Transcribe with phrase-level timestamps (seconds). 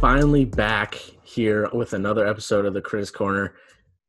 [0.00, 3.54] finally back here with another episode of the Chris Corner.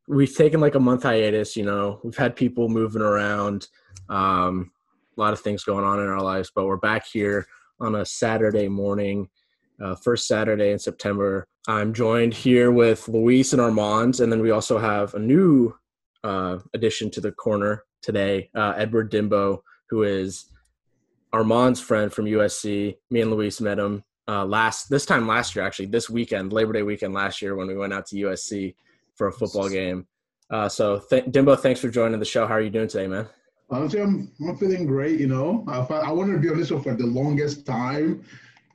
[0.07, 3.67] We've taken like a month hiatus, you know, we've had people moving around,
[4.07, 4.71] um,
[5.17, 7.45] a lot of things going on in our lives, but we're back here
[7.81, 9.27] on a Saturday morning,
[9.83, 11.45] uh, first Saturday in September.
[11.67, 15.75] I'm joined here with Luis and Armand, and then we also have a new
[16.23, 20.45] uh, addition to the corner today, uh, Edward Dimbo, who is
[21.33, 22.95] Armand's friend from USC.
[23.09, 26.71] Me and Luis met him uh, last this time last year, actually this weekend, Labor
[26.71, 28.75] Day weekend last year when we went out to USC
[29.15, 30.07] for a football game.
[30.49, 32.47] Uh, so th- Dimbo, thanks for joining the show.
[32.47, 33.27] How are you doing today, man?
[33.69, 35.19] Honestly, I'm, I'm feeling great.
[35.19, 38.23] You know, I, I wanted to be on this show for the longest time.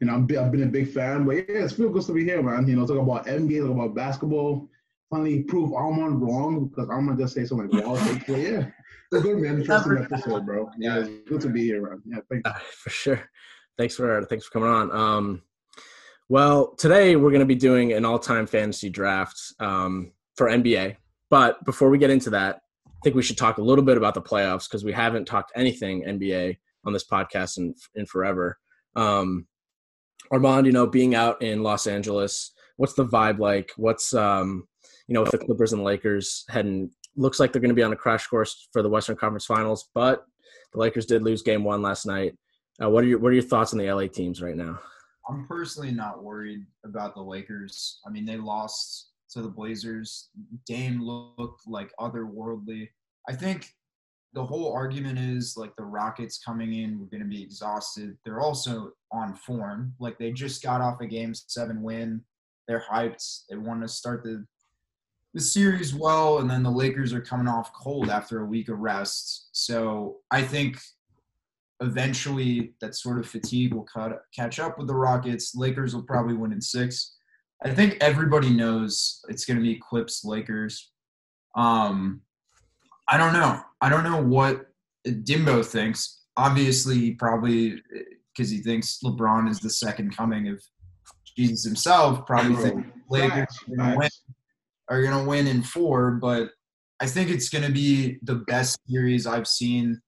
[0.00, 2.24] You know, I'm, I've been a big fan, but yeah, it's feel good to be
[2.24, 2.68] here, man.
[2.68, 4.68] You know, talk about NBA, talk about basketball.
[5.08, 7.94] Finally, prove Armand wrong because Armand just say something like "wow."
[8.26, 8.66] but yeah,
[9.12, 9.60] it's good, man.
[9.60, 10.68] Interesting episode, bro.
[10.76, 12.02] Yeah, it's good to be here, man.
[12.04, 12.50] Yeah, thanks.
[12.50, 13.30] Uh, for sure.
[13.78, 14.90] Thanks for thanks for coming on.
[14.90, 15.42] Um,
[16.28, 20.96] well, today we're going to be doing an all-time fantasy draft um, for NBA.
[21.30, 24.14] But before we get into that, I think we should talk a little bit about
[24.14, 28.58] the playoffs because we haven't talked anything NBA on this podcast in in forever.
[28.94, 29.46] Um,
[30.30, 33.70] Armand, you know, being out in Los Angeles, what's the vibe like?
[33.76, 34.66] What's um,
[35.06, 37.92] you know, with the Clippers and Lakers heading looks like they're going to be on
[37.92, 40.24] a crash course for the Western Conference Finals, but
[40.72, 42.36] the Lakers did lose Game One last night.
[42.82, 44.80] Uh, what are your What are your thoughts on the LA teams right now?
[45.28, 48.00] I'm personally not worried about the Lakers.
[48.06, 50.28] I mean, they lost to the Blazers.
[50.66, 52.88] Dame looked like otherworldly.
[53.28, 53.68] I think
[54.34, 58.16] the whole argument is like the Rockets coming in, we're going to be exhausted.
[58.24, 59.94] They're also on form.
[59.98, 62.20] Like they just got off a game seven win.
[62.68, 63.44] They're hyped.
[63.48, 64.44] They want to start the
[65.34, 68.78] the series well, and then the Lakers are coming off cold after a week of
[68.78, 69.50] rest.
[69.52, 70.78] So I think
[71.80, 75.54] eventually that sort of fatigue will cut, catch up with the Rockets.
[75.54, 77.16] Lakers will probably win in six.
[77.64, 80.92] I think everybody knows it's going to be Clips Lakers.
[81.56, 82.20] Um,
[83.08, 83.62] I don't know.
[83.80, 84.66] I don't know what
[85.06, 86.24] Dimbo thinks.
[86.36, 87.82] Obviously, probably
[88.34, 90.62] because he thinks LeBron is the second coming of
[91.36, 92.26] Jesus himself.
[92.26, 93.46] Probably think Lakers
[93.78, 94.10] are win.
[94.88, 96.50] Are going to win in four, but
[97.00, 100.00] I think it's going to be the best series I've seen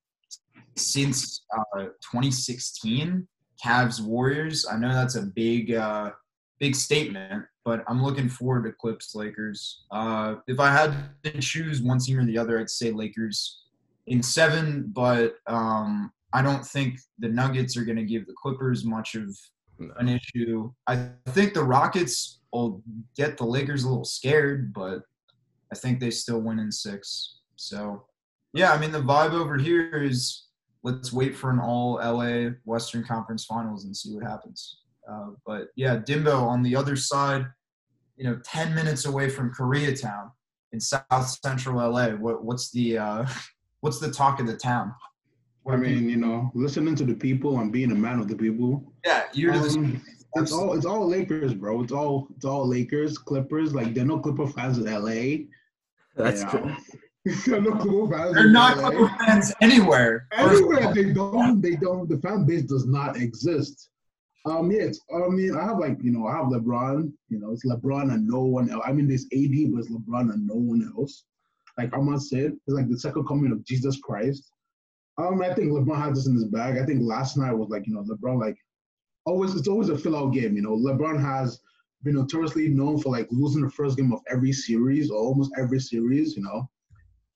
[0.78, 3.26] since uh, 2016,
[3.64, 4.66] Cavs Warriors.
[4.70, 6.12] I know that's a big uh,
[6.58, 9.84] big statement, but I'm looking forward to Clips Lakers.
[9.90, 10.94] Uh, if I had
[11.24, 13.62] to choose one team or the other, I'd say Lakers
[14.06, 18.84] in seven, but um, I don't think the Nuggets are going to give the Clippers
[18.84, 19.36] much of
[19.78, 19.92] no.
[19.98, 20.72] an issue.
[20.86, 22.82] I think the Rockets will
[23.16, 25.02] get the Lakers a little scared, but
[25.72, 27.38] I think they still win in six.
[27.56, 28.04] So,
[28.54, 30.47] yeah, I mean, the vibe over here is
[30.82, 34.80] let's wait for an all LA Western Conference Finals and see what happens.
[35.10, 37.46] Uh, but yeah, Dimbo on the other side,
[38.16, 40.30] you know, 10 minutes away from Koreatown
[40.72, 42.10] in South Central LA.
[42.10, 43.26] What, what's the uh,
[43.80, 44.94] what's the talk of the town?
[45.70, 48.90] I mean, you know, listening to the people and being a man of the people.
[49.04, 50.02] Yeah, you're um,
[50.36, 51.82] It's all it's all Lakers, bro.
[51.82, 53.74] It's all it's all Lakers, Clippers.
[53.74, 55.44] Like there are no Clipper fans in LA.
[56.16, 56.74] That's true.
[58.32, 60.26] They're not Clipper fans anywhere.
[60.32, 62.08] Anywhere they don't, they don't.
[62.08, 63.90] The fan base does not exist.
[64.44, 67.12] Um, yeah, it's, I mean, I have like you know, I have LeBron.
[67.28, 68.84] You know, it's LeBron and no one else.
[68.86, 71.24] I mean, there's AD, but it's LeBron and no one else.
[71.76, 74.50] Like Ahmad said, it's like the second coming of Jesus Christ.
[75.18, 76.78] Um, I think LeBron has this in his bag.
[76.78, 78.56] I think last night was like you know, LeBron like
[79.26, 79.54] always.
[79.54, 80.56] It's always a fill-out game.
[80.56, 81.60] You know, LeBron has
[82.04, 85.80] been notoriously known for like losing the first game of every series or almost every
[85.80, 86.36] series.
[86.36, 86.70] You know,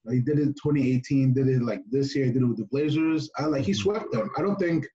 [0.05, 3.31] like, he did it 2018, did it like this year, did it with the Blazers.
[3.39, 3.81] I like he mm-hmm.
[3.81, 4.31] swept them.
[4.37, 4.87] I don't think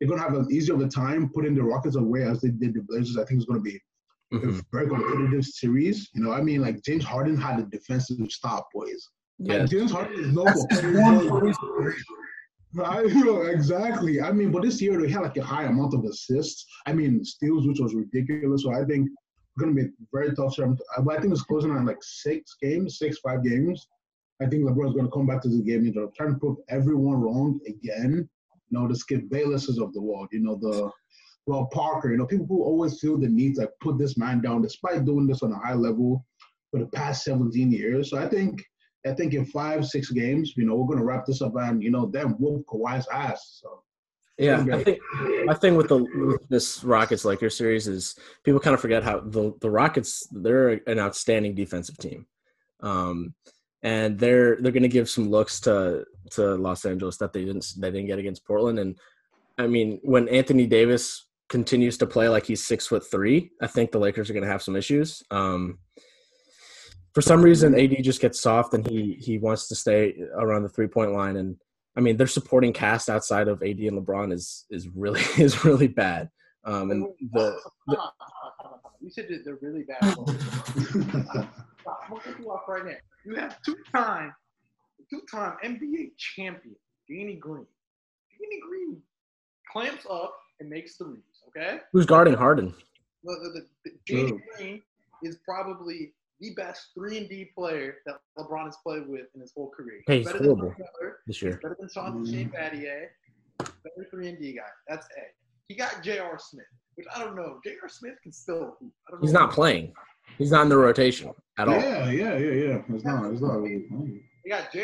[0.00, 2.74] they're gonna have an easier of a time putting the Rockets away as they did
[2.74, 3.16] the Blazers.
[3.16, 3.80] I think it's gonna be
[4.32, 4.58] mm-hmm.
[4.58, 6.08] a very competitive series.
[6.14, 9.08] You know, I mean, like James Harden had a defensive stop, boys.
[9.38, 10.44] Yeah, like, James Harden is no
[12.84, 14.20] I know exactly.
[14.20, 16.66] I mean, but this year they had like a high amount of assists.
[16.86, 18.62] I mean, steals, which was ridiculous.
[18.62, 20.56] So I think it's gonna be very tough.
[20.56, 23.86] But I think it's closing on like six games, six five games.
[24.40, 27.20] I think LeBron's going to come back to the game, know, trying to prove everyone
[27.20, 28.28] wrong again.
[28.70, 30.90] You know, the Skip Baylesses of the world, you know, the
[31.46, 34.62] Rob Parker, you know, people who always feel the need to put this man down
[34.62, 36.24] despite doing this on a high level
[36.70, 38.10] for the past 17 years.
[38.10, 38.62] So I think
[39.06, 41.90] I think in five, six games, you know, we're gonna wrap this up and you
[41.90, 43.60] know, then whoop Kawhi's ass.
[43.62, 43.82] So
[44.38, 44.98] yeah, I think
[45.44, 49.20] my thing with the with this Rockets Lakers series is people kind of forget how
[49.20, 52.26] the the Rockets they're an outstanding defensive team.
[52.80, 53.34] Um,
[53.82, 57.66] and they're they're going to give some looks to to Los Angeles that they didn't
[57.78, 58.78] they didn't get against Portland.
[58.78, 58.96] And
[59.58, 63.92] I mean, when Anthony Davis continues to play like he's six foot three, I think
[63.92, 65.22] the Lakers are going to have some issues.
[65.30, 65.78] Um,
[67.14, 70.68] for some reason, AD just gets soft and he he wants to stay around the
[70.68, 71.36] three point line.
[71.36, 71.56] And
[71.96, 75.88] I mean, their supporting cast outside of AD and LeBron is is really is really
[75.88, 76.30] bad.
[76.64, 77.56] Um, and the,
[77.86, 77.98] the
[79.00, 80.02] you said they're really bad.
[80.02, 80.14] I'm
[82.10, 82.96] gonna off right now.
[83.26, 84.32] You have two-time,
[85.10, 86.76] two-time NBA champion
[87.08, 87.66] Danny Green.
[88.30, 89.02] Danny Green
[89.72, 91.18] clamps up and makes threes.
[91.48, 91.78] Okay.
[91.92, 92.72] who's guarding Harden?
[93.24, 94.82] The, the, the, the Danny Green
[95.24, 99.52] is probably the best three and D player that LeBron has played with in his
[99.56, 100.02] whole career.
[100.06, 100.74] Hey, he's better horrible.
[100.78, 101.58] Miller, This year.
[101.62, 102.76] better than Sean Shane mm-hmm.
[102.76, 103.06] Battier.
[103.58, 104.62] Better three and D guy.
[104.88, 105.22] That's A.
[105.68, 106.38] He got J.R.
[106.38, 106.64] Smith,
[106.94, 107.58] which I don't know.
[107.64, 107.88] J.R.
[107.88, 108.76] Smith can still.
[109.08, 109.40] I don't He's know.
[109.40, 109.92] not playing.
[110.38, 111.74] He's not in the rotation at all.
[111.74, 112.82] Yeah, yeah, yeah, yeah.
[112.94, 113.32] It's not.
[113.32, 113.86] It's not really.
[113.88, 114.20] funny.
[114.44, 114.80] He got Jr.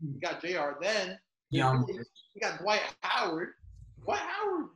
[0.00, 0.80] He got Jr.
[0.80, 1.18] Then
[1.50, 1.86] Young.
[2.34, 3.50] he got Dwight Howard.
[4.04, 4.66] Dwight Howard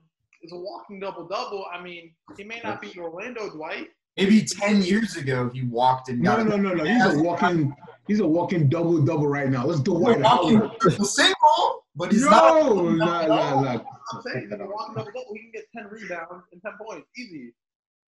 [0.42, 1.66] is a walking double double.
[1.72, 3.88] I mean, he may not be Orlando Dwight.
[4.16, 6.84] Maybe ten years ago he walked and No, got no, no, no.
[6.84, 7.74] He's a walking.
[8.06, 9.64] He's a walking double double right now.
[9.64, 10.80] Let's do a White walking Howard.
[10.80, 12.62] triple single, but he's not.
[12.64, 13.70] No, nah, nah, nah.
[14.12, 15.34] I'm saying he's a walking double double.
[15.34, 17.54] He can get ten rebounds and ten points easy.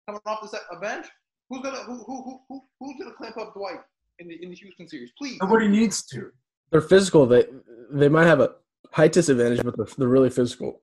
[0.07, 1.05] Coming off the set, a bench.
[1.53, 3.79] Who's gonna who who who, who who's gonna clamp up Dwight
[4.19, 5.11] in the in the Houston series?
[5.17, 5.37] Please.
[5.41, 6.31] Nobody needs to.
[6.71, 7.25] They're physical.
[7.27, 7.45] They
[7.91, 8.55] they might have a
[8.91, 10.81] height disadvantage, but they're, they're really physical.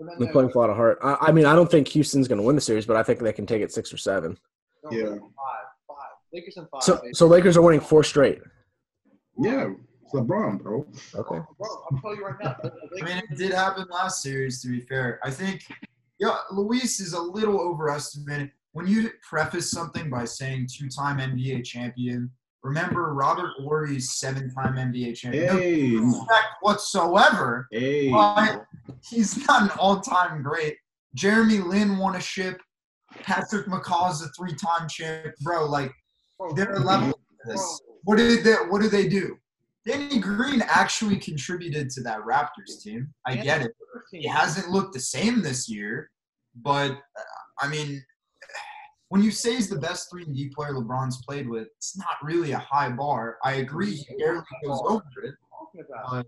[0.00, 0.98] And then They're playing with a lot of heart.
[1.02, 3.18] I, I mean, I don't think Houston's going to win the series, but I think
[3.18, 4.38] they can take it six or seven.
[4.84, 5.06] no, Yeah.
[5.06, 5.18] Five,
[5.88, 5.96] five.
[6.32, 6.82] Lakers in five.
[6.84, 7.14] So baby.
[7.14, 8.40] so Lakers are winning four straight.
[9.40, 9.70] Yeah,
[10.02, 10.86] it's LeBron, bro.
[11.14, 11.38] Okay.
[11.58, 12.56] Bro, I'm telling you right now.
[12.62, 14.62] the- the I mean, it did happen last series.
[14.62, 15.64] To be fair, I think
[16.20, 18.52] yeah, Luis is a little overestimated.
[18.78, 22.30] When you preface something by saying two-time NBA champion,
[22.62, 25.46] remember Robert Horry's seven-time NBA champion.
[25.46, 27.66] No Hey, respect whatsoever.
[27.72, 28.08] hey.
[28.12, 28.66] But
[29.02, 30.76] he's not an all-time great.
[31.14, 32.60] Jeremy Lin won a ship.
[33.24, 35.66] Patrick McCaw's a three-time champ, bro.
[35.66, 35.90] Like
[36.38, 37.80] bro, there are levels to this.
[38.04, 38.52] What did they?
[38.68, 39.36] What do they do?
[39.84, 43.12] Danny Green actually contributed to that Raptors team.
[43.26, 43.72] I get it.
[44.12, 46.10] He hasn't looked the same this year,
[46.54, 47.22] but uh,
[47.60, 48.04] I mean,
[49.08, 52.16] when you say he's the best three and D player LeBron's played with, it's not
[52.22, 53.38] really a high bar.
[53.42, 55.34] I agree, he barely goes over it.
[55.88, 56.26] But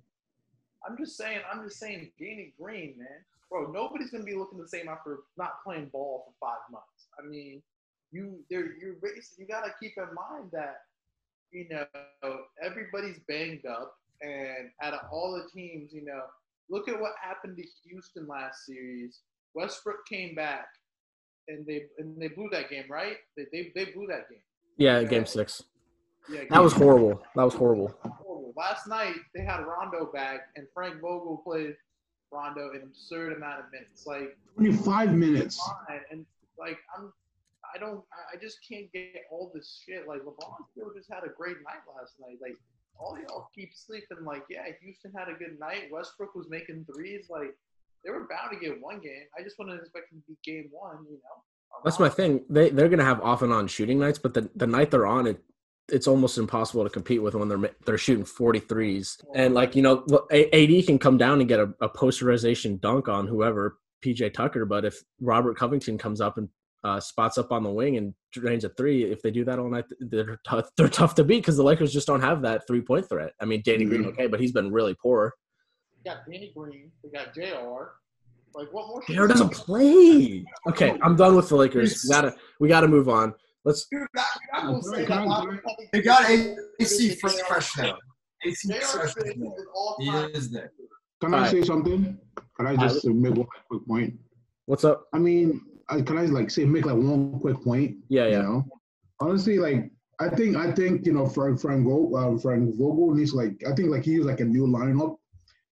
[0.87, 3.09] I'm just saying, I'm just saying, Danny Green, man,
[3.51, 3.71] bro.
[3.71, 7.09] Nobody's gonna be looking the same after not playing ball for five months.
[7.19, 7.63] I mean,
[8.13, 8.97] you, there, you're
[9.39, 10.79] you gotta keep in mind that,
[11.53, 11.87] you know,
[12.63, 16.23] everybody's banged up, and out of all the teams, you know,
[16.71, 19.21] look at what happened to Houston last series.
[19.55, 20.69] Westbrook came back,
[21.51, 23.17] and they and they blew that game, right?
[23.37, 24.39] They they, they blew that game.
[24.77, 25.63] Yeah, game six.
[26.31, 27.23] Yeah, That was game- horrible.
[27.37, 27.95] That was horrible.
[28.03, 28.53] horrible.
[28.57, 31.77] Last night they had Rondo back, and Frank Vogel played
[32.31, 34.07] Rondo an absurd amount of minutes.
[34.07, 35.59] Like 25 minutes.
[35.89, 36.27] fine, and
[36.59, 37.13] like I'm,
[37.75, 40.07] I don't, I- I just can't get all this shit.
[40.09, 42.39] Like LeBron still just had a great night last night.
[42.41, 42.57] Like
[42.99, 44.25] all y'all keep sleeping.
[44.25, 45.85] Like yeah, Houston had a good night.
[45.91, 47.27] Westbrook was making threes.
[47.31, 47.57] Like
[48.05, 49.25] they were bound to get one game.
[49.39, 51.05] I just wouldn't expect them to be game one.
[51.05, 51.81] You know.
[51.85, 52.45] That's my thing.
[52.49, 55.27] They they're gonna have off and on shooting nights, but the the night they're on
[55.27, 55.43] it.
[55.93, 59.25] It's almost impossible to compete with when they're they're shooting 43s.
[59.35, 63.27] And like you know, AD can come down and get a, a posterization dunk on
[63.27, 66.49] whoever PJ Tucker, but if Robert Covington comes up and
[66.85, 69.69] uh, spots up on the wing and drains a three, if they do that all
[69.69, 70.71] night, they're tough.
[70.77, 73.33] They're tough to beat because the Lakers just don't have that three point threat.
[73.41, 74.09] I mean, Danny Green, Mhm.
[74.13, 75.35] okay, but he's been really poor.
[76.05, 76.91] They got Danny Green.
[77.03, 77.93] We got Jr.
[78.55, 79.03] Like what more?
[79.09, 79.27] Jr.
[79.27, 80.45] doesn't play.
[80.69, 82.05] Okay, I'm done with the Lakers.
[82.05, 83.35] We gotta we gotta move on.
[83.65, 85.07] Let's You're not, you're not gonna say that.
[85.07, 85.59] Can I- Bobby
[85.93, 86.31] they got
[86.81, 87.97] AC fresh, fresh though.
[88.45, 89.13] AC fresh.
[89.13, 89.37] Smith
[90.01, 90.73] He is there.
[91.21, 91.51] Can I Alright.
[91.51, 92.19] say something?
[92.57, 94.15] Can I just make one quick point?
[94.67, 95.07] what's up?
[95.13, 97.97] I mean, I, can I like say make like one quick point?
[98.09, 98.43] Yeah, You yeah.
[98.43, 98.65] know,
[99.21, 103.35] honestly, like I think I think you know Frank Frank Vogel, uh, Frank Vogel needs
[103.35, 105.17] like I think like he used like a new lineup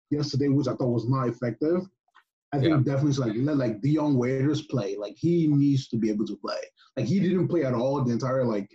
[0.10, 1.82] yesterday, which I thought was not effective.
[2.54, 2.94] I think Yeah.
[2.94, 4.96] definitely like let like Dion Waiters play.
[4.96, 6.60] Like he needs to be able to play.
[6.96, 8.70] Like he didn't play at all the entire like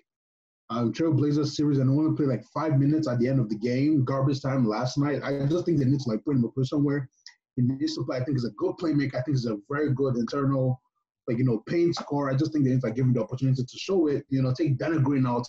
[0.71, 4.05] um, Trailblazers series, and only played like five minutes at the end of the game,
[4.05, 5.23] garbage time last night.
[5.23, 7.09] I just think they need to like put him up somewhere.
[7.57, 8.17] He needs to play.
[8.19, 9.17] I think he's a good playmaker.
[9.17, 10.81] I think he's a very good internal,
[11.29, 12.31] like you know, paint scorer.
[12.31, 14.25] I just think they need to like give him the opportunity to show it.
[14.31, 15.47] You know, take Danny Green out,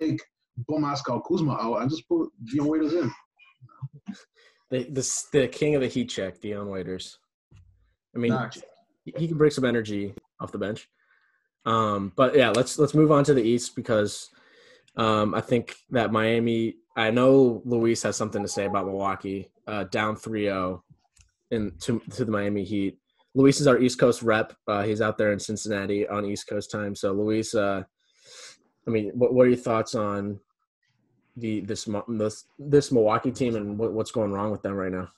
[0.00, 0.20] take
[0.70, 3.10] Bomaskal Kuzma out, and just put Dion Waiters in.
[4.72, 7.18] The, the the king of the heat check, Dion Waiters.
[8.16, 8.62] I mean, Nice.
[9.04, 10.88] he he can bring some energy off the bench.
[11.66, 14.30] Um, but yeah, let's let's move on to the East because
[14.96, 16.76] um, I think that Miami.
[16.96, 20.80] I know Luis has something to say about Milwaukee uh, down 3-0
[21.50, 22.98] in to to the Miami Heat.
[23.34, 24.54] Luis is our East Coast rep.
[24.66, 26.94] Uh, he's out there in Cincinnati on East Coast time.
[26.94, 27.82] So, Luis, uh,
[28.86, 30.40] I mean, what, what are your thoughts on
[31.36, 35.10] the this this this Milwaukee team and what, what's going wrong with them right now?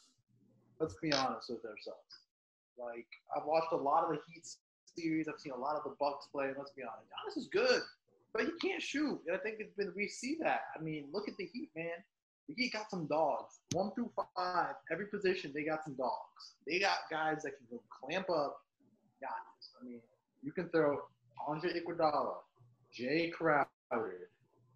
[0.81, 2.01] Let's be honest with ourselves.
[2.79, 3.07] Like
[3.37, 4.47] I've watched a lot of the Heat
[4.97, 5.29] series.
[5.29, 6.51] I've seen a lot of the Bucks play.
[6.57, 7.83] Let's be honest, Giannis is good,
[8.33, 9.21] but he can't shoot.
[9.27, 10.63] And I think it's been we see that.
[10.79, 12.03] I mean, look at the Heat, man.
[12.49, 13.61] The Heat got some dogs.
[13.73, 16.55] One through five, every position they got some dogs.
[16.67, 18.61] They got guys that can go clamp up
[19.23, 19.81] Giannis.
[19.81, 20.01] I mean,
[20.43, 20.99] you can throw
[21.49, 22.37] Andre Iguodala,
[22.97, 24.29] Jae Crowder,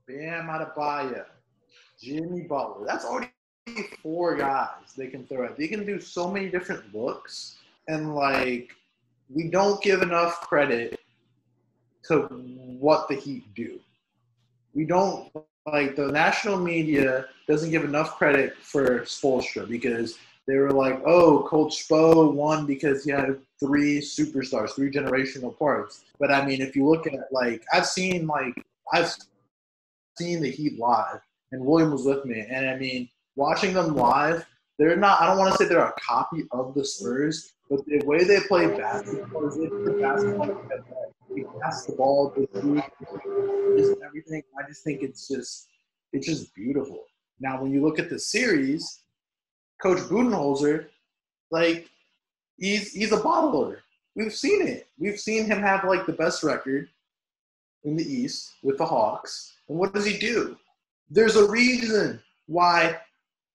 [0.08, 1.26] Bam Adebayo,
[2.00, 2.86] Jimmy Butler.
[2.86, 3.30] That's already
[4.02, 5.58] four guys they can throw at.
[5.58, 8.74] They can do so many different looks, and like
[9.28, 10.98] we don't give enough credit
[12.04, 12.22] to
[12.80, 13.78] what the Heat do.
[14.74, 15.30] We don't
[15.66, 21.42] like the national media doesn't give enough credit for Spoelstra because they were like, "Oh,
[21.42, 26.74] Coach Spo won because he had three superstars, three generational parts." But I mean, if
[26.74, 28.54] you look at like I've seen like
[28.90, 29.14] I've
[30.18, 31.20] seen the Heat live,
[31.52, 34.44] and William was with me, and I mean, watching them live,
[34.78, 35.20] they're not.
[35.20, 38.40] I don't want to say they're a copy of the Spurs, but the way they
[38.40, 40.62] play basketball is they play basketball.
[41.34, 44.42] They pass the ball, they just everything.
[44.58, 45.68] I just think it's just,
[46.12, 47.04] it's just beautiful.
[47.40, 49.00] Now, when you look at the series,
[49.80, 50.86] Coach Budenholzer,
[51.50, 51.88] like,
[52.56, 53.78] he's he's a bottler.
[54.16, 54.88] We've seen it.
[54.98, 56.88] We've seen him have like the best record
[57.84, 59.54] in the East with the Hawks.
[59.68, 60.56] And what does he do?
[61.10, 62.98] There's a reason why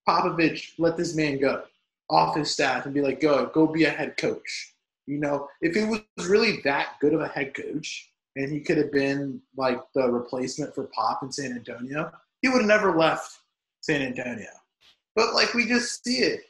[0.07, 1.63] Popovich let this man go
[2.09, 4.73] off his staff and be like, go, go be a head coach.
[5.05, 8.77] You know, if he was really that good of a head coach and he could
[8.77, 13.39] have been like the replacement for Pop in San Antonio, he would have never left
[13.81, 14.49] San Antonio.
[15.15, 16.41] But like we just see it.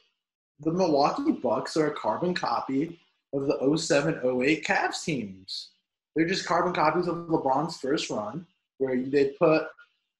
[0.60, 2.98] The Milwaukee Bucks are a carbon copy
[3.32, 5.70] of the 07 08 Cavs teams.
[6.14, 8.46] They're just carbon copies of LeBron's first run,
[8.84, 9.66] where they put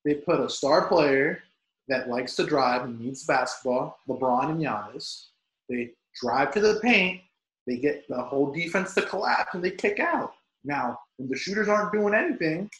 [0.05, 1.43] they put a star player
[1.89, 5.27] that likes to drive and needs basketball, LeBron and Giannis.
[5.69, 7.21] They drive to the paint,
[7.67, 10.35] they get the whole defense to collapse, and they kick out.
[10.65, 12.71] Now, when the shooters aren't doing anything,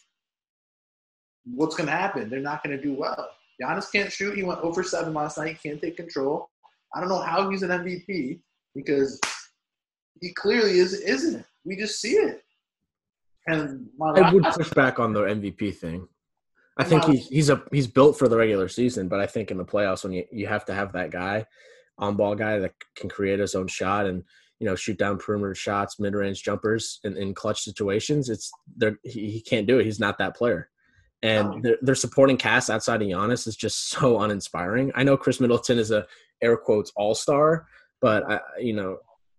[1.45, 2.29] what's going to happen?
[2.29, 3.29] They're not going to do well.
[3.61, 4.35] Giannis can't shoot.
[4.35, 5.57] He went over seven last night.
[5.61, 6.49] He can't take control.
[6.95, 8.39] I don't know how he's an MVP
[8.73, 9.19] because
[10.21, 11.45] he clearly is isn't.
[11.63, 12.44] We just see it.
[13.47, 16.07] And I would push back on the MVP thing.
[16.77, 19.57] I think he's he's a he's built for the regular season, but I think in
[19.57, 21.45] the playoffs when you, you have to have that guy,
[21.97, 24.23] on ball guy that can create his own shot and
[24.59, 28.29] you know shoot down perimeter shots, mid range jumpers in, in clutch situations.
[28.29, 29.85] It's there he, he can't do it.
[29.85, 30.69] He's not that player.
[31.21, 34.91] And their, their supporting cast outside of Giannis is just so uninspiring.
[34.95, 36.05] I know Khris Middleton is a
[36.41, 37.67] air quotes all star,
[38.01, 38.97] but I, you know,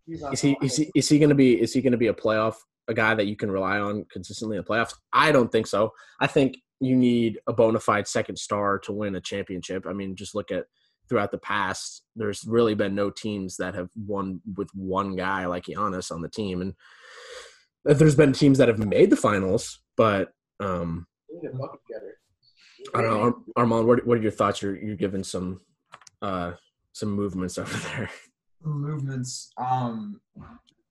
[0.08, 2.14] is he is he is he going to be is he going to be a
[2.14, 2.54] playoff
[2.88, 4.94] a guy that you can rely on consistently in the playoffs?
[5.12, 5.92] I don't think so.
[6.20, 9.86] I think you need a bona fide second star to win a championship.
[9.86, 10.66] I mean, just look at
[11.08, 15.64] throughout the past, there's really been no teams that have won with one guy like
[15.64, 16.60] Giannis on the team.
[16.60, 16.74] And
[17.84, 21.06] there's been teams that have made the finals, but um,
[22.94, 23.86] I don't know, Armand.
[23.86, 24.62] What, what are your thoughts?
[24.62, 25.60] You're you're giving some
[26.22, 26.52] uh,
[26.92, 28.10] some movements over there.
[28.62, 29.52] Movements.
[29.58, 30.20] Um,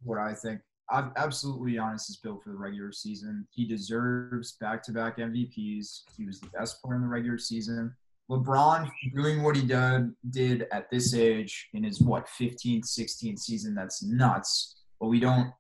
[0.03, 0.61] what I think
[0.91, 3.47] absolutely Giannis is built for the regular season.
[3.51, 6.01] He deserves back-to-back MVPs.
[6.17, 7.95] He was the best player in the regular season.
[8.29, 13.75] LeBron doing what he did did at this age in his what 15th, 16th season.
[13.75, 14.77] That's nuts.
[14.99, 15.51] But we don't.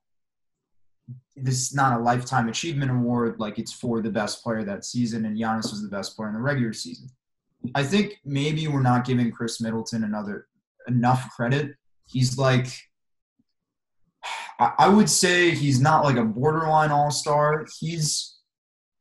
[1.35, 3.39] This is not a lifetime achievement award.
[3.39, 6.33] Like it's for the best player that season, and Giannis was the best player in
[6.33, 7.07] the regular season.
[7.75, 10.47] I think maybe we're not giving Khris Middleton another
[10.87, 11.75] enough credit.
[12.07, 12.67] He's like
[14.59, 17.65] I would say he's not like a borderline all star.
[17.79, 18.39] He's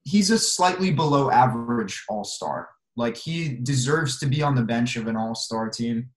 [0.04, 2.68] he's a slightly below average all star.
[2.96, 6.10] Like he deserves to be on the bench of an all star team.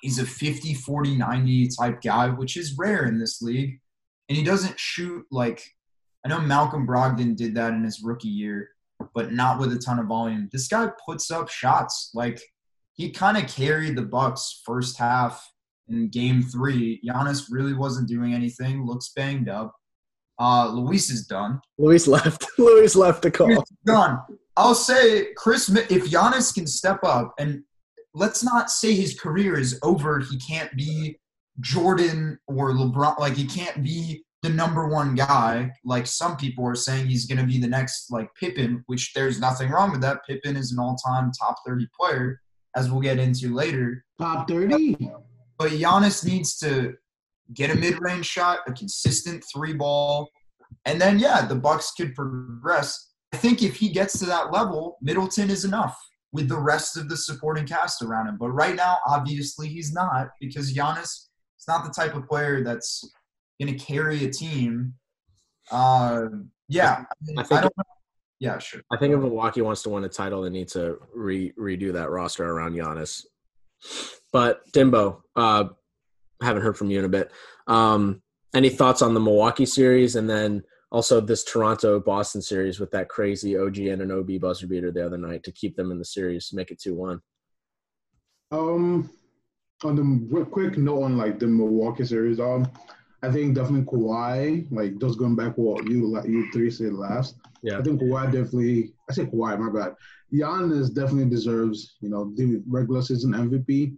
[0.00, 3.80] He's a 50, 40, 90 type guy, which is rare in this league.
[4.28, 5.62] And he doesn't shoot like
[6.24, 8.70] I know Malcolm Brogdon did that in his rookie year,
[9.14, 10.48] but not with a ton of volume.
[10.52, 12.10] This guy puts up shots.
[12.14, 12.40] Like
[12.94, 15.53] he kind of carried the Bucks first half
[15.88, 17.00] in game three.
[17.06, 19.74] Giannis really wasn't doing anything, looks banged up.
[20.40, 21.60] Uh, Luis is done.
[21.78, 22.46] Luis left.
[22.58, 23.64] Luis left the call.
[23.84, 24.20] done.
[24.56, 27.62] I'll say, Chris, if Giannis can step up, and
[28.14, 31.18] let's not say his career is over, he can't be
[31.60, 33.18] Jordan or LeBron.
[33.18, 35.70] Like, he can't be the number one guy.
[35.84, 39.40] Like, some people are saying he's going to be the next, like, Pippen, which there's
[39.40, 40.24] nothing wrong with that.
[40.26, 42.40] Pippen is an all time top 30 player,
[42.76, 44.04] as we'll get into later.
[44.20, 45.10] Top 30?
[45.58, 46.94] But Giannis needs to
[47.52, 50.28] get a mid-range shot, a consistent three ball,
[50.84, 53.12] and then yeah, the Bucks could progress.
[53.32, 55.98] I think if he gets to that level, Middleton is enough
[56.32, 58.36] with the rest of the supporting cast around him.
[58.38, 63.08] But right now, obviously, he's not because Giannis is not the type of player that's
[63.60, 64.94] going to carry a team.
[65.70, 66.26] Uh,
[66.68, 67.84] yeah, I, mean, I, think I don't know.
[68.40, 68.82] Yeah, sure.
[68.92, 72.10] I think if Milwaukee wants to win a title, they need to re- redo that
[72.10, 73.24] roster around Giannis.
[74.34, 75.66] But Dimbo, uh,
[76.42, 77.30] haven't heard from you in a bit.
[77.68, 78.20] Um,
[78.52, 83.08] any thoughts on the Milwaukee series, and then also this Toronto Boston series with that
[83.08, 86.72] crazy OG Anunoby buzzer beater the other night to keep them in the series, make
[86.72, 87.20] it two one.
[88.50, 89.08] Um,
[89.84, 92.68] on the quick note on like the Milwaukee series, um,
[93.22, 97.36] I think definitely Kawhi, like just going back what you like you three said last.
[97.62, 97.78] Yeah.
[97.78, 99.94] I think Kawhi definitely I say Kawhi, my bad.
[100.32, 103.96] Giannis definitely deserves, you know, the regular season MVP.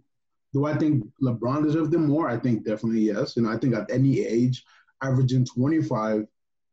[0.57, 2.27] Do I think LeBron deserves them more?
[2.27, 3.35] I think definitely yes.
[3.37, 4.65] You know, I think at any age,
[5.03, 6.25] averaging 25,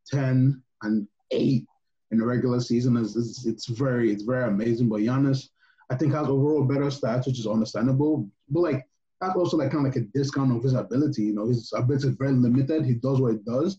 [0.07, 1.67] 10, and 8
[2.09, 4.89] in the regular season is, is it's very it's very amazing.
[4.89, 5.49] But Giannis,
[5.91, 8.27] I think has overall better stats, which is understandable.
[8.49, 8.87] But like
[9.21, 11.21] that's also like kind of like a discount of his ability.
[11.25, 12.85] You know, his ability is very limited.
[12.85, 13.77] He does what he does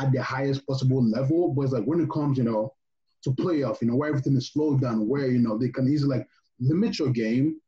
[0.00, 1.54] at the highest possible level.
[1.54, 2.74] But it's like when it comes, you know,
[3.22, 6.18] to playoff, you know, where everything is slowed down, where, you know, they can easily
[6.18, 7.60] like limit your game.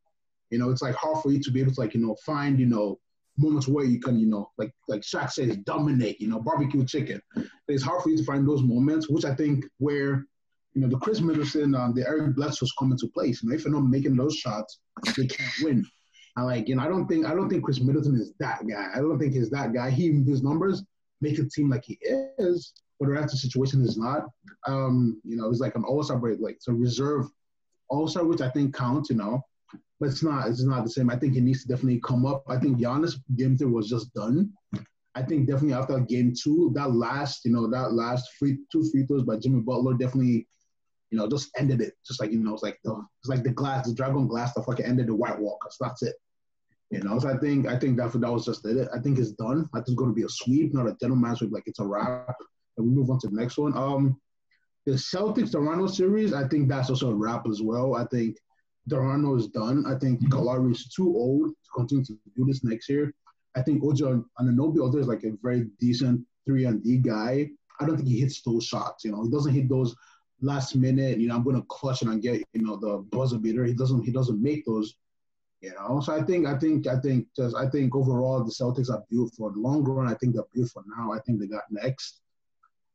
[0.50, 2.59] You know, it's like hard for you to be able to like, you know, find,
[2.59, 2.99] you know,
[3.38, 7.21] moments where you can, you know, like like Shaq says, dominate, you know, barbecue chicken.
[7.69, 10.26] It's hard for you to find those moments, which I think where,
[10.75, 13.43] you know, the Khris Middleton, um, the Eric Bledsoe's come into place.
[13.43, 14.79] You know, if you're not making those shots,
[15.17, 15.87] they can't win.
[16.37, 18.88] I like, you know, I don't think I don't think Khris Middleton is that guy.
[18.95, 19.91] I don't think he's that guy.
[19.91, 20.83] He his numbers
[21.21, 21.99] make it seem like he
[22.38, 24.26] is, but the rest of the situation is not.
[24.67, 27.26] Um, you know, it's like an all-star break, like it's a reserve
[27.88, 29.41] all-star, which I think counts, you know,
[29.99, 31.11] but it's not it's not the same.
[31.11, 32.44] I think he needs to definitely come up.
[32.49, 34.53] I think Giannis game three was just done.
[35.14, 39.07] I think definitely after game two, that last, you know, that last free two free
[39.07, 40.47] throws by Jimmy Butler definitely,
[41.11, 41.94] you know, just ended it.
[42.07, 44.64] Just like you know, it's like the it's like the glass, the dragon glass that
[44.64, 45.77] fucking ended the White Walkers.
[45.81, 46.16] That's it.
[46.90, 48.88] You know, so I think I think that that was just it.
[48.94, 49.68] I think it's done.
[49.75, 51.51] I think it's going to be a sweep, not a gentleman sweep.
[51.51, 52.37] Like it's a wrap.
[52.77, 53.77] And we move on to the next one.
[53.77, 54.20] Um,
[54.85, 56.35] the Celtics Toronto series.
[56.35, 57.97] I think that's also a wrap as well.
[57.97, 58.37] I think
[58.88, 59.85] Toronto is done.
[59.87, 63.12] I think Galari is too old to continue to do this next year.
[63.57, 67.51] I think OG and Anunoby, although is like a very decent three and D guy,
[67.81, 69.05] I don't think he hits those shots.
[69.05, 69.94] You know, he doesn't hit those
[70.40, 71.18] last minute.
[71.18, 73.64] You know, I'm going to clutch it and get you know the buzzer beater.
[73.64, 74.05] He doesn't.
[74.05, 74.94] He doesn't make those.
[75.62, 78.90] You know, so I think I think I think just I think overall the Celtics
[78.90, 80.07] are built for the long run.
[80.07, 81.12] I think they're built for now.
[81.12, 82.20] I think they got next.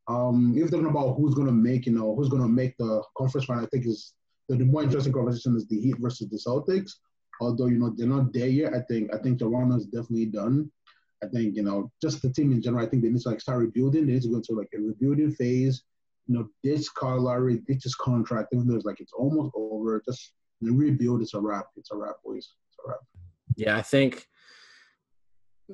[0.07, 3.45] Um, if they're talking about who's gonna make, you know, who's gonna make the conference
[3.45, 4.13] final, I think is
[4.51, 6.91] the, the more interesting conversation is the Heat versus the Celtics.
[7.39, 10.71] Although you know they're not there yet, I think I think Toronto's definitely done.
[11.23, 12.85] I think you know just the team in general.
[12.85, 14.05] I think they need to like start rebuilding.
[14.05, 15.83] They need to go into like a rebuilding phase.
[16.27, 18.49] You know, ditch Kyle Lowry, ditch contract.
[18.53, 21.65] Even though it's like it's almost over, just rebuild It's a wrap.
[21.75, 22.53] It's a wrap, boys.
[22.69, 22.99] It's a wrap.
[23.55, 24.27] Yeah, I think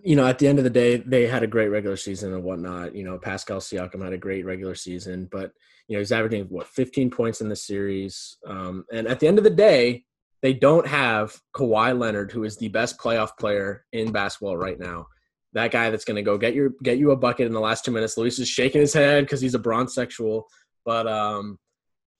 [0.03, 2.43] you know, at the end of the day, they had a great regular season and
[2.43, 2.95] whatnot.
[2.95, 5.51] You know, Pascal Siakam had a great regular season, but
[5.87, 8.37] you know, he's averaging what 15 points in the series.
[8.45, 10.05] Um, and at the end of the day,
[10.41, 15.07] they don't have Kawhi Leonard, who is the best playoff player in basketball right now.
[15.53, 17.85] That guy that's going to go get your get you a bucket in the last
[17.85, 18.17] two minutes.
[18.17, 20.47] Luis is shaking his head because he's a bronze sexual,
[20.85, 21.57] but um,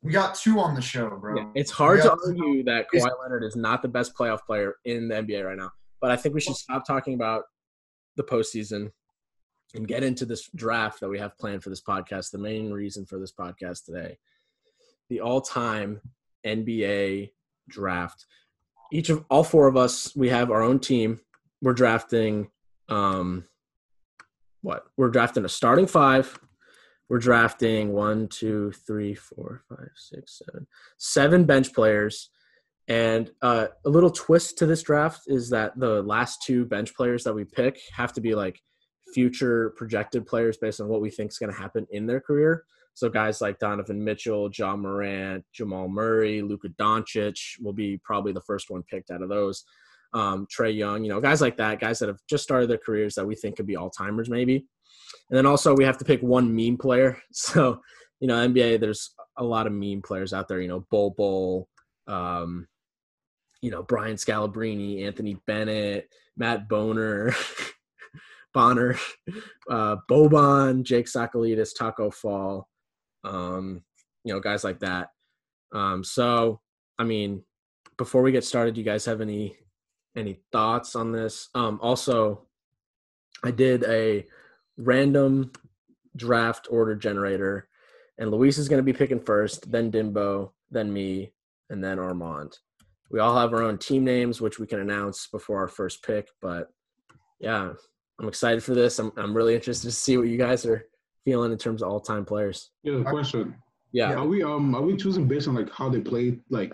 [0.01, 1.37] we got two on the show, bro.
[1.37, 5.09] Yeah, it's hard to argue that Kawhi Leonard is not the best playoff player in
[5.09, 5.71] the NBA right now.
[5.99, 7.43] But I think we should stop talking about
[8.17, 8.91] the postseason
[9.73, 12.32] and get into this draft that we have planned for this podcast.
[12.32, 14.17] The main reason for this podcast today,
[15.10, 16.01] the all-time
[16.45, 17.32] NBA
[17.69, 18.25] draft.
[18.91, 21.19] Each of all four of us, we have our own team.
[21.62, 22.49] We're drafting.
[22.89, 23.45] Um,
[24.62, 24.84] what?
[24.95, 26.39] We're drafting a starting five.
[27.10, 32.30] We're drafting one, two, three, four, five, six, seven, seven bench players
[32.88, 37.23] and uh, a little twist to this draft is that the last two bench players
[37.26, 38.62] that we pick have to be like
[39.13, 42.63] future projected players based on what we think is going to happen in their career.
[42.93, 48.41] So guys like Donovan Mitchell, Ja Morant, Jamal Murray, Luka Doncic will be probably the
[48.41, 49.65] first one picked out of those.
[50.13, 53.15] Um, Trae Young, you know, guys like that, guys that have just started their careers
[53.15, 54.65] that we think could be all timers maybe.
[55.30, 57.17] And then also we have to pick one meme player.
[57.34, 57.82] So,
[58.19, 61.67] you know, NBA, there's a lot of meme players out there, you know, Bol Bol,
[62.08, 62.67] um,
[63.61, 67.33] you know, Brian Scalabrine, Anthony Bennett, Matt Boner,
[68.53, 68.97] Bonner,
[69.69, 72.67] uh, Boban, Jake Tsakalidis, Taco Fall,
[73.23, 73.83] um,
[74.23, 75.09] you know, guys like that.
[75.73, 76.61] Um, so,
[76.97, 77.43] I mean,
[77.97, 79.57] before we get started, do you guys have any
[80.15, 81.49] any thoughts on this?
[81.53, 82.47] Um, also,
[83.43, 84.25] I did a
[84.77, 85.51] random
[86.15, 87.67] draft order generator,
[88.17, 91.33] and Luis is going to be picking first, then Dimbo, then me,
[91.69, 92.57] and then Armand.
[93.09, 96.27] We all have our own team names, which we can announce before our first pick.
[96.41, 96.67] But
[97.39, 97.71] yeah,
[98.19, 98.99] I'm excited for this.
[98.99, 100.85] I'm I'm really interested to see what you guys are
[101.25, 102.71] feeling in terms of all time players.
[102.83, 103.55] Yeah, the question.
[103.93, 104.13] Yeah.
[104.15, 106.73] Are we um are we choosing based on like how they played, like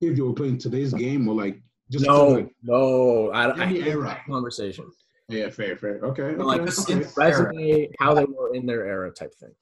[0.00, 3.80] if they were playing today's game or like just No, like no, I, I Any
[3.80, 4.18] hate era.
[4.26, 4.90] conversation.
[5.28, 6.00] yeah, fair, fair.
[6.02, 6.22] Okay.
[6.22, 7.04] okay, Like, okay.
[7.16, 9.54] Resume, how they were in their era type thing.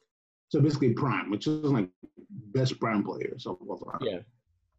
[0.49, 1.89] So basically prime, which is like
[2.31, 3.99] best prime players of all time.
[4.03, 4.19] Yeah.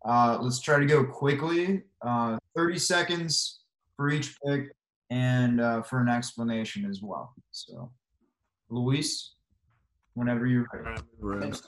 [0.05, 1.83] Uh, let's try to go quickly.
[2.01, 3.61] Uh, 30 seconds
[3.95, 4.75] for each pick
[5.09, 7.33] and uh, for an explanation as well.
[7.51, 7.91] So,
[8.69, 9.35] Luis,
[10.15, 11.01] whenever you're ready.
[11.19, 11.61] Rooms.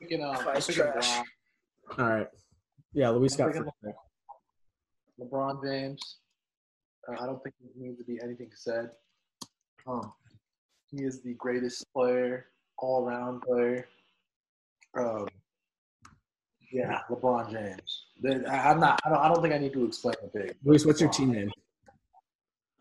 [0.00, 1.20] Picking, uh, I'm picking trash.
[1.90, 2.28] LeBron, All right.
[2.92, 3.94] Yeah, Luis got first pick.
[5.20, 6.18] LeBron James.
[7.08, 8.90] Uh, I don't think there needs to be anything said.
[9.86, 10.12] Um,
[10.90, 12.46] he is the greatest player,
[12.78, 13.86] all around player.
[14.98, 15.26] Um,
[16.74, 18.06] yeah, LeBron James.
[18.48, 19.00] I- I'm not.
[19.04, 19.18] I don't.
[19.18, 20.56] I don't think I need to explain the big.
[20.64, 21.50] Luis, what's your team name?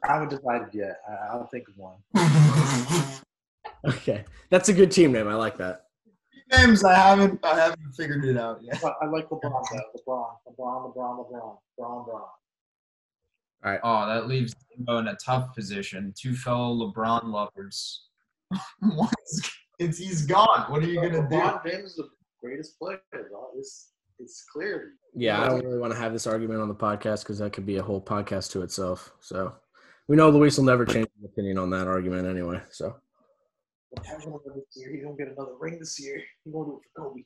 [0.03, 0.99] I haven't decided yet.
[1.07, 1.97] I, I'll think of one.
[3.85, 5.27] Okay, that's a good team name.
[5.27, 5.87] I like that.
[6.53, 8.79] Names I haven't I haven't figured it out yet.
[8.81, 9.81] But I like LeBron though.
[10.07, 12.07] LeBron, LeBron, LeBron, LeBron, LeBron, LeBron.
[12.07, 12.29] All
[13.65, 13.79] right.
[13.83, 16.13] Oh, that leaves Dimbo in a tough position.
[16.17, 18.03] Two fellow LeBron lovers.
[18.81, 20.71] One's- it's, he's gone.
[20.71, 21.35] What are you gonna do?
[21.35, 22.07] LeBron James is the
[22.43, 22.99] greatest player.
[23.11, 23.51] Bro.
[23.57, 24.93] It's it's clear.
[25.15, 27.65] Yeah, I don't really want to have this argument on the podcast because that could
[27.65, 29.11] be a whole podcast to itself.
[29.21, 29.53] So
[30.07, 32.61] we know Luis will never change his opinion on that argument anyway.
[32.71, 32.95] So
[33.97, 34.91] LeBron's gonna this year.
[34.93, 36.21] He's gonna get another ring this year.
[36.43, 37.23] He's gonna do it for Kobe.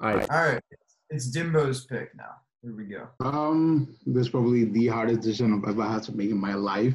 [0.00, 0.62] all right, All right,
[1.10, 2.30] it's Dimbo's pick now.
[2.62, 3.08] Here we go.
[3.20, 6.94] Um, this is probably the hardest decision I've ever had to make in my life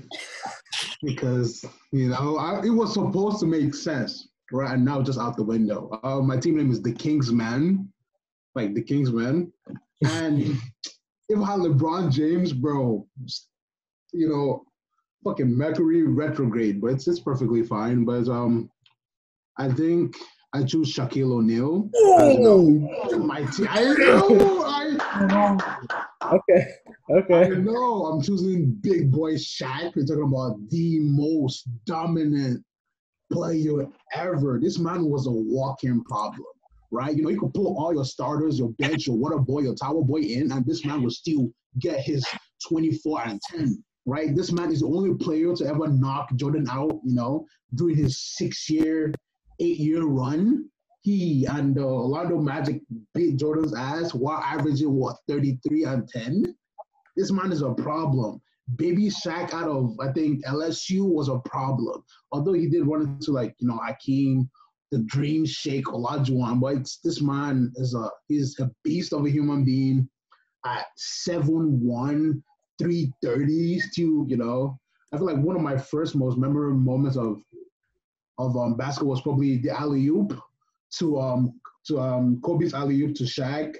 [1.04, 4.74] because you know I, it was supposed to make sense, right?
[4.74, 6.00] And now just out the window.
[6.04, 7.88] Uh, my team name is the Kingsmen,
[8.56, 9.52] like the Kingsmen,
[10.06, 10.42] and
[11.30, 13.06] if I had LeBron James, bro,
[14.14, 14.64] you know,
[15.24, 18.06] fucking Mercury retrograde, but it's it's perfectly fine.
[18.06, 18.70] But um,
[19.58, 20.16] I think
[20.54, 21.90] I choose Shaquille O'Neal.
[23.08, 23.68] as, my team.
[23.70, 24.64] I know.
[24.66, 24.98] I
[26.34, 26.68] okay,
[27.10, 27.50] I okay.
[27.56, 29.96] know I'm choosing big boy Shaq.
[29.96, 32.64] We're talking about the most dominant
[33.34, 34.60] player ever.
[34.62, 36.46] This man was a walk-in problem,
[36.92, 37.16] right?
[37.16, 40.04] You know, you could pull all your starters, your bench, your water boy, your tower
[40.04, 42.26] boy in, and this man would still get his
[42.68, 43.84] 24 and 10.
[44.06, 44.36] Right?
[44.36, 48.22] This man is the only player to ever knock Jordan out, you know, during his
[48.36, 49.14] six-year,
[49.62, 50.70] eight-year run.
[51.02, 52.82] He and uh, Orlando Magic
[53.14, 56.56] beat Jordan's ass while averaging what 33 and 10
[57.16, 58.42] this man is a problem.
[58.76, 62.04] Baby Shaq out of I think LSU was a problem.
[62.32, 64.48] Although he did run into like you know Akeem,
[64.92, 69.66] the Dream Shake Olajuwon, but this man is a he's a beast of a human
[69.66, 70.10] being.
[70.66, 72.42] At seven one,
[72.80, 74.80] three thirty, still you know
[75.14, 77.42] I feel like one of my first most memorable moments of
[78.40, 80.40] of um, basketball was probably the alley oop
[80.98, 83.76] to um to um Kobe's alley oop to Shaq.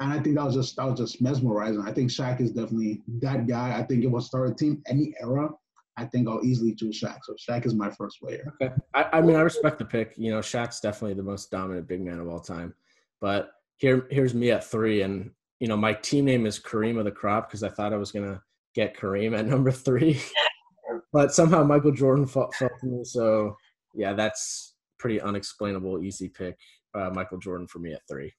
[0.00, 1.80] And I think that was just that was just mesmerizing.
[1.80, 3.76] I think Shaq is definitely that guy.
[3.76, 5.50] I think if I start a team any era,
[5.96, 7.18] I think I'll easily choose Shaq.
[7.24, 8.54] So Shaq is my first player.
[8.62, 8.72] Okay.
[8.94, 10.14] I, I mean, I respect the pick.
[10.16, 12.74] You know, Shaq's definitely the most dominant big man of all time.
[13.20, 17.04] But here, here's me at three, and you know, my team name is Kareem of
[17.04, 18.40] the Crop because I thought I was gonna
[18.74, 20.20] get Kareem at number three,
[21.12, 23.02] but somehow Michael Jordan fell, fell to me.
[23.02, 23.56] So
[23.94, 26.04] yeah, that's pretty unexplainable.
[26.04, 26.56] Easy pick.
[26.94, 28.32] Uh, Michael Jordan for me at three.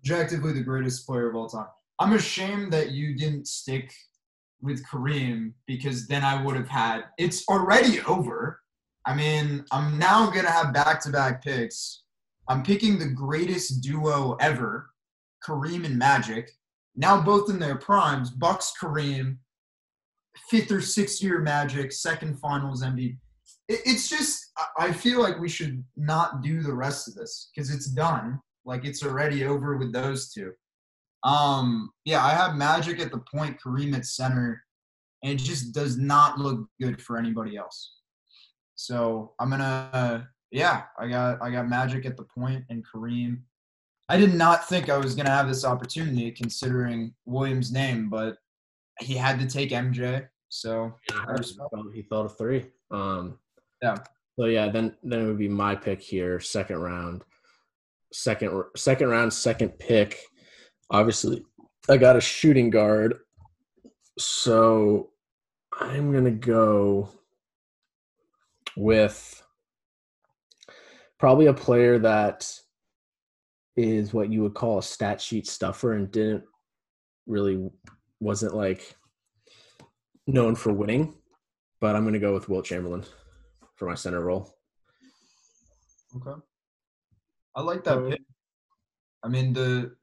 [0.00, 1.66] Objectively, the greatest player of all time.
[1.98, 3.92] I'm ashamed that you didn't stick
[4.60, 7.04] with Kareem because then I would have had.
[7.18, 8.60] It's already over.
[9.06, 12.02] I mean, I'm now gonna have back-to-back picks.
[12.48, 14.90] I'm picking the greatest duo ever,
[15.46, 16.50] Kareem and Magic.
[16.96, 18.30] Now both in their primes.
[18.30, 19.38] Bucks Kareem,
[20.48, 23.18] fifth or sixth year Magic, second Finals MVP.
[23.68, 27.86] It's just I feel like we should not do the rest of this because it's
[27.86, 28.40] done.
[28.68, 30.52] Like it's already over with those two.
[31.24, 34.62] Um, yeah, I have Magic at the point, Kareem at center,
[35.24, 37.94] and it just does not look good for anybody else.
[38.74, 43.40] So I'm gonna, yeah, I got I got Magic at the point and Kareem.
[44.10, 48.36] I did not think I was gonna have this opportunity considering Williams' name, but
[49.00, 50.28] he had to take MJ.
[50.50, 52.66] So I respect He fell to three.
[52.90, 53.38] Um,
[53.82, 53.96] Yeah.
[54.38, 57.24] So yeah, then then it would be my pick here, second round,
[58.12, 60.18] second second round, second pick.
[60.90, 61.42] Obviously,
[61.88, 63.18] I got a shooting guard,
[64.18, 65.10] so
[65.78, 67.10] I'm gonna go
[68.76, 69.42] with
[71.18, 72.50] probably a player that
[73.76, 76.44] is what you would call a stat sheet stuffer and didn't
[77.26, 77.70] really
[78.20, 78.96] wasn't like
[80.26, 81.14] known for winning.
[81.80, 83.04] But I'm gonna go with Wilt Chamberlain
[83.76, 84.52] for my center role.
[86.16, 86.40] Okay.
[87.58, 88.20] I like that pick.
[89.24, 89.96] I mean the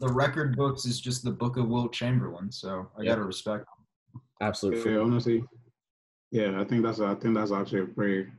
[0.00, 3.12] the record books is just the book of Wilt Chamberlain, so I Yeah.
[3.12, 3.64] gotta respect.
[3.64, 4.20] him.
[4.42, 5.42] Absolute Yeah, honestly,
[6.30, 8.30] yeah, I think that's I think that's actually a very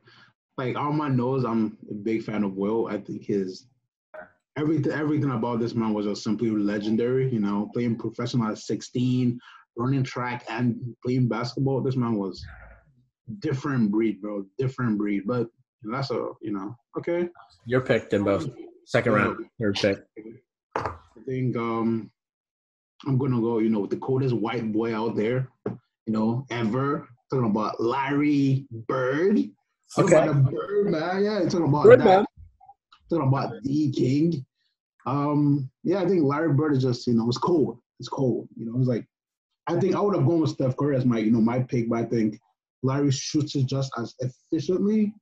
[0.59, 1.45] like on my nose.
[1.45, 2.91] I'm a big fan of Wilt.
[2.91, 3.67] I think his
[4.55, 7.27] everything everything about this man was just simply legendary.
[7.33, 9.39] You know, playing professional at 16,
[9.77, 11.81] running track and playing basketball.
[11.81, 12.49] This man was
[13.39, 14.45] different breed, bro.
[14.59, 15.23] Different breed.
[15.25, 15.49] But
[15.83, 17.29] that's a you know okay.
[17.65, 18.53] Your pick, Dimbo.
[18.85, 19.99] Second round, third pick.
[20.75, 20.93] I
[21.25, 22.11] think um
[23.05, 27.07] I'm gonna go, you know, with the coldest white boy out there, you know, ever.
[27.31, 29.37] Talking about Larry Bird.
[29.95, 30.27] Talking Okay.
[30.27, 31.23] about the Bird, man.
[31.23, 32.05] Yeah, talking about Bird, that.
[32.05, 32.25] man.
[33.09, 34.45] Talking about the king.
[35.05, 37.79] Um, yeah, I think Larry Bird is just, you know, it's cold.
[37.99, 38.47] It's cold.
[38.55, 39.05] You know, it's like
[39.67, 41.89] I think I would have gone with Steph Curry as my, you know, my pick,
[41.89, 42.37] but I think
[42.83, 45.13] Larry shoots it just as efficiently,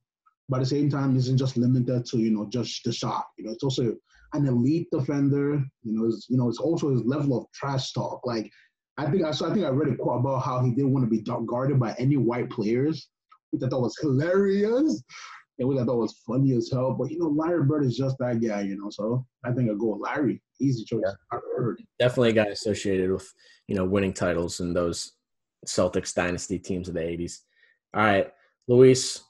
[0.50, 3.26] but at the same time isn't just limited to, you know, just the shot.
[3.38, 3.94] You know, it's also
[4.34, 5.64] an elite defender.
[5.82, 8.26] You know, it's, you know, it's also his level of trash talk.
[8.26, 8.50] Like,
[8.98, 11.04] I think I so I think I read a quote about how he didn't want
[11.04, 13.08] to be guarded by any white players,
[13.50, 15.02] which I thought was hilarious,
[15.58, 16.94] and which I thought was funny as hell.
[16.94, 18.62] But you know, Larry Bird is just that guy.
[18.62, 20.42] You know, so I think I go with Larry.
[20.60, 21.02] Easy choice.
[21.32, 21.72] Yeah.
[22.00, 23.32] Definitely a guy associated with,
[23.68, 25.12] you know, winning titles and those
[25.66, 27.38] Celtics dynasty teams of the 80s.
[27.94, 28.32] All right,
[28.68, 29.22] Luis,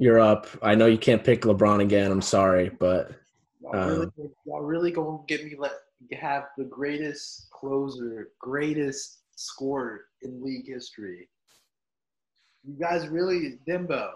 [0.00, 0.46] you're up.
[0.62, 2.10] I know you can't pick LeBron again.
[2.10, 3.12] I'm sorry, but
[3.60, 5.72] Y'all really, Um, y'all really gonna get me let
[6.12, 11.28] have the greatest closer, greatest scorer in league history.
[12.64, 14.12] You guys really, Dimbo,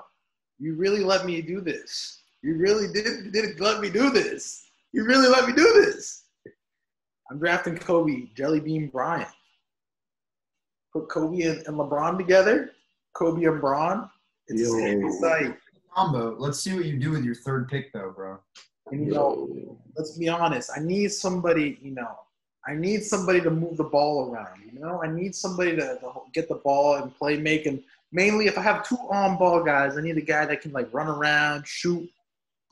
[0.58, 2.22] you really let me do this.
[2.42, 4.64] You really did did let me do this.
[4.92, 6.24] You really let me do this.
[7.30, 9.28] I'm drafting Kobe, Jelly Bean Bryant.
[10.94, 12.70] Put Kobe and, and LeBron together.
[13.14, 14.08] Kobe and Bron.
[14.48, 15.54] It's the same Yo.
[15.94, 16.34] Combo.
[16.38, 18.38] Let's see what you do with your third pick though, bro.
[18.90, 20.70] And you know, let's be honest.
[20.74, 22.18] I need somebody, you know,
[22.66, 24.60] I need somebody to move the ball around.
[24.72, 27.82] You know, I need somebody to, to get the ball and play making.
[28.12, 30.92] Mainly, if I have two on ball guys, I need a guy that can like
[30.92, 32.08] run around, shoot,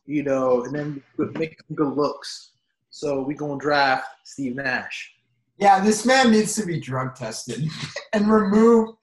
[0.06, 1.02] you know, and then
[1.35, 2.52] make some good looks.
[2.90, 5.14] So we gonna draft Steve Nash.
[5.58, 7.68] Yeah, this man needs to be drug tested
[8.12, 8.98] and removed.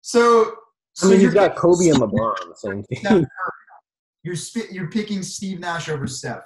[0.00, 0.56] So,
[1.00, 3.26] I mean, you're you've got Kobe and LeBron on the same Steph team.
[4.24, 6.44] You're spi- you're picking Steve Nash over Steph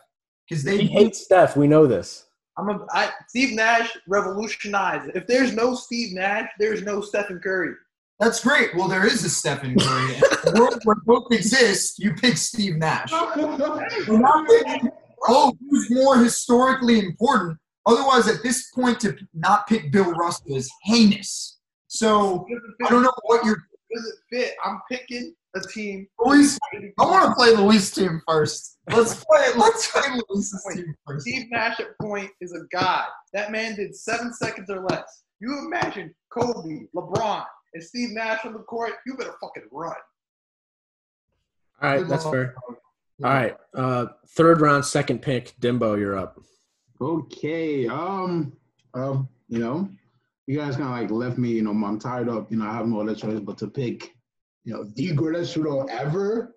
[0.48, 1.56] because they He hates Steph.
[1.56, 2.26] We know this.
[2.59, 5.11] I'm a I, Steve Nash revolutionized.
[5.14, 7.74] If there's no Steve Nash, there's no Stephen Curry.
[8.18, 8.74] That's great.
[8.74, 10.14] Well, there is a Stephen Curry.
[10.46, 13.11] In a world where both exist, you pick Steve Nash.
[13.11, 14.90] Picking,
[15.28, 17.59] oh, who's more historically important?
[17.85, 21.59] Otherwise, at this point, to not pick Bill Russell is heinous.
[21.88, 22.46] So
[22.85, 23.59] I don't know what you're.
[23.94, 24.55] Does it fit?
[24.64, 26.07] I'm picking a team.
[26.25, 28.79] Luis, I want to play Luis' team first.
[28.90, 29.46] Let's play.
[29.57, 31.27] Let's play Luis' team first.
[31.27, 33.07] Steve Nash at point is a god.
[33.33, 35.22] That man did seven seconds or less.
[35.40, 37.44] You imagine Kobe, LeBron,
[37.75, 38.92] and Steve Nash on the court.
[39.07, 39.94] You better fucking run.
[41.83, 42.55] All right, that's fair.
[43.22, 45.55] All right, uh, third round, second pick.
[45.61, 46.40] Dimbo, you're up.
[47.01, 47.87] Okay.
[47.87, 48.53] Um.
[48.94, 49.29] Um.
[49.49, 49.88] You know,
[50.46, 51.50] you guys kind of like left me.
[51.50, 52.46] You know, I'm tired of.
[52.50, 54.14] You know, I have no other choice but to pick.
[54.64, 56.54] You know, the greatest shooter ever.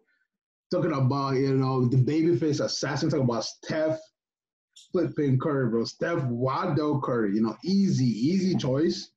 [0.71, 3.09] Talking about you know the babyface assassin.
[3.09, 3.99] Talking about Steph
[4.91, 5.83] flipping Curry, bro.
[5.85, 7.35] Steph Wado Curry.
[7.35, 9.11] You know, easy, easy choice.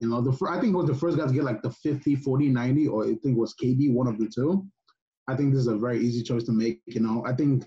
[0.00, 2.16] You know, the fir- I think was the first guy to get like the 50,
[2.16, 4.64] 40, 90, or I think it was KD, one of the two.
[5.26, 6.80] I think this is a very easy choice to make.
[6.86, 7.64] You know, I think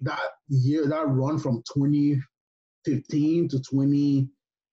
[0.00, 3.60] that year, that run from 2015 to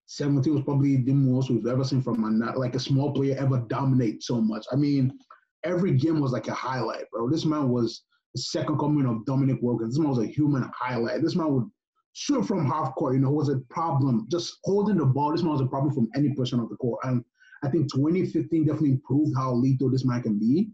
[0.07, 3.59] 2017 was probably the most we've ever seen from a like a small player ever
[3.67, 4.65] dominate so much.
[4.71, 5.17] I mean,
[5.65, 7.29] every game was like a highlight, bro.
[7.29, 9.95] This man was the second coming of Dominique Wilkins.
[9.95, 11.21] This man was a human highlight.
[11.21, 11.69] This man would
[12.13, 13.15] shoot from half court.
[13.15, 15.33] You know, was a problem just holding the ball.
[15.33, 16.99] This man was a problem from any portion of the court.
[17.03, 17.21] And
[17.63, 20.69] I think 2015 definitely proved how lethal this man can be.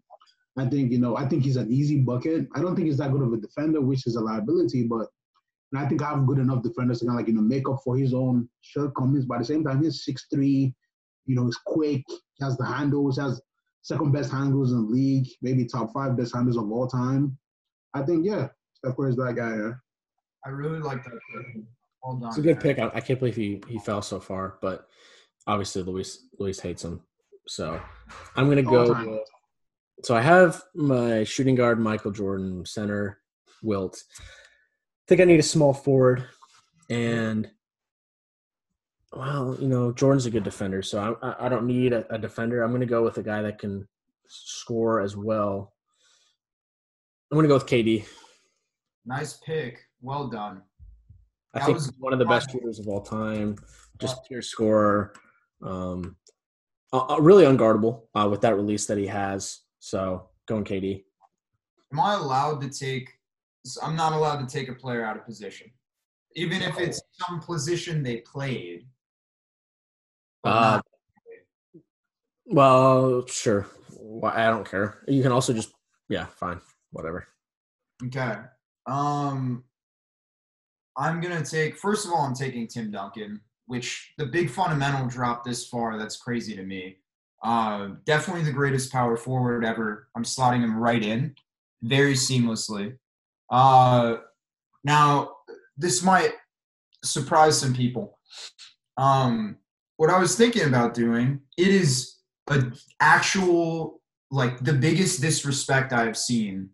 [0.58, 1.18] I think you know.
[1.18, 2.48] I think he's an easy bucket.
[2.56, 4.84] I don't think he's that good of a defender, which is a liability.
[4.84, 5.08] But
[5.74, 7.68] and I think I have good enough defenders to kind of like you know make
[7.68, 9.26] up for his own shortcomings.
[9.26, 10.74] But at the same time, he's six three.
[11.26, 12.04] You know, he's quick.
[12.08, 13.16] He has the handles.
[13.16, 13.42] He has
[13.82, 15.28] second best handles in the league.
[15.42, 17.38] Maybe top five best handles of all time.
[17.94, 19.56] I think yeah, Steph Curry's that guy.
[19.56, 19.72] Yeah.
[20.46, 21.64] I really like that pick.
[22.02, 22.30] Hold on.
[22.30, 22.78] It's a good pick.
[22.78, 24.88] I, I can't believe he, he fell so far, but
[25.48, 27.02] obviously Luis Luis hates him.
[27.48, 27.80] So
[28.36, 28.94] I'm gonna All go.
[28.94, 29.12] time.
[29.12, 29.22] With,
[30.04, 33.20] so I have my shooting guard Michael Jordan, center
[33.62, 34.04] Wilt.
[35.04, 36.24] I think I need a small forward,
[36.90, 37.50] and
[39.12, 42.18] well, you know Jordan's a good defender, so I, I- I don't need a, a
[42.18, 42.64] defender.
[42.64, 43.86] I'm gonna go with a guy that can
[44.30, 45.74] score as well.
[47.32, 48.06] I'm gonna go with KD.
[49.06, 49.82] Nice pick.
[50.02, 50.62] Well done.
[51.54, 53.58] I That think was- he's one of the best shooters of all time.
[54.00, 55.14] Just pure scorer.
[55.62, 56.16] Um,
[56.94, 59.60] uh, really unguardable uh, with that release that he has.
[59.80, 61.04] So going KD.
[61.92, 63.10] Am I allowed to take?
[63.82, 65.72] I'm not allowed to take a player out of position,
[66.36, 68.88] even if it's some position they played.
[70.44, 70.82] Uh,
[72.46, 73.68] well, sure.
[73.98, 75.04] Well, I don't care.
[75.08, 75.74] You can also just
[76.10, 76.60] yeah, fine,
[76.92, 77.28] whatever.
[78.06, 78.36] Okay.
[78.86, 79.64] Um,
[80.98, 81.78] I'm gonna take.
[81.78, 85.98] First of all, I'm taking Tim Duncan, which the big fundamental drop this far.
[85.98, 86.98] That's crazy to me.
[87.44, 90.08] Uh, definitely the greatest power forward ever.
[90.16, 91.36] I'm slotting him right in,
[91.82, 92.98] very seamlessly.
[93.54, 94.18] Uh,
[94.84, 95.30] now
[95.78, 96.32] this might
[97.04, 98.18] surprise some people.
[98.98, 99.58] Um,
[99.98, 102.16] what I was thinking about doing, it is
[102.50, 106.70] an actual like the biggest disrespect I've seen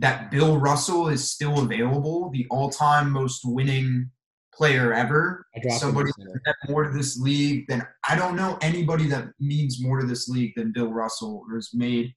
[0.00, 4.10] that Bill Russell is still available, the all-time most winning
[4.52, 5.46] player ever.
[5.54, 6.10] I dropped him Somebody
[6.44, 10.28] that more to this league than I don't know anybody that means more to this
[10.28, 12.12] league than Bill Russell or has made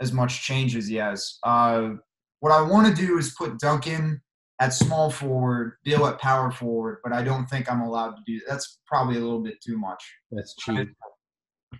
[0.00, 1.38] as much change as he has.
[1.42, 1.94] Uh,
[2.42, 4.20] what I want to do is put Duncan
[4.60, 8.40] at small forward, Bill at power forward, but I don't think I'm allowed to do
[8.40, 8.46] that.
[8.48, 10.02] That's probably a little bit too much.
[10.32, 10.88] That's cheap.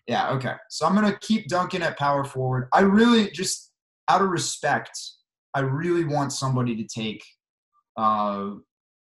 [0.06, 0.54] Yeah, okay.
[0.70, 2.68] So I'm gonna keep Duncan at power forward.
[2.72, 3.72] I really just
[4.08, 4.96] out of respect,
[5.52, 7.24] I really want somebody to take
[7.96, 8.50] uh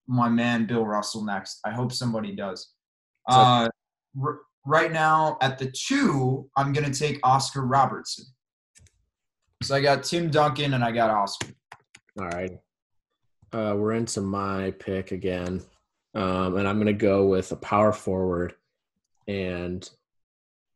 [0.09, 1.61] my man Bill Russell next.
[1.67, 2.73] I hope somebody does.
[3.29, 3.69] Uh
[4.23, 8.25] r- right now at the two, I'm gonna take Oscar Robertson.
[9.63, 11.49] So I got Tim Duncan and I got Oscar.
[12.19, 12.59] All right.
[13.53, 15.63] Uh, we're into my pick again.
[16.15, 18.55] Um, and I'm going to go with a power forward.
[19.29, 19.89] And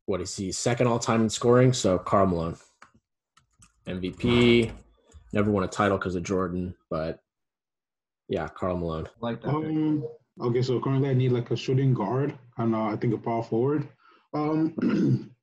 [0.06, 0.52] what is he?
[0.52, 1.72] Second all time in scoring.
[1.72, 2.56] So Karl Malone.
[3.86, 4.70] MVP.
[5.32, 6.74] Never won a title because of Jordan.
[6.90, 7.20] But
[8.28, 9.06] yeah, Karl Malone.
[9.06, 9.48] I like that.
[9.48, 10.04] Um.
[10.40, 13.42] Okay, so currently I need like a shooting guard and uh, I think a power
[13.42, 13.88] forward.
[14.34, 15.30] Um.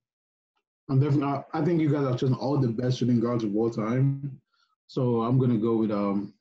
[0.90, 1.44] I'm definitely.
[1.54, 4.40] I think you guys are chosen all the best shooting guards of all time.
[4.88, 6.34] So I'm gonna go with um,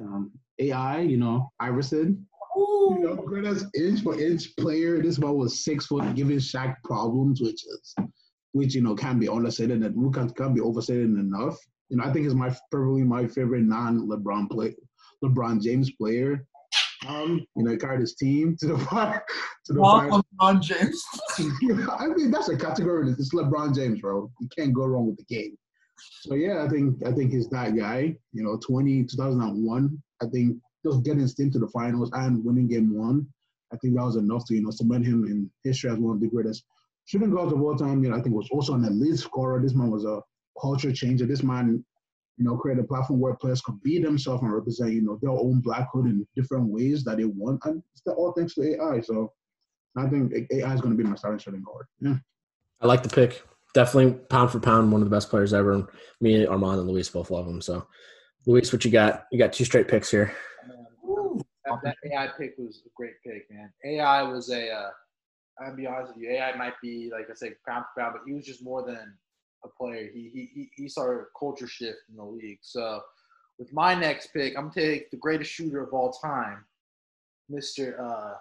[0.00, 1.00] um AI.
[1.00, 2.26] You know, Iverson.
[2.56, 2.96] Ooh.
[2.98, 5.00] You know, greatest inch for inch player.
[5.00, 7.94] This man was six foot, giving Shaq problems, which is,
[8.52, 11.56] which you know can be understated and who can can be overstated enough.
[11.88, 14.74] You know, I think he's my probably my favorite non-LeBron play,
[15.24, 16.46] LeBron James player.
[17.06, 19.20] Um, you know, he carried his team to the fi-
[19.66, 20.24] to the Well, final.
[20.40, 21.02] LeBron James.
[21.38, 23.10] I mean, that's a category.
[23.10, 24.30] It's LeBron James, bro.
[24.40, 25.56] You can't go wrong with the game.
[26.22, 28.16] So yeah, I think I think he's that guy.
[28.32, 30.02] You know, 20, 2001.
[30.22, 33.26] I think just getting his team to the finals and winning game one.
[33.72, 36.20] I think that was enough to you know cement him in history as one of
[36.20, 36.64] the greatest
[37.06, 38.02] shooting guards of all time.
[38.02, 39.60] You know, I think was also an elite scorer.
[39.60, 40.20] This man was a
[40.60, 41.26] culture changer.
[41.26, 41.84] This man,
[42.38, 45.30] you know, create a platform where players could be themselves and represent you know their
[45.30, 49.00] own blackhood in different ways that they want, and it's all thanks to AI.
[49.00, 49.32] So
[49.96, 51.86] I think AI is going to be my starting shooting guard.
[52.00, 52.16] Yeah.
[52.80, 53.42] I like the pick.
[53.74, 55.72] Definitely pound for pound, one of the best players ever.
[55.72, 55.86] And
[56.20, 57.60] me, Armand, and Luis both love him.
[57.60, 57.86] So,
[58.46, 59.24] Luis, what you got?
[59.32, 60.32] You got two straight picks here.
[61.64, 63.70] That, that AI pick was a great pick, man.
[63.84, 64.70] AI was a.
[64.70, 64.90] Uh,
[65.60, 66.30] I'll be honest with you.
[66.30, 69.14] AI might be like I said, pound for pound, but he was just more than
[69.64, 70.08] a player.
[70.12, 72.58] He he he, he started a culture shift in the league.
[72.62, 73.00] So,
[73.58, 76.64] with my next pick, I'm gonna take the greatest shooter of all time,
[77.48, 78.00] Mister.
[78.00, 78.34] Uh,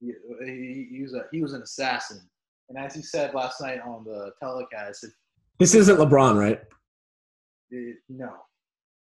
[0.00, 0.12] he,
[0.44, 2.20] he, he was a he was an assassin,
[2.68, 5.10] and as he said last night on the telecast, if
[5.58, 6.60] This isn't LeBron, right?
[7.72, 8.32] Eh, no.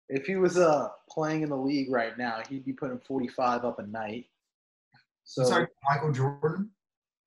[0.10, 3.80] If he was uh playing in the league right now, he'd be putting 45 up
[3.80, 4.26] a night.
[5.24, 6.70] So Sorry, Michael Jordan.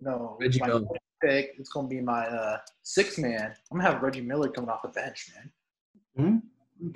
[0.01, 0.85] no, Reggie my Miller.
[1.25, 1.55] Pick.
[1.59, 3.55] It's gonna be my uh six man.
[3.71, 5.51] I'm gonna have Reggie Miller coming off the bench, man.
[6.17, 6.37] Hmm?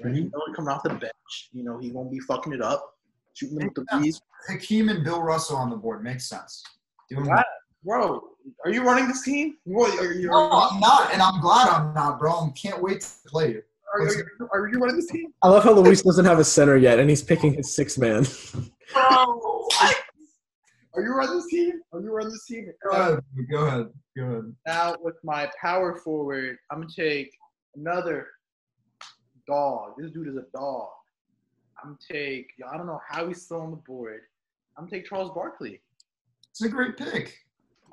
[0.04, 0.30] Reggie Okay.
[0.32, 1.50] Miller coming off the bench.
[1.52, 2.96] You know he gonna be fucking it up,
[3.34, 4.20] shooting them with the bees.
[4.48, 6.62] Hakeem and Bill Russell on the board makes sense.
[7.10, 7.44] Doing Right.
[7.84, 8.22] Bro,
[8.64, 9.56] are you running this team?
[9.64, 12.32] What, are, you, No, are, I'm not, and I'm glad I'm not, bro.
[12.32, 13.68] I can't wait to play it.
[13.94, 15.32] are, are, you, are you running this team?
[15.42, 18.26] I love how Luis doesn't have a center yet, and he's picking his six man.
[18.92, 19.96] Bro, what?
[20.98, 21.80] Are you on this team?
[21.92, 22.72] Are you on this team?
[22.82, 23.20] Go ahead.
[23.52, 23.86] Go ahead.
[24.16, 24.54] Go ahead.
[24.66, 27.30] Now with my power forward, I'm gonna take
[27.76, 28.26] another
[29.46, 29.92] dog.
[29.96, 30.88] This dude is a dog.
[31.80, 32.48] I'm gonna take.
[32.68, 34.22] I don't know how he's still on the board.
[34.76, 35.80] I'm gonna take Charles Barkley.
[36.50, 37.32] It's a great pick.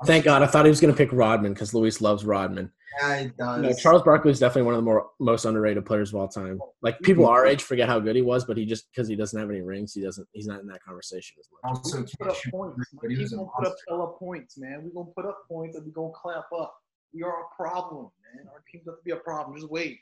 [0.05, 0.41] Thank God.
[0.43, 2.71] I thought he was going to pick Rodman because Luis loves Rodman.
[3.01, 3.61] Yeah, it does.
[3.61, 6.59] No, Charles Barkley is definitely one of the more most underrated players of all time.
[6.81, 9.37] Like people our age forget how good he was, but he just because he doesn't
[9.39, 10.27] have any rings, he doesn't.
[10.31, 11.61] He's not in that conversation as much.
[11.77, 12.89] also We put can't up shoot, points.
[13.01, 14.81] but he was We're gonna put up hella points, man.
[14.83, 16.75] We're gonna put up points and we're gonna clap up.
[17.13, 18.45] We are a problem, man.
[18.53, 19.55] Our team's going to be a problem.
[19.57, 19.99] Just wait.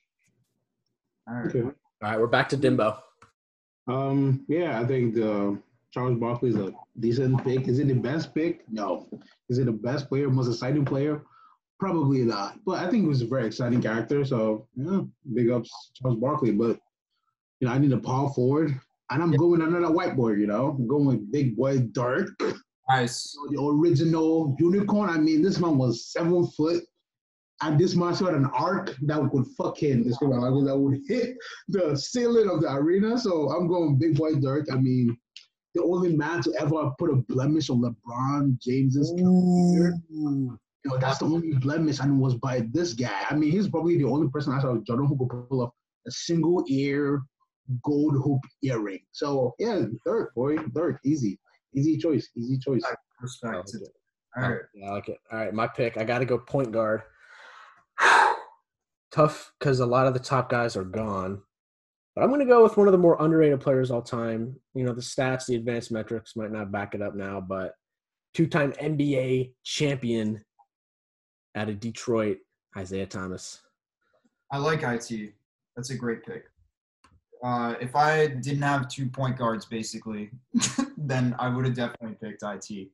[1.27, 1.45] All right.
[1.47, 1.61] Okay.
[1.61, 1.71] All
[2.01, 2.97] right, we're back to Dimbo.
[3.87, 5.57] Um, yeah, I think the
[5.93, 7.67] Charles Barkley is a decent pick.
[7.67, 8.63] Is it the best pick?
[8.67, 9.07] No.
[9.49, 11.21] Is it the best player, most exciting player?
[11.79, 12.57] Probably not.
[12.65, 14.25] But I think he was a very exciting character.
[14.25, 15.01] So yeah,
[15.33, 16.51] big ups Charles Barkley.
[16.51, 16.79] But
[17.59, 18.73] you know, I need a power forward,
[19.11, 20.39] and I'm going another whiteboard.
[20.39, 22.29] You know, I'm going with big boy Dirk,
[22.89, 23.37] Nice.
[23.51, 25.09] the original unicorn.
[25.09, 26.83] I mean, this man was seven foot.
[27.61, 31.37] And this man had an arc that would fucking that would hit
[31.69, 33.17] the ceiling of the arena.
[33.17, 34.67] So I'm going big boy Dirk.
[34.69, 35.15] I mean,
[35.73, 39.93] the only man to ever put a blemish on LeBron James's career.
[40.09, 43.25] You know, that's the only blemish, and it was by this guy.
[43.29, 45.71] I mean, he's probably the only person outside of Jordan who could pull off
[46.05, 47.21] a single ear
[47.83, 48.99] gold hoop earring.
[49.11, 51.39] So yeah, Dirk, boy, Dirk, easy,
[51.73, 52.83] easy choice, easy choice.
[53.21, 53.71] Respect.
[53.75, 53.85] Okay.
[54.35, 54.61] All right.
[54.73, 55.17] Yeah, I like it.
[55.31, 55.97] All right, my pick.
[55.97, 57.03] I got to go point guard.
[59.11, 61.41] Tough because a lot of the top guys are gone.
[62.15, 64.55] But I'm going to go with one of the more underrated players all time.
[64.75, 67.73] You know, the stats, the advanced metrics might not back it up now, but
[68.33, 70.43] two-time NBA champion
[71.55, 72.37] out of Detroit,
[72.79, 73.61] Isiah Thomas.
[74.51, 75.33] I like IT.
[75.75, 76.45] That's a great pick.
[77.43, 80.29] Uh, if I didn't have two point guards, basically,
[80.97, 82.89] then I would have definitely picked IT.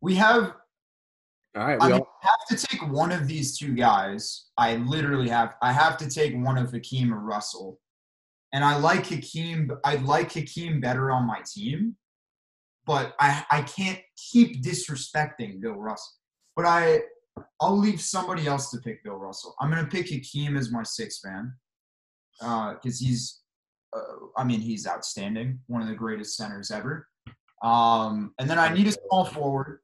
[0.00, 0.54] We have
[1.56, 4.50] All right, I we mean, all, have to take one of these two guys.
[4.56, 5.54] I literally have.
[5.60, 7.80] I have to take one of Hakeem or Russell,
[8.52, 9.70] and I like Hakeem.
[9.84, 11.96] I like Hakeem better on my team,
[12.86, 16.12] but I I can't keep disrespecting Bill Russell.
[16.56, 17.00] But I
[17.60, 19.54] I'll leave somebody else to pick Bill Russell.
[19.60, 21.54] I'm gonna pick Hakeem as my sixth man
[22.38, 23.40] because he's.
[23.94, 25.58] Uh, I mean, he's outstanding.
[25.66, 27.08] One of the greatest centers ever.
[27.62, 29.80] Um, and then I need a small forward.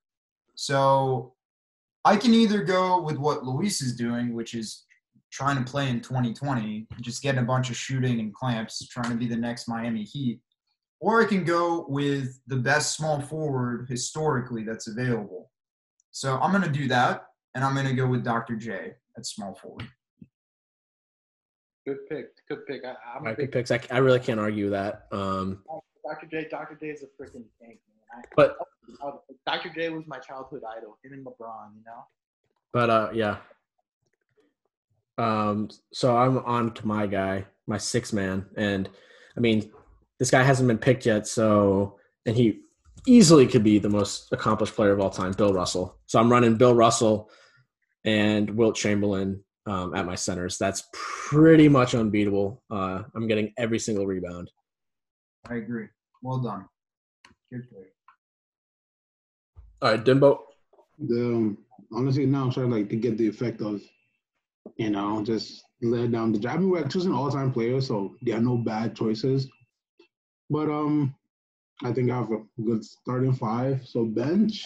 [0.54, 1.34] So
[2.04, 4.85] I can either go with what Luis is doing, which is
[5.36, 9.16] trying to play in 2020, just getting a bunch of shooting and clamps, trying to
[9.16, 10.40] be the next Miami Heat,
[10.98, 15.50] or I can go with the best small forward historically that's available.
[16.10, 18.56] So I'm going to do that, and I'm going to go with Dr.
[18.56, 19.86] J at small forward.
[21.86, 22.28] Good pick.
[22.48, 22.82] Good pick.
[22.86, 23.70] I, I'm right, good picks.
[23.70, 25.06] I, I really can't argue that.
[25.12, 25.62] Um,
[26.02, 26.26] Dr.
[26.30, 26.48] J.
[26.50, 26.78] Dr.
[26.80, 28.16] J is a freaking tank, man.
[28.16, 28.56] I, But-
[29.02, 29.10] I,
[29.46, 29.68] Dr.
[29.68, 30.96] J was my childhood idol.
[31.04, 32.06] Him and LeBron, you know.
[32.72, 33.36] But uh, yeah.
[35.18, 38.88] Um, so I'm on to my guy, my six man, and
[39.36, 39.70] I mean,
[40.18, 42.60] this guy hasn't been picked yet, so and he
[43.06, 45.98] easily could be the most accomplished player of all time, Bill Russell.
[46.06, 47.30] So I'm running Bill Russell
[48.04, 50.58] and Wilt Chamberlain um, at my centers.
[50.58, 52.62] That's pretty much unbeatable.
[52.70, 54.50] Uh, I'm getting every single rebound.
[55.48, 55.86] I agree.
[56.22, 56.66] Well done.
[57.52, 57.92] Good pick.
[59.82, 60.38] All right, Dimbo.
[60.98, 61.56] the
[61.92, 63.80] honestly now I'm starting like to get the effect of,
[64.76, 66.56] you know, just let down the job.
[66.56, 69.48] I mean, we're choosing all time players, so there are no bad choices.
[70.50, 71.14] But um,
[71.84, 73.86] I think I have a good starting five.
[73.86, 74.64] So bench,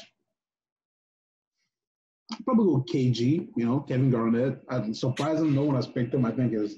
[2.45, 3.49] probably go KG.
[3.57, 4.61] You know, Kevin Garnett.
[4.69, 6.25] I'm surprised no one has picked him.
[6.25, 6.77] I think is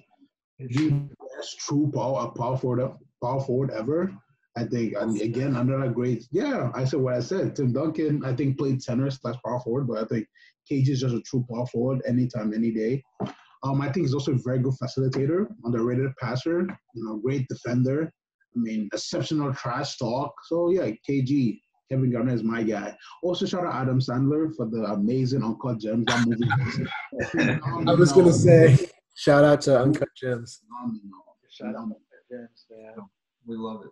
[0.59, 0.91] the
[1.37, 4.13] best true power power forward power forward ever.
[4.57, 7.57] I think and again another great yeah, I said what I said.
[7.57, 10.29] Tim Duncan, I think played center slash power forward, but I think
[10.71, 13.03] KG is just a true power forward anytime, any day.
[13.65, 16.61] Um, I think he's also a very good facilitator, underrated passer,
[16.95, 18.13] you know, great defender.
[18.55, 20.35] I mean, exceptional trash talk.
[20.49, 21.61] So yeah, KG,
[21.91, 22.97] Kevin Garnett is my guy.
[23.23, 26.07] Also shout out Adam Sandler for the amazing Uncut Gems.
[26.07, 27.61] That movie.
[27.91, 30.61] I was gonna say, shout out to Uncut Gems.
[30.67, 31.23] Phenomenal.
[31.51, 33.07] Shout out to James, man.
[33.47, 33.91] We love it.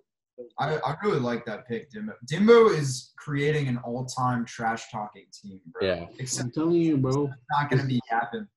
[0.59, 2.13] I, I really like that pick, Dimbo.
[2.31, 5.87] Dimbo is creating an all-time trash talking team, bro.
[5.87, 6.07] Yeah.
[6.19, 7.27] Except I'm telling you, bro.
[7.27, 8.49] it's not going to be happen.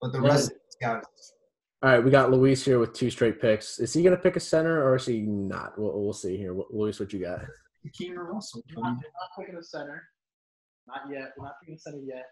[0.00, 1.02] But the rest of these guys,
[1.82, 3.78] All right, we got Luis here with two straight picks.
[3.78, 5.78] Is he gonna pick a center or is he not?
[5.78, 6.54] We'll, we'll see here.
[6.70, 7.40] Luis, what you got?
[7.82, 8.62] Hakeem or Russell.
[8.74, 10.02] We're not, we're not picking a center.
[10.86, 11.32] Not yet.
[11.36, 12.26] We're not picking a center yet.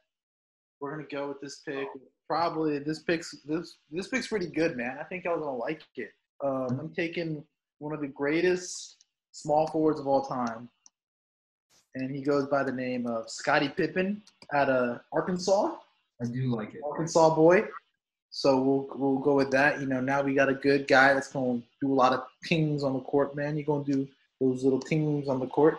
[0.81, 1.87] We're gonna go with this pick.
[2.29, 4.99] Probably this pick's this this pick's pretty good, man.
[5.01, 6.11] I think y'all gonna like it.
[6.45, 7.45] Um, I'm taking
[7.85, 10.71] one of the greatest small forwards of all time,
[11.95, 14.23] and he goes by the name of Scottie Pippen
[14.55, 15.77] out of Arkansas.
[16.23, 16.81] I do like it.
[16.83, 17.65] Arkansas boy.
[18.31, 19.81] So we'll we'll go with that.
[19.81, 22.25] You know, now we got a good guy that's going to do a lot of
[22.43, 23.55] pings on the court, man.
[23.55, 24.09] You're going to do
[24.41, 25.79] those little pings on the court.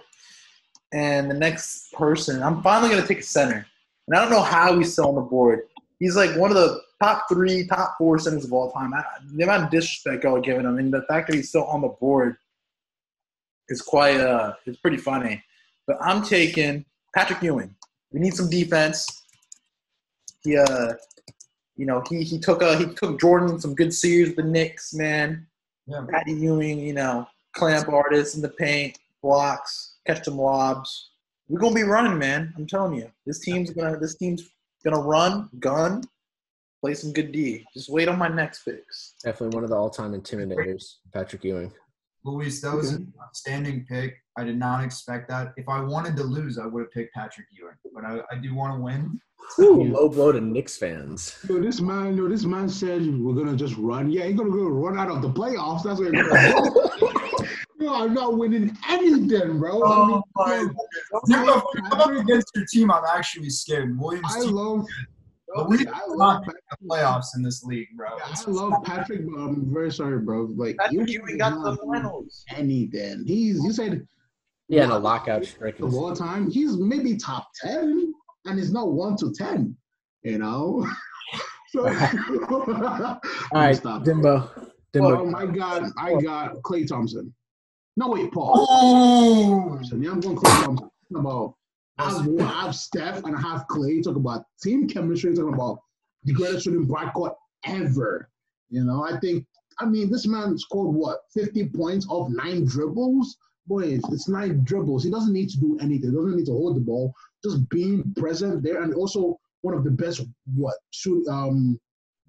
[0.94, 3.66] And the next person, I'm finally going to take a center.
[4.08, 5.64] and I don't know how he's still on the board.
[5.98, 8.94] He's like one of the top three, top four centers of all time.
[8.94, 9.04] I,
[9.34, 11.82] the amount of disrespect y'all are giving him, and the fact that he's still on
[11.82, 12.38] the board
[13.70, 15.44] is quite uh, it's pretty funny.
[15.88, 17.76] But I'm taking Patrick Ewing.
[18.12, 19.06] We need some defense.
[20.44, 20.94] He uh,
[21.76, 24.94] you know, he he took uh he took Jordan some good series with the Knicks,
[24.94, 25.46] man.
[25.88, 26.06] Yeah.
[26.10, 31.12] Patty Ewing, you know, clamp artist in the paint, blocks, catch some lobs.
[31.48, 32.54] We're gonna be running, man.
[32.58, 34.50] I'm telling you, this team's gonna this team's
[34.84, 36.04] gonna run, gun,
[36.86, 37.66] play some good D.
[37.74, 39.16] Just wait on my next picks.
[39.24, 41.74] Definitely one of the all-time intimidators, Patrick Ewing.
[42.24, 44.14] Luis, that was an outstanding pick.
[44.38, 45.54] I did not expect that.
[45.58, 47.74] If I wanted to lose, I would have picked Patrick Ewing.
[47.92, 49.20] But I, I do want to win.
[49.58, 51.38] Low blow to Knicks fans.
[51.50, 54.12] Yo, this man, yo, this man said we're gonna just run.
[54.12, 55.84] Yeah, he's gonna go run out of the playoffs.
[55.84, 56.52] That's what he's gonna
[57.00, 57.56] do.
[57.80, 59.84] yo, I'm not winning anything, bro.
[59.84, 64.00] I oh mean, my yo, If I'm up against your team, I'm actually scared.
[64.00, 64.88] Williams I team love,
[65.54, 68.08] But we I not love, make the playoffs in this league, bro.
[68.24, 70.50] I love Patrick, but I'm very sorry, bro.
[70.56, 72.44] Like Patrick you Ewing got the not doing finals.
[72.56, 73.24] Anything?
[73.26, 74.08] He's you said
[74.68, 75.80] Yeah, in a lockout streak.
[75.80, 78.14] of all time, he's maybe top ten,
[78.46, 79.76] and it's not one to ten.
[80.24, 80.88] You know.
[81.70, 81.86] so,
[82.50, 83.20] All
[83.54, 84.04] right, Stop.
[84.04, 84.50] Dimbo.
[84.94, 85.20] Dimbo.
[85.20, 87.34] Oh my God, I got Klay Thompson.
[87.98, 88.66] No wait, Paul.
[88.70, 90.90] Oh, So yeah, I'm going Klay Thompson.
[91.14, 91.56] Talking about
[91.98, 94.04] I have, I have Steph and I have Klay.
[94.04, 95.34] Talk about team chemistry.
[95.34, 95.80] Talking about
[96.24, 97.36] the greatest shooting backcourt
[97.66, 98.30] ever.
[98.70, 99.46] You know, I think.
[99.80, 103.38] I mean, this man scored what 50 points off nine dribbles.
[103.68, 105.04] Boys, it's nine dribbles.
[105.04, 106.12] He doesn't need to do anything.
[106.12, 107.14] He doesn't need to hold the ball.
[107.44, 110.22] Just being present there, and also one of the best
[110.56, 111.80] what shoot um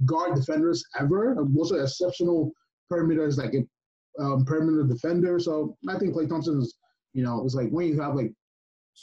[0.04, 1.32] guard defenders ever.
[1.32, 2.52] And also exceptional
[2.90, 3.64] perimeters, like a
[4.22, 5.38] um, perimeter defender.
[5.38, 6.76] So I think Klay Thompson is,
[7.12, 8.32] you know, it's like when you have like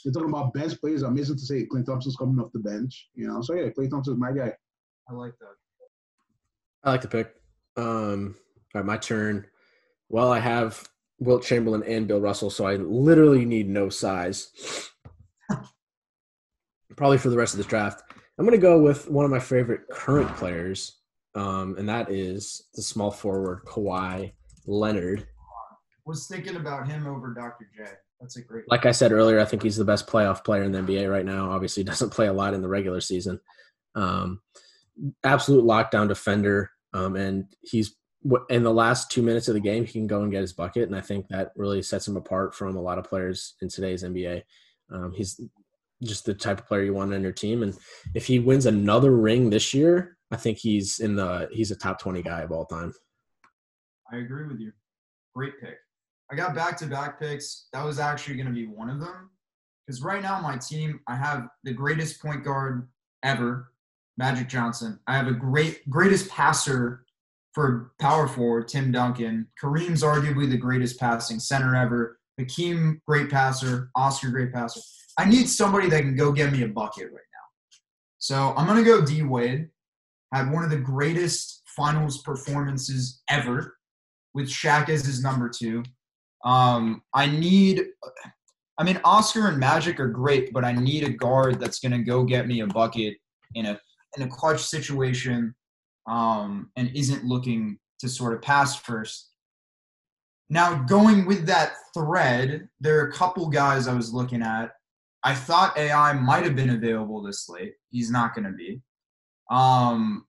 [0.02, 1.02] you're talking about best players.
[1.02, 3.08] Amazing to say Klay Thompson's coming off the bench.
[3.14, 4.52] You know, so yeah, Klay Thompson's my guy.
[5.08, 5.54] I like that.
[6.82, 7.34] I like the pick.
[7.76, 8.34] Um,
[8.74, 9.46] all right, my turn.
[10.08, 10.88] Well, I have
[11.18, 14.90] Wilt Chamberlain and Bill Russell, so I literally need no size.
[16.96, 18.02] Probably for the rest of this draft.
[18.38, 20.98] I'm going to go with one of my favorite current players,
[21.34, 24.32] um, and that is the small forward Kawhi
[24.66, 25.26] Leonard.
[26.04, 27.68] Was thinking about him over Dr.
[27.74, 27.84] J.
[28.24, 28.64] That's a great.
[28.68, 31.26] Like I said earlier, I think he's the best playoff player in the NBA right
[31.26, 31.50] now.
[31.50, 33.38] Obviously, he doesn't play a lot in the regular season.
[33.94, 34.40] Um,
[35.22, 37.94] absolute lockdown defender, um, and he's
[38.48, 40.88] in the last two minutes of the game, he can go and get his bucket,
[40.88, 44.02] and I think that really sets him apart from a lot of players in today's
[44.02, 44.42] NBA.
[44.90, 45.38] Um, he's
[46.02, 47.76] just the type of player you want on your team, and
[48.14, 52.00] if he wins another ring this year, I think he's in the he's a top
[52.00, 52.94] twenty guy of all time.
[54.10, 54.72] I agree with you.
[55.34, 55.76] Great pick.
[56.30, 57.68] I got back to back picks.
[57.72, 59.30] That was actually going to be one of them.
[59.86, 62.88] Because right now, my team, I have the greatest point guard
[63.22, 63.72] ever,
[64.16, 64.98] Magic Johnson.
[65.06, 67.04] I have a great, greatest passer
[67.52, 69.46] for power forward, Tim Duncan.
[69.62, 72.18] Kareem's arguably the greatest passing center ever.
[72.38, 73.90] Hakeem, great passer.
[73.94, 74.80] Oscar, great passer.
[75.18, 77.78] I need somebody that can go get me a bucket right now.
[78.18, 79.68] So I'm going to go D Wade.
[80.32, 83.76] Had one of the greatest finals performances ever
[84.32, 85.84] with Shaq as his number two.
[86.44, 87.82] Um, I need,
[88.78, 91.98] I mean, Oscar and Magic are great, but I need a guard that's going to
[91.98, 93.16] go get me a bucket
[93.54, 93.80] in a
[94.16, 95.54] in a clutch situation,
[96.08, 99.30] um, and isn't looking to sort of pass first.
[100.50, 104.72] Now, going with that thread, there are a couple guys I was looking at.
[105.24, 107.72] I thought AI might have been available this late.
[107.90, 108.82] He's not going to be.
[109.50, 110.26] Um,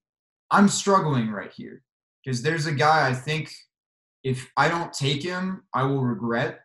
[0.52, 1.84] I'm struggling right here
[2.24, 3.54] because there's a guy I think
[4.26, 6.62] if I don't take him, I will regret.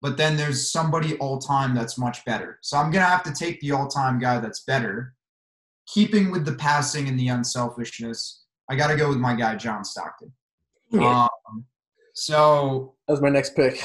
[0.00, 2.58] But then there's somebody all time that's much better.
[2.62, 5.14] So I'm going to have to take the all time guy that's better.
[5.86, 9.84] Keeping with the passing and the unselfishness, I got to go with my guy, John
[9.84, 10.32] Stockton.
[10.90, 11.26] Yeah.
[11.48, 11.64] Um,
[12.14, 13.82] so That was my next pick.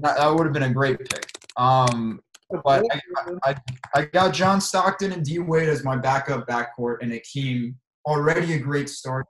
[0.00, 1.30] that, that would have been a great pick.
[1.56, 2.20] Um,
[2.64, 3.56] but I, I,
[3.94, 8.58] I got John Stockton and D Wade as my backup backcourt and Akeem already a
[8.58, 9.26] great start.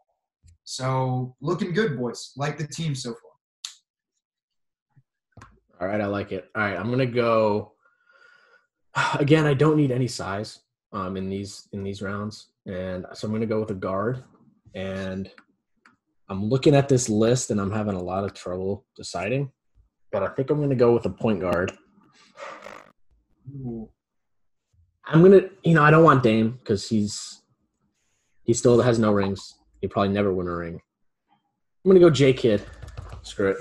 [0.71, 2.31] So looking good, boys.
[2.37, 3.33] Like the team so far.
[5.81, 6.49] All right, I like it.
[6.55, 7.73] All right, I'm gonna go.
[9.19, 10.61] Again, I don't need any size
[10.93, 14.23] um, in these in these rounds, and so I'm gonna go with a guard.
[14.77, 15.29] And
[16.29, 19.51] I'm looking at this list, and I'm having a lot of trouble deciding.
[20.13, 21.73] But I think I'm gonna go with a point guard.
[23.51, 23.91] Ooh.
[25.05, 27.43] I'm gonna, you know, I don't want Dame because he's
[28.45, 29.57] he still has no rings.
[29.81, 30.81] He probably never win a ring.
[31.85, 32.63] I'm gonna go J Kidd.
[33.23, 33.57] Screw it.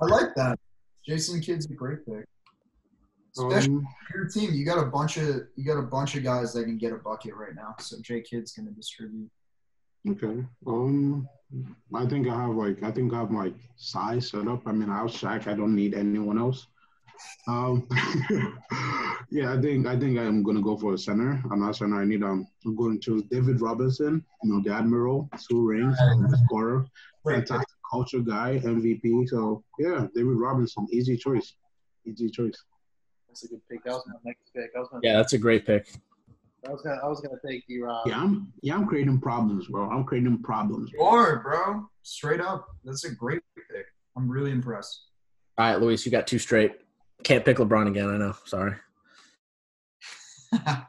[0.00, 0.58] I like that.
[1.04, 2.24] Jason Kidd's a great pick.
[3.36, 6.52] Especially Um, your team, you got a bunch of you got a bunch of guys
[6.54, 7.74] that can get a bucket right now.
[7.80, 9.30] So J Kidd's gonna distribute.
[10.08, 10.44] okay.
[10.66, 11.28] Um,
[11.94, 14.62] I think I have like I think I have my size set up.
[14.66, 15.46] I mean, I have Shaq.
[15.48, 16.66] I don't need anyone else.
[17.48, 17.86] Um,
[19.30, 21.42] yeah, I think I think I'm gonna go for a center.
[21.50, 22.00] I'm not center.
[22.00, 22.46] I need um.
[22.64, 24.24] I'm going to choose David Robinson.
[24.42, 26.86] You know, the admiral, two rings, the scorer,
[27.24, 29.28] fantastic culture guy, MVP.
[29.28, 31.54] So yeah, David Robinson, easy choice,
[32.04, 32.56] easy choice.
[33.28, 33.84] That's a good pick.
[33.84, 34.70] That was my next pick.
[34.74, 35.86] I was gonna, Yeah, that's a great pick.
[36.66, 38.06] I was gonna, I was gonna take D Rob.
[38.06, 39.88] Yeah, I'm yeah, I'm creating problems, bro.
[39.88, 40.90] I'm creating problems.
[40.92, 41.86] You are, bro.
[42.02, 42.66] Straight up.
[42.84, 43.86] That's a great pick.
[44.16, 45.02] I'm really impressed.
[45.58, 46.72] All right, Luis, you got two straight.
[47.24, 48.08] Can't pick LeBron again.
[48.08, 48.34] I know.
[48.44, 48.74] Sorry.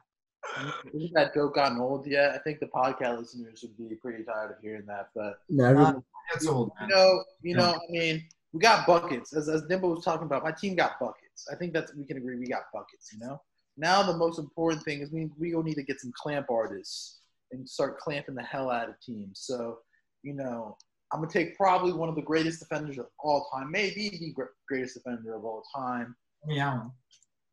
[0.94, 2.32] Isn't that joke gotten old yet?
[2.32, 5.10] I think the podcast listeners would be pretty tired of hearing that.
[5.16, 5.80] But Never.
[5.80, 9.34] Um, that's old, you know, you know, I mean, we got buckets.
[9.34, 11.48] As as Dimbo was talking about, my team got buckets.
[11.52, 13.12] I think that's we can agree we got buckets.
[13.14, 13.42] You know.
[13.78, 17.20] Now the most important thing is we we gonna need to get some clamp artists
[17.52, 19.42] and start clamping the hell out of teams.
[19.42, 19.80] So,
[20.24, 20.78] you know,
[21.12, 24.53] I'm gonna take probably one of the greatest defenders of all time, maybe the gr-
[24.68, 26.16] greatest defender of all time.
[26.47, 26.84] Yeah.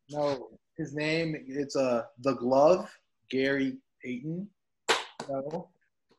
[0.09, 2.89] No, his name it's uh the glove,
[3.29, 4.47] Gary Payton.
[5.29, 5.69] No,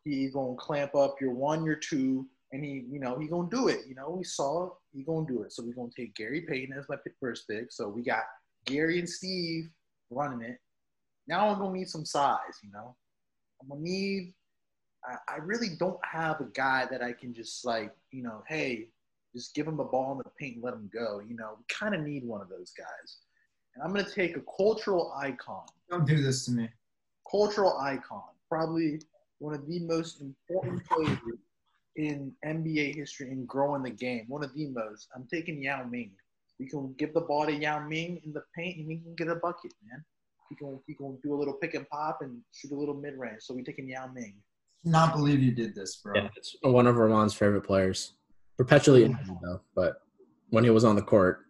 [0.04, 3.68] he gonna clamp up your one, your two, and he, you know, he gonna do
[3.68, 3.80] it.
[3.86, 5.52] You know, we saw he gonna do it.
[5.52, 7.70] So we're gonna take Gary Payton as my first pick.
[7.70, 8.24] So we got
[8.64, 9.68] Gary and Steve
[10.10, 10.58] running it.
[11.28, 12.58] Now I'm gonna need some size.
[12.62, 12.96] You know,
[13.60, 14.32] I'm gonna need.
[15.06, 18.88] I, I really don't have a guy that I can just like, you know, hey,
[19.34, 21.20] just give him the ball in the paint and let him go.
[21.26, 23.18] You know, we kind of need one of those guys.
[23.74, 26.68] And I'm going to take a cultural icon, Don't do this to me.
[27.30, 29.00] cultural icon, probably
[29.38, 31.18] one of the most important players
[31.96, 34.24] in NBA history in growing the game.
[34.28, 35.08] One of the most.
[35.14, 36.12] I'm taking Yao Ming.
[36.58, 39.28] We can give the ball to Yao Ming in the paint, and he can get
[39.28, 40.02] a bucket, man.
[40.48, 43.14] He can, he can do a little pick and pop and shoot a little mid
[43.18, 43.42] range.
[43.42, 44.36] So we're taking Yao Ming.
[44.86, 46.14] Not believe you did this, bro.
[46.14, 48.12] Yeah, it's one of Ramon's favorite players.
[48.56, 50.00] Perpetually injured though, but
[50.50, 51.40] when he was on the court,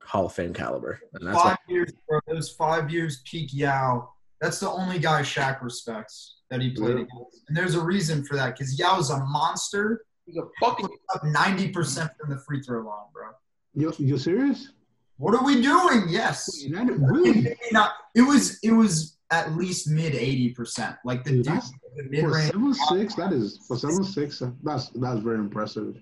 [0.00, 2.20] Hall of Fame caliber, and that's five years, bro.
[2.28, 4.10] Those five years, peak Yao.
[4.40, 7.04] That's the only guy Shaq respects that he played Yeah.
[7.04, 10.04] against, and there's a reason for that because Yao's a monster.
[10.26, 13.28] He's a fucking Up ninety percent from the free throw line, bro.
[13.74, 14.68] You you serious?
[15.16, 16.04] What are we doing?
[16.08, 16.62] Yes.
[16.62, 17.32] United, really?
[17.40, 17.92] Maybe not.
[18.14, 18.58] It was.
[18.62, 20.96] It was at least mid eighty percent.
[21.04, 22.50] Like the Dude, dude, that's- the mid For range.
[22.50, 24.42] seven six, that is for seven six.
[24.62, 25.96] That's that's very impressive.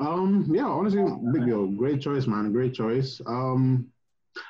[0.00, 1.66] Um, yeah, honestly, big deal.
[1.66, 2.52] Great choice, man.
[2.52, 3.20] Great choice.
[3.26, 3.88] Um,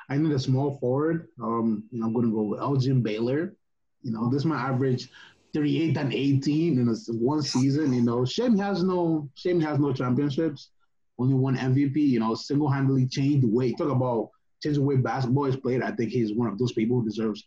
[0.08, 1.28] I need a small forward.
[1.42, 3.54] Um, you know, I'm gonna go with Elgin Baylor.
[4.02, 5.08] You know, this is my average
[5.54, 7.92] 38 and 18 in a, one season.
[7.92, 10.70] You know, shame has no shame has no championships.
[11.18, 11.96] Only one MVP.
[11.96, 13.72] You know, single handedly changed the way.
[13.72, 14.30] Talk about
[14.62, 15.82] changing the way basketball is played.
[15.82, 17.44] I think he's one of those people who deserves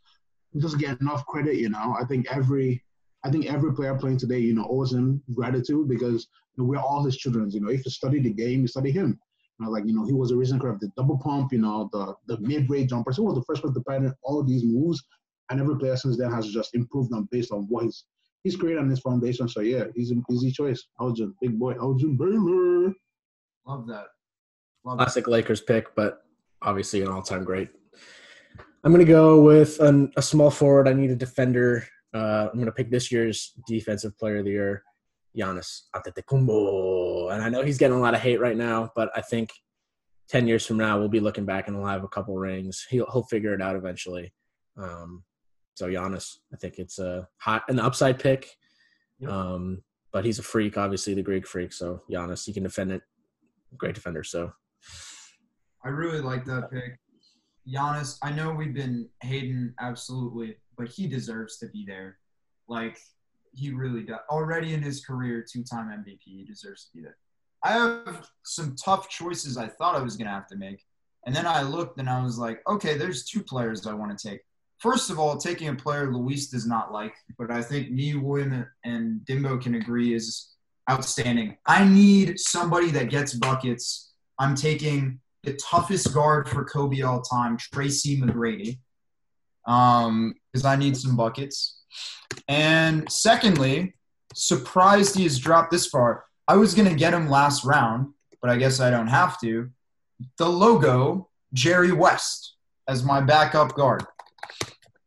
[0.60, 1.56] doesn't get enough credit.
[1.56, 2.84] You know, I think every
[3.24, 6.78] I think every player playing today, you know, owes him gratitude because you know, we're
[6.78, 7.50] all his children.
[7.52, 9.20] You know, if you study the game, you study him.
[9.60, 11.54] You know, like you know, he was the reason for the double pump.
[11.54, 13.18] You know, the the mid range jumpers.
[13.18, 15.04] He was the first one to pattern all these moves,
[15.50, 18.06] and every player since then has just improved on based on what he's
[18.44, 19.48] he's created on his foundation.
[19.48, 20.84] So yeah, he's an easy choice.
[21.00, 22.94] Elgin, big boy, Elgin Baylor.
[23.68, 24.08] Love that.
[24.84, 25.06] Love that.
[25.06, 26.24] classic Lakers pick, but
[26.62, 27.70] obviously an all-time great.
[28.84, 30.88] I'm gonna go with an, a small forward.
[30.88, 31.88] I need a defender.
[32.14, 34.84] Uh, I'm gonna pick this year's defensive player of the year,
[35.38, 37.34] Giannis Antetokounmpo.
[37.34, 39.52] And I know he's getting a lot of hate right now, but I think
[40.28, 42.86] ten years from now we'll be looking back and he'll have a couple rings.
[42.90, 44.34] He'll he'll figure it out eventually.
[44.78, 45.24] Um,
[45.76, 48.50] so Giannis, I think it's a hot an upside pick.
[49.28, 51.72] Um, but he's a freak, obviously the Greek freak.
[51.72, 53.02] So Giannis, he can defend it.
[53.78, 54.24] Great defender.
[54.24, 54.52] So
[55.84, 57.00] I really like that pick.
[57.68, 62.18] Giannis, I know we've been hating absolutely, but he deserves to be there.
[62.68, 62.98] Like
[63.54, 64.20] he really does.
[64.30, 67.18] Already in his career, two-time MVP, he deserves to be there.
[67.64, 70.84] I have some tough choices I thought I was gonna have to make,
[71.26, 74.30] and then I looked and I was like, okay, there's two players I want to
[74.30, 74.42] take.
[74.80, 78.66] First of all, taking a player Luis does not like, but I think me, William,
[78.84, 80.56] and Dimbo can agree is
[80.90, 81.58] outstanding.
[81.68, 84.12] I need somebody that gets buckets.
[84.40, 88.80] I'm taking the toughest guard for Kobe all time, Tracy McGrady,
[89.68, 91.82] um, because I need some buckets.
[92.48, 93.96] And secondly,
[94.34, 96.26] surprised he has dropped this far.
[96.48, 99.70] I was gonna get him last round, but I guess I don't have to.
[100.38, 102.56] The logo, Jerry West,
[102.88, 104.06] as my backup guard.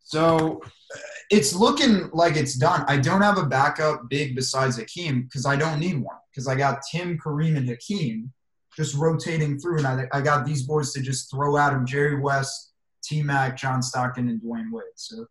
[0.03, 0.99] So uh,
[1.31, 2.85] it's looking like it's done.
[2.89, 6.55] I don't have a backup big besides Hakeem because I don't need one because I
[6.55, 8.33] got Tim, Kareem, and Hakeem.
[8.77, 12.21] Just rotating through, and I, I got these boys to just throw at him: Jerry
[12.21, 12.73] West,
[13.03, 14.85] T Mac, John Stockton, and Dwyane Wade.
[14.97, 15.27] So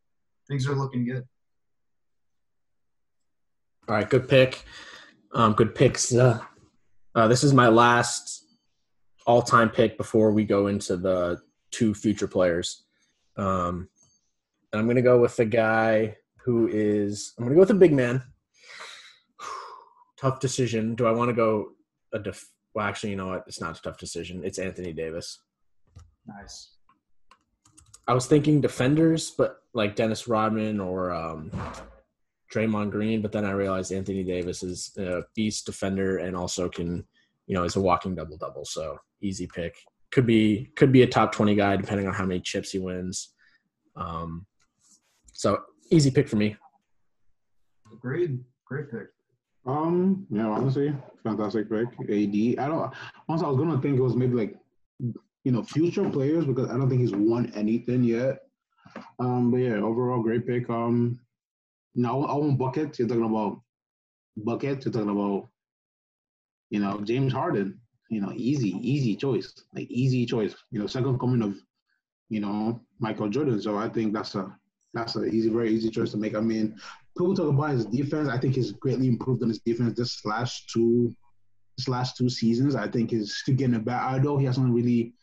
[0.47, 1.23] things are looking good.
[3.87, 4.63] All right, good pick.
[5.33, 6.13] Um, good picks.
[6.13, 6.39] Uh,
[7.15, 8.45] uh, this is my last
[9.25, 11.41] all-time pick before we go into the
[11.71, 12.83] two future players.
[13.35, 13.89] Um,
[14.71, 16.15] and I'm going to go with the guy
[16.45, 17.33] who is.
[17.37, 18.23] I'm going to go with a big man.
[20.17, 20.95] tough decision.
[20.95, 21.71] Do I want to go
[22.13, 22.85] a def- well?
[22.85, 23.43] Actually, you know what?
[23.47, 24.41] It's not a tough decision.
[24.43, 25.39] It's Anthony Davis.
[26.27, 26.75] Nice.
[28.07, 31.51] I was thinking defenders, but like Dennis Rodman or um,
[32.53, 37.05] Draymond Green, but then I realized Anthony Davis is a beast defender and also can,
[37.47, 38.65] you know, is a walking double double.
[38.65, 39.75] So easy pick.
[40.11, 43.33] Could be could be a top twenty guy depending on how many chips he wins.
[43.95, 44.45] Um,
[45.33, 46.55] so easy pick for me.
[47.91, 48.43] Agreed.
[48.65, 49.07] Great pick.
[49.65, 50.93] Um, yeah, honestly,
[51.23, 51.87] fantastic pick.
[52.01, 52.59] AD.
[52.59, 52.93] I don't.
[53.29, 54.55] Honestly, I was gonna think it was maybe like,
[54.99, 58.39] you know, future players because I don't think he's won anything yet.
[59.19, 60.69] Um, but yeah, overall great pick.
[60.69, 61.19] Um,
[61.95, 62.99] now I want buckets.
[62.99, 63.61] You're talking about
[64.37, 64.85] buckets.
[64.85, 65.49] You're talking about,
[66.69, 67.79] you know, James Harden.
[68.09, 69.53] You know, easy, easy choice.
[69.73, 70.55] Like easy choice.
[70.71, 71.55] You know, second coming of,
[72.29, 73.61] you know, Michael Jordan.
[73.61, 74.55] So I think that's a
[74.93, 76.35] that's an easy, very easy choice to make.
[76.35, 76.77] I mean,
[77.17, 78.29] people talk about his defense.
[78.29, 81.15] I think he's greatly improved on his defense this last two
[81.77, 82.75] this last two seasons.
[82.75, 84.13] I think he's still getting it back.
[84.13, 85.13] Although he hasn't really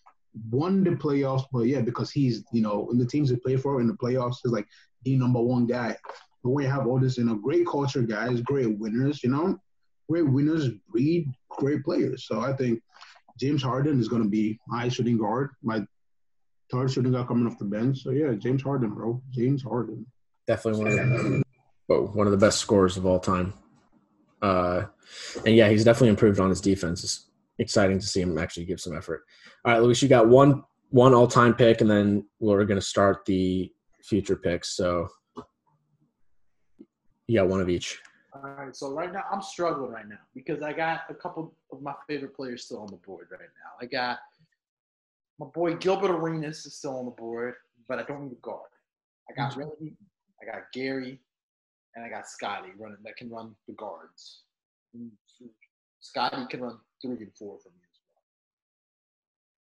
[0.51, 3.81] won the playoffs, but yeah, because he's you know in the teams he play for
[3.81, 4.67] in the playoffs, he's like
[5.05, 5.97] the number one guy.
[6.43, 9.59] But have all this, you know, great culture guys, great winners, you know,
[10.09, 12.27] great winners breed great players.
[12.27, 12.83] So I think
[13.39, 15.85] James Harden is going to be my shooting guard, my
[16.73, 18.03] third shooting guard coming off the bench.
[18.03, 20.07] So yeah, James Harden, bro, James Harden.
[20.47, 21.45] Definitely one of the
[21.91, 23.53] oh, one of the best scorers of all time.
[24.41, 24.85] Uh,
[25.45, 27.05] and yeah, he's definitely improved on his defense.
[27.05, 27.27] It's
[27.59, 29.25] exciting to see him actually give some effort.
[29.65, 32.87] All right, Luis, you got one one all time pick, and then we're going to
[32.87, 33.71] start the
[34.03, 34.77] future picks.
[34.77, 35.09] So
[37.27, 37.99] you got one of each.
[38.33, 41.83] All right, so right now I'm struggling right now because I got a couple of
[41.83, 43.71] my favorite players still on the board right now.
[43.81, 44.19] I got
[45.39, 47.55] my boy Gilbert Arenas is still on the board,
[47.89, 48.71] but I don't need a guard.
[49.29, 49.97] I got Reggie,
[50.41, 51.21] I got Gary,
[51.95, 54.43] and I got Scottie running that can run the guards.
[56.01, 58.23] Scottie can run three and four for me as well.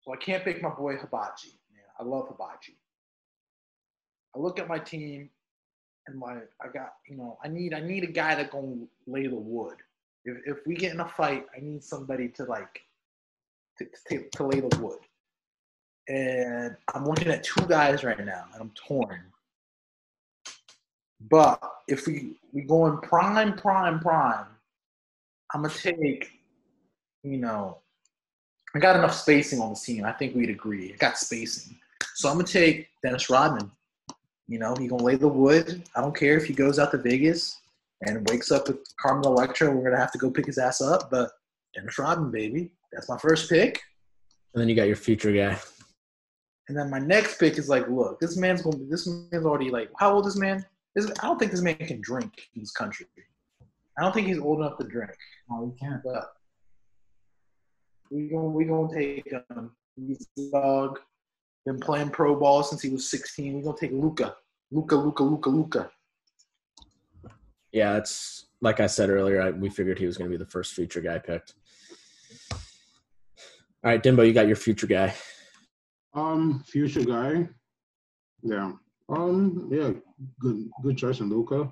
[0.02, 1.54] So I can't pick my boy Hibachi.
[1.74, 2.78] Man, I love Hibachi.
[4.36, 5.30] I look at my team
[6.08, 9.28] and my I got you know I need I need a guy that gonna lay
[9.28, 9.78] the wood.
[10.26, 12.82] If if we get in a fight, I need somebody to like
[13.78, 15.00] to, to, to lay the wood.
[16.08, 19.22] And I'm looking at two guys right now, and I'm torn.
[21.22, 24.46] But if we we go in prime, prime, prime,
[25.54, 26.32] I'm gonna take,
[27.24, 27.80] you know,
[28.76, 30.06] I got enough spacing on the team.
[30.06, 30.94] I think we'd agree.
[30.94, 31.76] I got spacing,
[32.16, 33.72] so I'm gonna take Dennis Rodman.
[34.48, 35.84] You know, he gonna lay the wood.
[35.96, 37.60] I don't care if he goes out to Vegas
[38.06, 39.70] and wakes up with Carmen Electra.
[39.70, 41.12] We're gonna have to go pick his ass up.
[41.12, 41.32] But
[41.76, 43.82] Dennis Rodman, baby, that's my first pick.
[44.54, 45.60] And then you got your future guy.
[46.68, 48.78] And then my next pick is like, look, this man's gonna.
[48.78, 50.66] Be this man's already like, how old is this man?
[51.00, 53.06] This, I don't think this man can drink in this country.
[53.98, 55.16] I don't think he's old enough to drink.
[55.50, 56.02] No, he can't.
[56.04, 56.32] But
[58.12, 59.72] we gonna we gonna take him.
[59.96, 61.00] He's a dog.
[61.66, 63.54] Been playing pro ball since he was 16.
[63.54, 64.36] We're gonna take Luka.
[64.72, 65.92] Luka, Luka, Luca, Luka.
[67.72, 69.42] Yeah, it's like I said earlier.
[69.42, 71.54] I, we figured he was going to be the first future guy picked.
[72.52, 72.58] All
[73.84, 75.14] right, Dimbo, you got your future guy.
[76.14, 77.48] Um, future guy.
[78.42, 78.74] Yeah.
[79.10, 79.92] Um, yeah,
[80.40, 81.72] good good choice in Luka.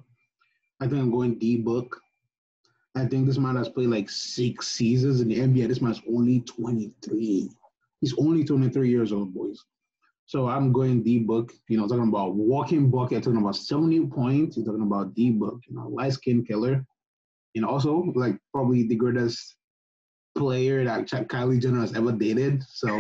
[0.80, 2.00] I think I'm going D book.
[2.96, 5.68] I think this man has played like six seasons in the NBA.
[5.68, 7.50] This man's only 23.
[8.02, 9.64] He's only 23 years old, boys.
[10.26, 14.58] So I'm going D book, you know, talking about walking bucket, talking about 70 points,
[14.58, 16.86] you're talking about D book, you know, light skin killer.
[17.56, 19.56] And also like probably the greatest
[20.38, 22.64] player that Ch- Kylie Jenner has ever dated.
[22.68, 22.88] So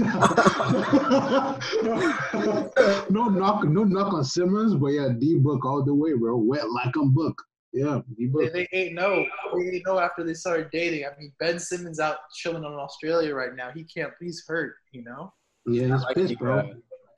[3.10, 6.36] no knock, no knock on Simmons, but yeah, D book all the way, bro.
[6.36, 7.40] Wet like a book.
[7.72, 8.52] Yeah, D They, book.
[8.52, 9.24] they ain't know.
[9.56, 11.04] They ain't no after they started dating.
[11.04, 13.70] I mean, Ben Simmons out chilling in Australia right now.
[13.72, 14.12] He can't.
[14.20, 14.74] He's hurt.
[14.92, 15.32] You know,
[15.66, 16.70] Yeah, he's like pissed, bro.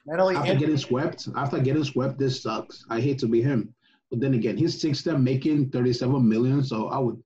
[0.07, 0.36] mentally.
[0.36, 2.84] After getting swept, after getting swept, this sucks.
[2.90, 3.74] I hate to be him,
[4.11, 7.22] but then again, he's six them making thirty-seven million, so I would.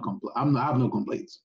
[0.00, 1.40] Compl- I'm I have no complaints.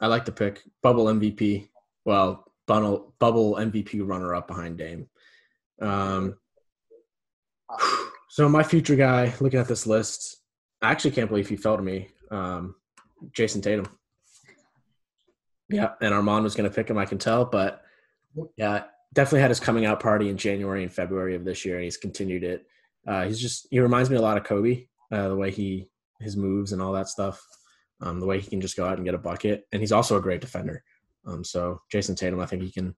[0.00, 0.62] I like the pick.
[0.82, 1.68] Bubble MVP.
[2.04, 5.08] Well, bubble, bubble MVP runner up behind Dame.
[5.80, 6.36] Um,
[8.28, 10.36] so my future guy, looking at this list,
[10.82, 12.08] I actually can't believe he fell to me.
[12.30, 12.74] Um,
[13.32, 13.86] Jayson Tatum.
[15.68, 17.82] Yeah, and Armand was going to pick him, I can tell, but
[18.56, 18.84] yeah,
[19.14, 21.96] definitely had his coming out party in January and February of this year, and he's
[21.96, 22.66] continued it.
[23.06, 25.88] Uh, he's just he reminds me a lot of Kobe, uh, the way he
[26.20, 27.42] his moves and all that stuff,
[28.00, 30.16] um, the way he can just go out and get a bucket, and he's also
[30.16, 30.82] a great defender.
[31.26, 32.94] Um, so Jayson Tatum, I think he can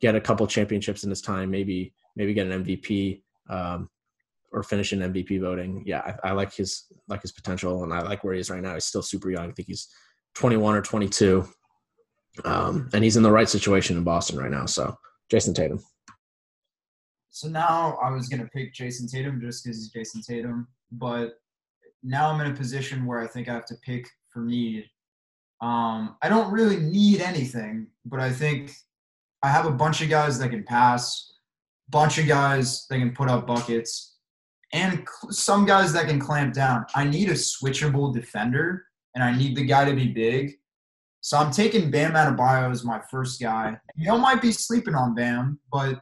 [0.00, 3.88] get a couple championships in his time, maybe maybe get an MVP um,
[4.52, 5.82] or finish in MVP voting.
[5.86, 8.62] Yeah, I, I, like his like his potential, and I like where he is right
[8.62, 8.74] now.
[8.74, 9.50] He's still super young.
[9.50, 9.88] I think he's
[10.34, 11.46] 21 or 22,
[12.44, 14.66] um, and he's in the right situation in Boston right now.
[14.66, 14.96] So
[15.30, 15.80] Jayson Tatum.
[17.30, 21.34] So now I was gonna pick Jayson Tatum just because he's Jayson Tatum, but
[22.02, 24.08] now I'm in a position where I think I have to pick
[24.38, 24.84] for need.
[25.60, 28.72] Um, I don't really need anything, but I think
[29.42, 31.32] I have a bunch of guys that can pass,
[31.88, 34.16] bunch of guys that can put up buckets,
[34.72, 36.86] and cl- some guys that can clamp down.
[36.94, 38.84] I need a switchable defender,
[39.14, 40.54] and I need the guy to be big.
[41.20, 43.76] So I'm taking Bam Adebayo as my first guy.
[43.96, 46.00] Y'all might be sleeping on Bam, but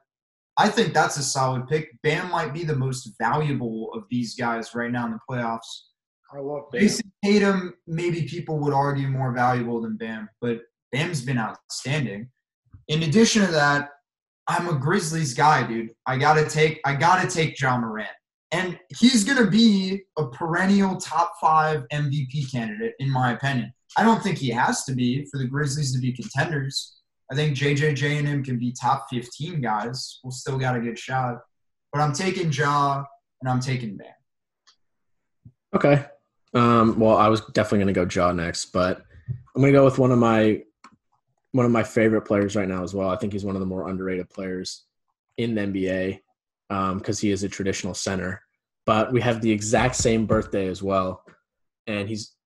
[0.59, 1.91] I think that's a solid pick.
[2.03, 5.87] Bam might be the most valuable of these guys right now in the playoffs.
[6.33, 6.83] I love Bam.
[6.83, 10.61] Jayson Tatum, maybe people would argue more valuable than Bam, but
[10.93, 12.29] Bam's been outstanding.
[12.89, 13.91] In addition to that,
[14.49, 15.91] I'm a Grizzlies guy, dude.
[16.07, 18.09] I gotta take I gotta take Ja Morant.
[18.53, 23.73] And he's gonna be a perennial top five MVP candidate, in my opinion.
[23.97, 27.01] I don't think he has to be for the Grizzlies to be contenders.
[27.31, 30.21] I think JJJ and him can be top 15 guys.
[30.23, 31.39] We'll still got a good shot.
[31.93, 33.03] But I'm taking Ja
[33.41, 34.07] and I'm taking Bam.
[35.75, 36.05] Okay.
[36.55, 39.85] Um, well, I was definitely going to go Ja next, but I'm going to go
[39.85, 40.63] with one of my
[41.53, 43.09] one of my favorite players right now as well.
[43.09, 44.85] I think he's one of the more underrated players
[45.39, 46.21] in the NBA
[46.69, 48.43] because um, he is a traditional center.
[48.85, 51.25] But we have the exact same birthday as well,
[51.87, 52.37] and he's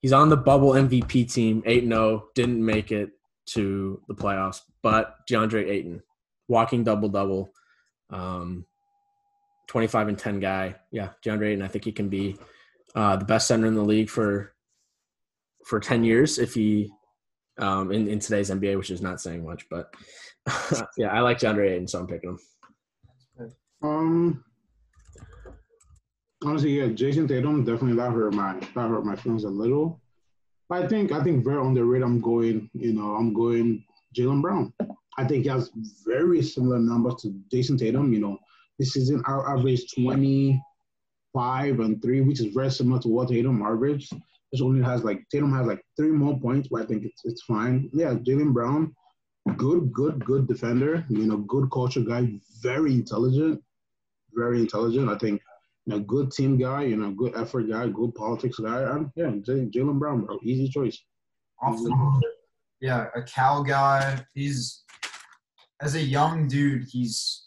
[0.00, 3.10] he's on the bubble MVP team, eight 0 didn't make it
[3.46, 4.60] to the playoffs.
[4.82, 6.02] But DeAndre Ayton,
[6.48, 7.52] walking double double,
[8.08, 8.64] um,
[9.66, 10.76] twenty five and ten guy.
[10.90, 11.62] Yeah, DeAndre Ayton.
[11.62, 12.38] I think he can be
[12.94, 14.54] uh, the best center in the league for
[15.64, 16.90] for ten years if he
[17.58, 19.94] um, in in today's NBA, which is not saying much, but
[20.96, 22.38] yeah, I like DeAndre Ayton, so I'm picking him.
[23.82, 24.44] Um,
[26.44, 30.00] honestly, yeah, Jayson Tatum definitely that hurt my that hurt my feelings a little.
[30.68, 32.04] But I think I think very underrated.
[32.04, 33.84] I'm going, you know, I'm going
[34.16, 34.72] Jaylen Brown.
[35.18, 35.70] I think he has
[36.06, 38.12] very similar numbers to Jayson Tatum.
[38.12, 38.38] You know,
[38.78, 40.60] this season I averaged 20,
[41.32, 44.12] five and three, which is very similar to what Tatum averaged.
[44.50, 47.42] This only has like Tatum has like three more points, but I think it's, it's
[47.42, 47.88] fine.
[47.92, 48.94] Yeah, Jaylen Brown,
[49.56, 51.04] good, good, good defender.
[51.08, 53.62] You know, good culture guy, very intelligent,
[54.34, 55.08] very intelligent.
[55.08, 55.40] I think
[55.86, 56.84] you know, good team guy.
[56.84, 58.82] You know, good effort guy, good politics guy.
[58.82, 61.02] And yeah, Jaylen Brown, bro, easy choice.
[61.60, 62.20] Awesome.
[62.80, 64.24] Yeah, a Cal guy.
[64.34, 64.82] He's
[65.82, 67.41] as a young dude, he's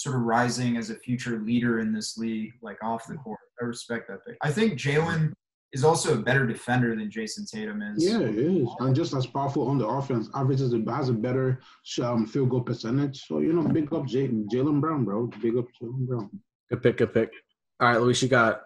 [0.00, 3.38] sort of rising as a future leader in this league, like off the court.
[3.60, 4.38] I respect that pick.
[4.40, 5.34] I think Jaylen
[5.72, 8.02] is also a better defender than Jayson Tatum is.
[8.02, 10.30] Yeah, it is, and just as powerful on the offense.
[10.34, 11.60] Averages it has a better
[12.02, 13.26] um, field goal percentage.
[13.26, 15.26] So you know, big up Jaylen Brown, bro.
[15.42, 16.30] Big up Jaylen Brown.
[16.70, 16.96] Good pick.
[16.96, 17.30] Good pick.
[17.78, 18.62] All right, Luis, you got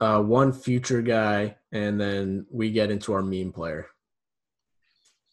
[0.00, 3.88] uh, one future guy, and then we get into our meme player.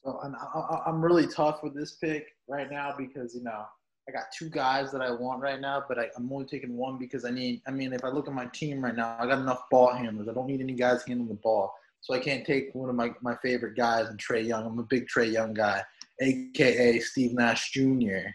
[0.04, 3.66] So, and I, I'm really tough with this pick right now because you know
[4.08, 7.00] I got two guys that I want right now, but I, am only taking one
[7.00, 7.62] because I need.
[7.68, 10.28] I mean, if I look at my team right now, I got enough ball handlers.
[10.30, 13.12] I don't need any guys handling the ball, so I can't take one of my,
[13.22, 14.66] my favorite guys and Trae Young.
[14.66, 15.82] I'm a big Trae Young guy,
[16.22, 18.30] aka Steve Nash Jr.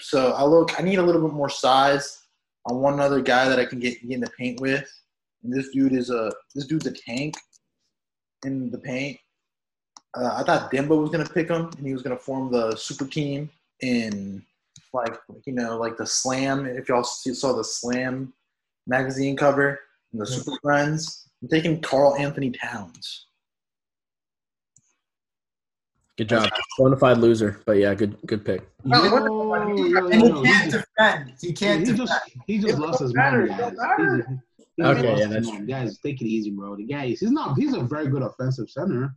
[0.00, 0.78] So I look.
[0.80, 2.26] I need a little bit more size.
[2.68, 4.90] I want another guy that I can get, get in the paint with,
[5.44, 7.36] and this dude is a this dude's a tank
[8.44, 9.16] in the paint.
[10.18, 13.06] Uh, I thought Dimbo was gonna pick him, and he was gonna form the super
[13.06, 13.48] team
[13.80, 14.42] in
[14.92, 16.66] like you know like the Slam.
[16.66, 18.32] If y'all saw the Slam
[18.86, 19.80] magazine cover
[20.12, 23.26] and the Super Friends, I'm taking Karl-Anthony Towns.
[26.16, 26.48] Good job.
[26.78, 28.66] Bonafide loser, but yeah, good good pick.
[28.84, 31.32] No, he can't defend.
[31.40, 32.08] He can't he defend.
[32.08, 33.74] just he just lost his mind, guys.
[34.78, 35.66] Okay, yeah, that's true.
[35.66, 36.76] Guys, take it easy, bro.
[36.76, 37.56] The guy, he's not.
[37.58, 39.14] He's a very good offensive center.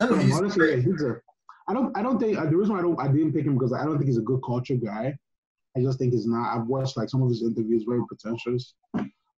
[0.00, 1.20] No, he's honestly, he's a.
[1.68, 1.96] I don't.
[1.96, 3.00] I don't think the reason why I don't.
[3.00, 5.16] I didn't pick him because I don't think he's a good culture guy.
[5.76, 6.54] I just think he's not.
[6.56, 8.74] I've watched like some of his interviews, very pretentious.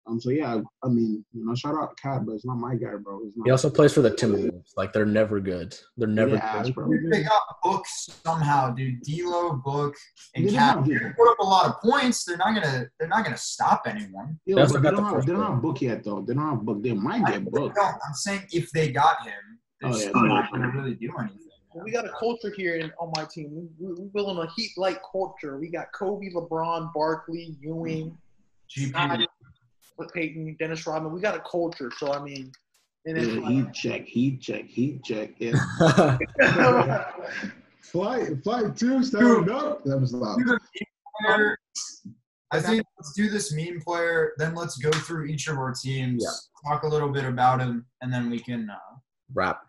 [0.06, 0.20] Um.
[0.20, 3.20] So yeah, I mean, you know, shout out Cat, but it's not my guy, bro.
[3.44, 4.72] He also plays for the Timberwolves.
[4.76, 5.76] Like they're never good.
[5.96, 6.74] They're never yeah, good.
[6.74, 6.90] bro.
[7.10, 9.00] They got books somehow, dude.
[9.02, 9.94] D'Lo, Book,
[10.34, 10.84] and Cat.
[10.84, 12.24] They put up a lot of points.
[12.24, 12.86] They're not gonna.
[12.98, 14.38] They're not gonna stop anyone.
[14.44, 16.20] Yo, That's but not they the don't, have, first they don't have book yet, though.
[16.20, 16.82] They don't have book.
[16.82, 17.78] They might get they booked.
[17.80, 19.32] I'm saying if they got him,
[19.80, 21.38] they're Oh, yeah, not gonna really do anything.
[21.74, 23.50] We got a culture here in, on my team.
[23.50, 25.58] We, we, we building a heat like culture.
[25.58, 28.16] We got Kobe, LeBron, Barkley, Ewing,
[28.70, 29.26] GP.
[30.12, 31.12] Payton, Dennis Rodman.
[31.12, 31.90] We got a culture.
[31.98, 32.52] So I mean,
[33.06, 35.30] and it's Yeah, like, heat check, heat check, heat check.
[35.38, 35.52] Yeah.
[37.80, 39.84] flight, flight two, stand up.
[39.84, 40.38] That was loud.
[40.38, 41.58] Do the meme player.
[42.50, 44.32] I think let's do this meme player.
[44.36, 46.70] Then let's go through each of our teams, Yeah.
[46.70, 48.70] talk a little bit about him, and then we can.
[48.70, 48.76] Uh,
[49.32, 49.62] Rap.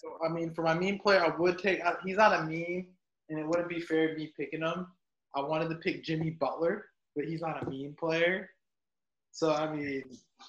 [0.00, 1.80] So I mean, for my meme player, I would take.
[2.04, 2.86] He's not a meme,
[3.28, 4.86] and it wouldn't be fair me picking him.
[5.34, 6.86] I wanted to pick Jimmy Butler,
[7.16, 8.50] but he's not a meme player.
[9.30, 10.02] So I mean,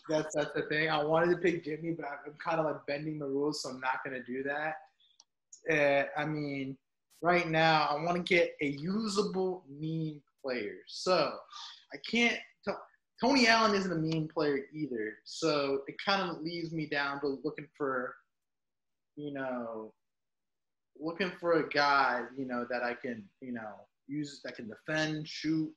[0.09, 0.89] that's that's the thing.
[0.89, 3.79] I wanted to pick Jimmy, but I'm kind of like bending the rules, so I'm
[3.79, 4.75] not gonna do that.
[5.71, 6.77] Uh, I mean,
[7.21, 10.77] right now I want to get a usable meme player.
[10.87, 11.33] So
[11.93, 12.37] I can't.
[12.67, 12.73] T-
[13.21, 17.39] Tony Allen isn't a meme player either, so it kind of leaves me down to
[17.43, 18.15] looking for
[19.15, 19.93] you know,
[20.99, 23.73] looking for a guy, you know, that I can, you know,
[24.07, 25.71] use that can defend, shoot.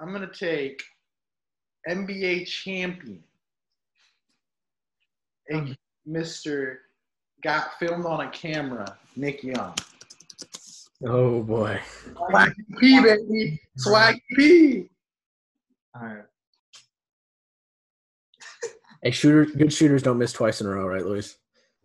[0.00, 0.82] I'm gonna take
[1.88, 3.22] NBA champion,
[5.52, 5.76] a
[6.08, 6.76] Mr.
[7.42, 9.74] Got filmed on a camera, Nick Young.
[11.04, 11.80] Oh boy.
[12.28, 13.60] Swag P, baby.
[13.76, 14.88] Swag P.
[15.94, 16.24] all right.
[19.02, 21.36] Hey, shooter, good shooters don't miss twice in a row, right, Luis?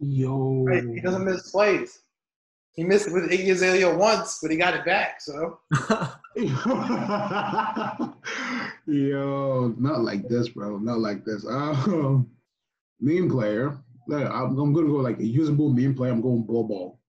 [0.01, 0.63] Yo.
[0.63, 1.99] Right, He doesn't miss plays.
[2.73, 5.21] He missed it with Iggy Azalea once, but he got it back.
[5.21, 5.59] So
[8.87, 10.77] Yo, not like this, bro.
[10.77, 11.45] Not like this.
[11.47, 12.29] Um,
[12.99, 13.77] meme player.
[14.11, 16.11] I'm, I'm gonna go like a usable meme player.
[16.11, 16.99] I'm going Bol Bol.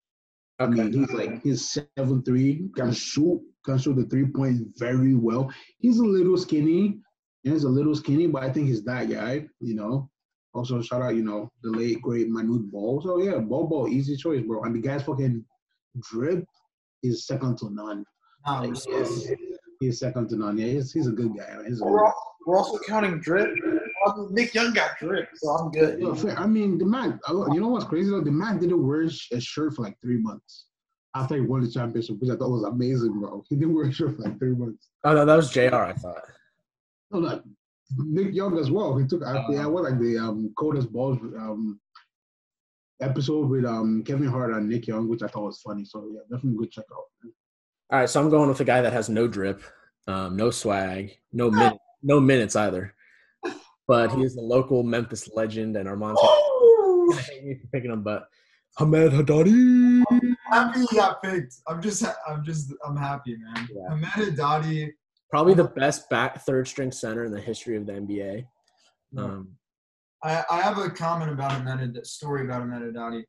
[0.58, 5.14] I mean, he's like he's seven three, can shoot, can shoot the three point very
[5.14, 5.50] well.
[5.78, 6.98] He's a little skinny.
[7.42, 9.46] He's a little skinny, but I think he's that guy.
[9.60, 10.10] You know.
[10.54, 13.00] Also, shout out, you know, the late great Manute Bol.
[13.02, 14.62] So yeah, Bol Bol, easy choice, bro.
[14.64, 15.44] And the guy's fucking
[16.10, 16.44] drip
[17.02, 18.04] is second to none.
[18.46, 19.08] No, Like, respect.
[19.08, 19.30] he's,
[19.80, 20.58] he's second to none.
[20.58, 21.56] Yeah, he's, he's a good guy.
[21.66, 22.06] He's a we're, guy.
[22.06, 23.48] al- we're also counting drip.
[24.06, 26.00] Um, Nick Young got drip, so I'm good.
[26.00, 26.36] Yo, fair.
[26.38, 27.18] I mean, the man.
[27.28, 28.20] You know what's crazy though?
[28.20, 30.66] The man didn't wear a shirt for like three months
[31.14, 33.42] after he won the championship, which I thought was amazing, bro.
[33.48, 34.88] He didn't wear a shirt for like three months.
[35.04, 36.22] Oh, no, that was JR, I thought.
[37.12, 37.42] No, no,
[37.98, 38.96] Nick Young as well.
[38.96, 39.22] He took.
[39.24, 41.80] I, I was like the um Cold as Balls um
[43.00, 45.84] episode with um Kevin Hart and Nick Young, which I thought was funny.
[45.84, 47.04] So yeah, definitely good check out.
[47.90, 49.62] All right, so I'm going with a guy that has no drip,
[50.06, 52.94] um, no swag, no min- no minutes either.
[53.86, 58.02] But he is the local Memphis legend, and Armand's gonna hate me for picking him.
[58.02, 58.28] But
[58.78, 60.02] Hamed Haddadi.
[60.50, 61.54] happy he got picked.
[61.66, 63.68] I'm just, I'm just, I'm happy, man.
[63.74, 63.92] Yeah.
[63.92, 64.92] Ahmed Haddadi.
[65.32, 68.44] Probably the best back third string center in the history of the NBA.
[69.16, 69.56] Um,
[70.22, 73.24] I, I have a comment about Ahmed, story about Ahmed Haddadi.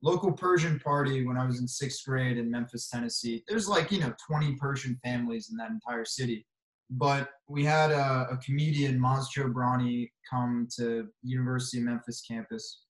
[0.00, 3.42] Local Persian party when I was in sixth grade in Memphis, Tennessee.
[3.48, 6.46] There's like, you know, 20 Persian families in that entire city.
[6.90, 12.84] But we had a, a comedian, Maz Jobrani, come to University of Memphis campus.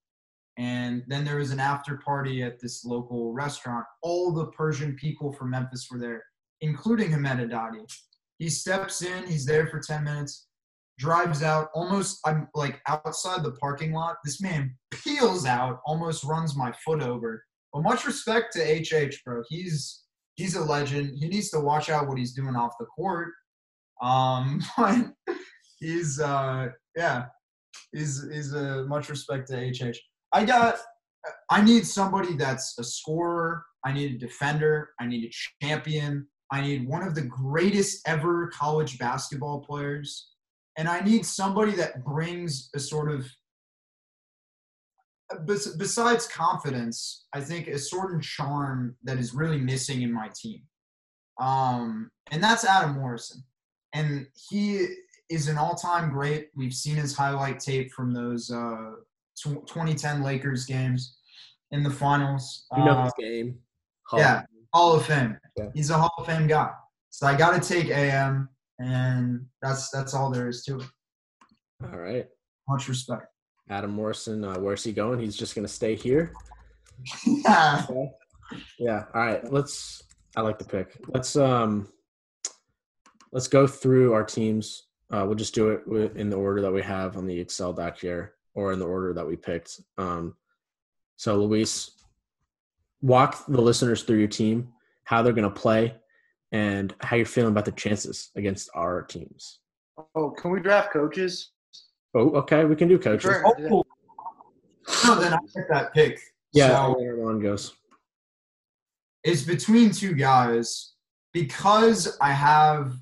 [0.58, 3.86] And then there was an after party at this local restaurant.
[4.02, 6.22] All the Persian people from Memphis were there,
[6.60, 7.86] including Ahmed Haddadi.
[8.38, 10.48] He steps in, he's there for 10 minutes
[10.98, 14.16] drives out almost i'm like outside the parking lot.
[14.24, 17.44] This man peels out almost runs my foot over.
[17.72, 19.42] But much respect to hh bro.
[19.48, 21.18] He's he's a legend.
[21.18, 23.28] He needs to watch out what he's doing off the court.
[24.02, 25.12] Um but
[25.78, 27.26] he's uh yeah
[27.92, 29.96] he's he's a uh, much respect to hh
[30.32, 30.76] i got
[31.50, 33.64] i need somebody that's a scorer.
[33.84, 34.90] I need a defender.
[35.00, 40.30] I need a champion i need one of the greatest ever college basketball players
[40.78, 43.26] and I need somebody that brings a sort of
[45.76, 50.62] besides confidence, I think a certain charm that is really missing in my team.
[51.38, 53.42] Um, and that's Adam Morrison.
[53.92, 54.86] And he
[55.28, 56.48] is an all-time great.
[56.56, 58.92] We've seen his highlight tape from those uh,
[59.38, 61.18] tw- 2010 Lakers games
[61.72, 62.66] in the finals.
[62.76, 63.58] you know Uh, his game.
[64.14, 64.42] Yeah,
[64.72, 65.38] Hall of Fame.
[65.56, 65.66] Yeah.
[65.74, 66.70] He's a Hall of Fame guy.
[67.10, 68.48] So I got to take AM,
[68.78, 70.86] and that's that's all there is to it.
[71.84, 72.26] All right.
[72.68, 73.26] Much respect.
[73.70, 75.18] Adam Morrison, uh, where's he going?
[75.18, 76.32] He's just gonna stay here.
[77.26, 77.86] yeah.
[78.78, 79.04] Yeah.
[79.14, 79.52] All right.
[79.52, 80.02] Let's.
[80.36, 80.96] I like the pick.
[81.08, 81.88] Let's um.
[83.32, 84.84] Let's go through our teams.
[85.10, 87.98] Uh, we'll just do it in the order that we have on the Excel doc
[87.98, 89.80] here, or in the order that we picked.
[89.98, 90.34] Um,
[91.16, 91.97] so Luis,
[93.00, 94.72] walk the listeners through your team,
[95.04, 95.94] how they're gonna play,
[96.52, 99.60] and how you're feeling about the chances against our teams.
[100.14, 101.52] Oh, can we draft coaches?
[102.14, 102.64] Oh, okay.
[102.64, 103.22] We can do coaches.
[103.22, 103.44] Sure.
[103.46, 103.84] Oh,
[105.04, 106.18] no, then I get that pick.
[106.52, 106.68] Yeah.
[106.68, 107.74] So, where everyone goes.
[109.24, 110.94] It's between two guys
[111.32, 112.94] because I have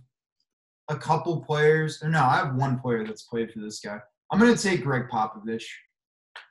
[0.88, 2.02] a couple players.
[2.02, 4.00] Or no, I have one player that's played for this guy.
[4.32, 5.64] I'm gonna take Gregg Popovich.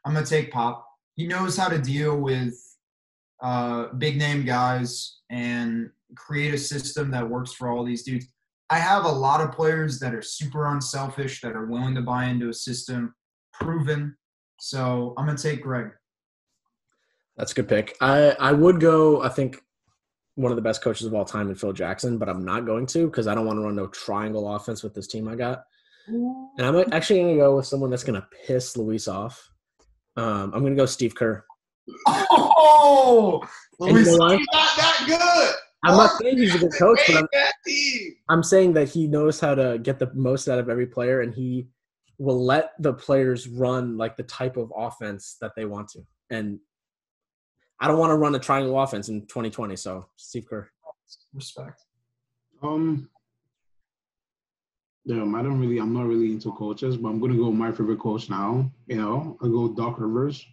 [0.05, 0.87] I'm gonna take Pop.
[1.15, 2.55] He knows how to deal with
[3.41, 8.27] uh, big name guys and create a system that works for all these dudes.
[8.69, 12.25] I have a lot of players that are super unselfish, that are willing to buy
[12.25, 13.13] into a system,
[13.53, 14.15] proven.
[14.59, 15.91] So I'm gonna take Greg.
[17.37, 17.95] That's a good pick.
[18.01, 19.21] I I would go.
[19.21, 19.61] I think
[20.35, 22.85] one of the best coaches of all time in Phil Jackson, but I'm not going
[22.87, 25.63] to because I don't want to run no triangle offense with this team I got.
[26.07, 29.49] And I'm actually going to go with someone that's going to piss Luis off.
[30.17, 31.43] Um, I'm going to go Steve Kerr.
[32.07, 33.47] Oh,
[33.79, 34.27] And you know?
[34.29, 35.55] He's not that good.
[35.83, 37.53] I'm not saying he's a good coach, but I'm, that.
[38.29, 41.33] I'm saying that he knows how to get the most out of every player, and
[41.33, 41.67] he
[42.17, 45.99] will let the players run like the type of offense that they want to.
[46.29, 46.59] And
[47.79, 49.75] I don't want to run a triangle offense in 2020.
[49.75, 50.69] So Steve Kerr.
[51.33, 51.83] respect.
[52.63, 53.09] Um,
[55.03, 57.71] yeah, I don't really, I'm not really into coaches, but I'm gonna go with my
[57.71, 58.71] favorite coach now.
[58.87, 60.43] You know, I go Doc Rivers.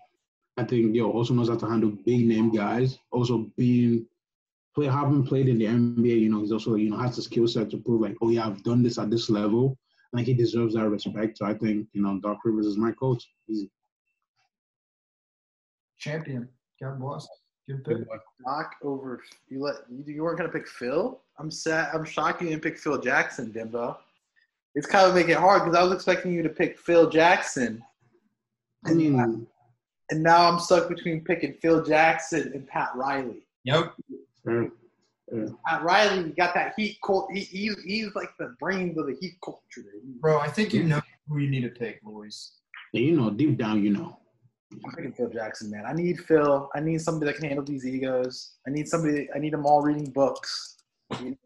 [0.57, 2.98] I think yo also knows how to handle big name guys.
[3.11, 4.07] Also being
[4.74, 7.46] play having played in the NBA, you know, he's also you know has the skill
[7.48, 9.78] set to prove like, oh yeah, I've done this at this level.
[10.12, 11.38] I think he deserves that respect.
[11.38, 13.28] So I think you know Doc Rivers is my coach.
[13.46, 13.66] He's
[15.98, 16.48] Champion.
[16.80, 17.26] God bless.
[17.68, 17.98] Good pick.
[18.44, 21.20] Doc over you let you, you weren't gonna pick Phil.
[21.38, 21.94] I'm sad.
[21.94, 23.96] I'm shocked you didn't pick Phil Jackson, Dimbo.
[24.74, 27.84] It's kind of making it hard because I was expecting you to pick Phil Jackson,
[28.86, 29.46] I mean,
[30.12, 33.46] and now I'm stuck between picking Phil Jackson and Pat Riley.
[33.64, 33.94] Yep.
[34.44, 34.68] fair.
[35.66, 37.32] Pat Riley got that heat cult.
[37.32, 39.88] He, he, he's like the brains of the heat culture.
[40.20, 42.58] Bro, I think you know who you need to pick, Luis.
[42.92, 44.18] Yeah, you know, deep down, you know.
[44.84, 45.84] I'm picking Phil Jackson, man.
[45.86, 46.68] I need Phil.
[46.74, 48.56] I need somebody that can handle these egos.
[48.66, 49.30] I need somebody.
[49.34, 50.71] I need them all reading books.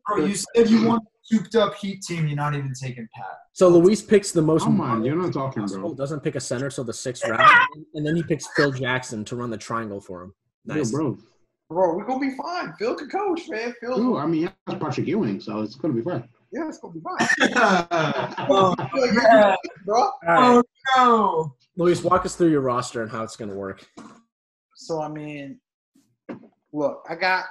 [0.07, 2.27] Bro, you said you want a souped up Heat team.
[2.27, 3.27] You're not even taking Pat.
[3.53, 4.65] So Luis picks the most.
[4.65, 5.95] Come on, you're not talking, bro.
[5.95, 9.37] Doesn't pick a center till the sixth round, and then he picks Phil Jackson to
[9.37, 10.35] run the triangle for him.
[10.65, 10.93] Nice.
[10.93, 11.19] Yo, bro.
[11.69, 12.73] Bro, we're gonna be fine.
[12.79, 13.75] Phil can coach, man.
[13.81, 16.29] Phil, No, I mean, he has Patrick Ewing, so it's gonna be fine.
[16.53, 17.29] yeah, it's gonna be fine.
[18.49, 18.75] oh,
[19.13, 19.57] yeah.
[19.85, 20.03] bro.
[20.03, 20.65] All right.
[20.97, 21.57] no.
[21.77, 23.85] Luis, walk us through your roster and how it's going to work.
[24.75, 25.61] So I mean,
[26.73, 27.45] look, I got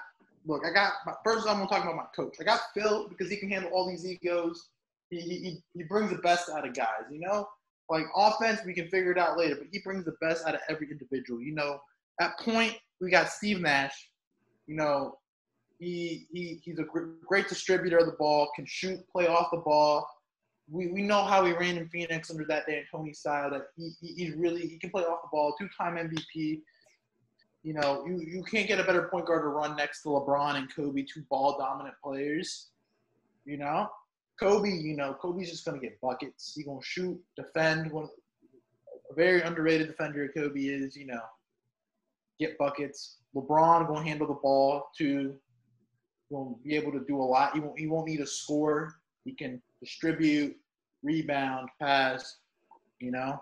[0.46, 1.48] look, I got my, first.
[1.48, 2.38] I'm gonna talk about my coach.
[2.39, 4.70] I got Phil because he can handle all these egos.
[5.10, 7.04] He he he brings the best out of guys.
[7.12, 7.48] You know,
[7.89, 10.62] like offense, we can figure it out later, but he brings the best out of
[10.70, 11.41] every individual.
[11.41, 11.80] You know,
[12.20, 14.10] at point we got Steve Nash.
[14.68, 15.18] You know,
[15.80, 16.86] he he he's a
[17.26, 20.08] great distributor of the ball, can shoot, play off the ball.
[20.68, 23.52] We, we know how he ran in Phoenix under that D'Antoni style.
[23.52, 25.56] That he, he he's really he can play off the ball.
[25.60, 26.62] Two time MVP.
[27.66, 30.55] You know, you, you can't get a better point guard to run next to LeBron
[30.55, 32.68] and Kobe, two ball dominant players.
[33.43, 33.89] You know,
[34.39, 34.70] Kobe.
[34.70, 36.53] You know, Kobe's just gonna get buckets.
[36.55, 37.91] He's gonna shoot, defend.
[37.91, 38.07] One
[39.09, 40.30] a very underrated defender.
[40.38, 40.95] Kobe is.
[40.95, 41.22] You know,
[42.39, 43.18] get buckets.
[43.36, 45.34] LeBron gonna handle the ball too.
[46.32, 47.55] Gonna be able to do a lot.
[47.55, 47.80] He won't.
[47.80, 48.93] He won't need a score.
[49.24, 50.55] He can distribute,
[51.01, 52.38] rebound, pass.
[52.99, 53.41] You know,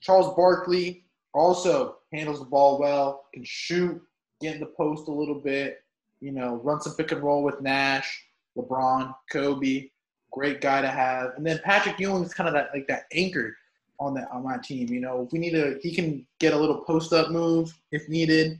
[0.00, 3.26] Charles Barkley also handles the ball well.
[3.32, 4.00] Can shoot,
[4.40, 5.78] get in the post a little bit.
[6.20, 8.24] You know, run some pick and roll with Nash,
[8.56, 9.88] LeBron, Kobe.
[10.32, 11.32] Great guy to have.
[11.36, 13.56] And then Patrick Ewing is kind of that like that anchor
[13.98, 14.88] on that on my team.
[14.88, 18.08] You know, if we need to, he can get a little post up move if
[18.08, 18.58] needed.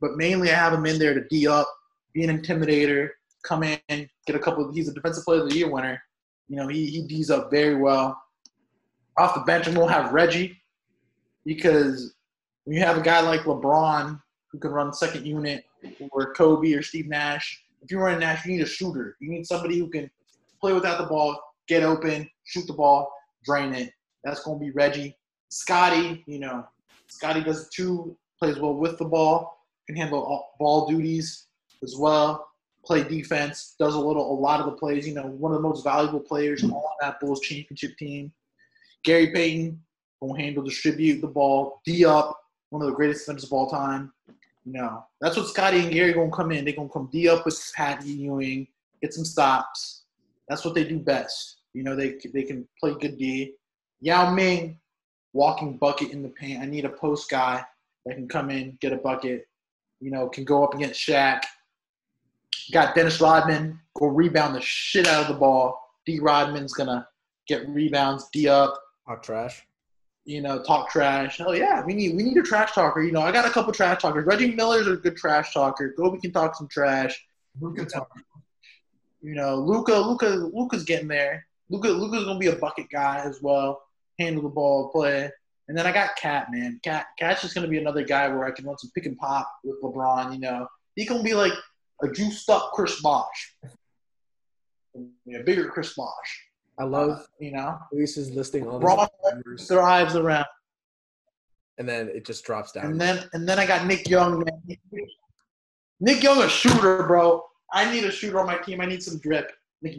[0.00, 1.68] But mainly, I have him in there to d up,
[2.12, 3.10] be an intimidator,
[3.42, 4.70] come in, get a couple.
[4.72, 6.00] He's a defensive player of the year winner.
[6.48, 8.20] You know, he he d's up very well.
[9.18, 10.60] Off the bench, I'm gonna have Reggie
[11.44, 12.14] because
[12.66, 14.20] when you have a guy like LeBron
[14.50, 15.64] who can run second unit,
[16.10, 19.16] or Kobe or Steve Nash, if you're running Nash, you need a shooter.
[19.20, 20.10] You need somebody who can
[20.60, 23.12] play without the ball, get open, shoot the ball,
[23.44, 23.92] drain it.
[24.24, 25.16] That's going to be Reggie.
[25.48, 26.66] Scottie, you know,
[27.06, 31.46] Scottie does too, plays well with the ball, can handle all ball duties
[31.84, 32.48] as well,
[32.84, 35.06] play defense, does a little, a lot of the plays.
[35.06, 38.32] You know, one of the most valuable players on that Bulls championship team.
[39.04, 39.80] Gary Payton
[40.20, 42.40] will handle, distribute the ball, D up,
[42.70, 44.12] one of the greatest defenders of all time.
[44.64, 46.64] You know, that's what Scottie and Gary gonna come in.
[46.64, 48.66] They're gonna come D up with Patty Ewing,
[49.00, 50.04] get some stops.
[50.48, 51.58] That's what they do best.
[51.72, 53.54] You know, they they can play good D.
[54.00, 54.78] Yao Ming,
[55.32, 56.60] walking bucket in the paint.
[56.60, 57.64] I need a post guy
[58.04, 59.46] that can come in, get a bucket.
[60.00, 61.42] You know, can go up against Shaq.
[62.72, 65.80] Got Dennis Rodman, go rebound the shit out of the ball.
[66.04, 67.06] D Rodman's gonna
[67.46, 68.76] get rebounds, D up.
[69.06, 69.64] Hot trash.
[70.26, 71.38] You know, talk trash.
[71.38, 73.00] Hell yeah, we need we need a trash talker.
[73.00, 74.26] You know, I got a couple trash talkers.
[74.26, 75.94] Reggie Miller's a good trash talker.
[75.96, 77.24] Go, we can talk some trash.
[77.92, 78.10] Talk.
[79.22, 81.46] You know, Luka, Luka, Luka's getting there.
[81.70, 83.82] Luka, Luka's gonna be a bucket guy as well.
[84.18, 85.30] Handle the ball, play.
[85.68, 86.80] And then I got Cat, man.
[86.82, 89.50] Cat, Cat's just gonna be another guy where I can run some pick and pop
[89.64, 90.32] with LeBron.
[90.32, 90.66] You know,
[90.96, 91.52] he gonna be like
[92.02, 93.56] a juiced up Chris Bosh,
[94.96, 96.45] a bigger Chris Bosh.
[96.78, 100.46] I uh, love You know, Luis is listing all Braun these numbers, thrives around.
[101.78, 102.86] and then it just drops down.
[102.86, 104.78] And then and then I got Nick Young, man.
[106.00, 107.42] Nick Young, a shooter, bro.
[107.72, 108.80] I need a shooter on my team.
[108.80, 109.52] I need some drip.
[109.82, 109.96] Nick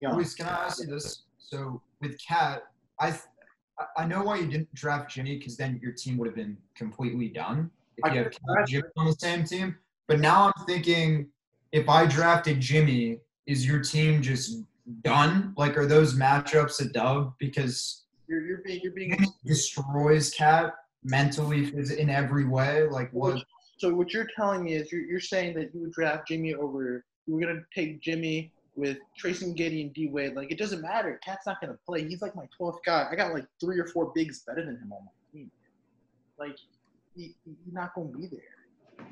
[0.00, 0.14] Young.
[0.16, 1.22] Luis, can I ask you this?
[1.38, 2.62] So with Cat,
[3.00, 3.08] I
[3.78, 6.56] I- I know why you didn't draft Jimmy because then your team would have been
[6.76, 9.76] completely done if I you have could Cat and Jimmy on the same team.
[10.06, 11.28] But now I'm thinking,
[11.72, 14.62] if I drafted Jimmy, is your team just
[15.02, 15.54] done?
[15.56, 21.72] Like, are those matchups a dub because You're, you're being you're being destroys Cat mentally,
[21.98, 22.88] in every way?
[22.88, 23.42] Like, what?
[23.78, 27.04] So what you're telling me is you're, you're saying that you would draft Jimmy over
[27.26, 30.34] you were gonna take Jimmy with Tracy Giddy and D Wade.
[30.34, 31.18] Like it doesn't matter.
[31.24, 32.06] Cat's not gonna play.
[32.06, 33.06] He's like my 12th guy.
[33.10, 35.50] I got like three or four bigs better than him on my team.
[36.38, 36.56] Like
[37.14, 39.04] he, he- he's not gonna be there.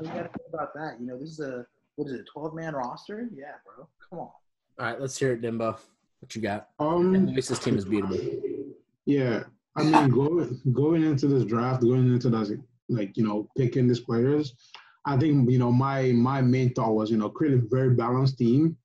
[0.00, 0.96] You gotta think about that.
[1.00, 1.66] You know, this is a
[1.96, 3.28] what is it, 12 man roster?
[3.34, 3.86] Yeah, bro.
[4.08, 4.30] Come on.
[4.78, 5.76] All right, let's hear it, Dimbo.
[6.20, 6.68] What you got?
[6.78, 8.42] Um, Luis's team is beatable.
[9.06, 9.44] Yeah,
[9.76, 12.52] I mean, going going into this draft, going into this,
[12.88, 14.54] like you know, picking these players,
[15.04, 18.38] I think you know my my main thought was you know create a very balanced
[18.38, 18.76] team,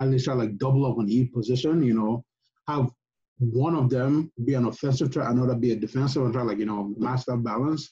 [0.00, 1.82] at least try like double up on each position.
[1.82, 2.24] You know,
[2.68, 2.90] have
[3.38, 6.66] one of them be an offensive threat, another be a defensive, and try like you
[6.66, 7.90] know match that balance.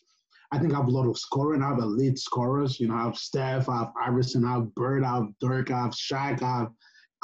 [0.52, 1.62] I think I have a lot of scoring.
[1.62, 2.78] I have elite scorers.
[2.78, 5.82] You know, I have Steph, I have Iverson, I have Bird, I have Dirk, I
[5.82, 6.72] have Shaq, I have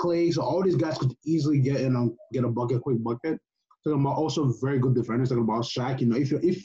[0.00, 0.32] Klay.
[0.32, 3.38] So all these guys could easily get in and get a bucket, quick bucket.
[3.84, 5.28] Talking about also very good defenders.
[5.28, 6.00] Talking about Shaq.
[6.00, 6.64] You know, if you if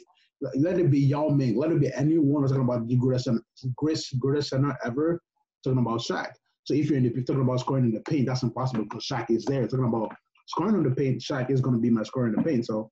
[0.55, 3.29] let it be Yao Ming, let it be anyone talking about the greatest
[3.75, 5.21] greatest, greatest center ever.
[5.63, 6.31] Talking about Shaq.
[6.63, 8.83] So if you're in the, if you're talking about scoring in the paint, that's impossible
[8.83, 9.67] because Shaq is there.
[9.67, 10.15] Talking about
[10.47, 12.65] scoring in the paint, Shaq is going to be my scorer in the paint.
[12.65, 12.89] So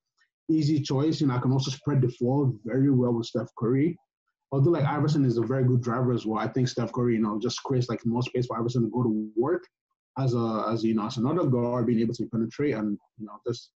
[0.49, 1.19] easy choice.
[1.19, 3.97] You know, I can also spread the floor very well with Steph Curry.
[4.51, 6.39] Although like Iverson is a very good driver as well.
[6.39, 9.03] I think Steph Curry, you know, just creates like more space for Iverson to go
[9.03, 9.63] to work
[10.17, 13.39] as a as you know as another guard, being able to penetrate and you know
[13.45, 13.71] just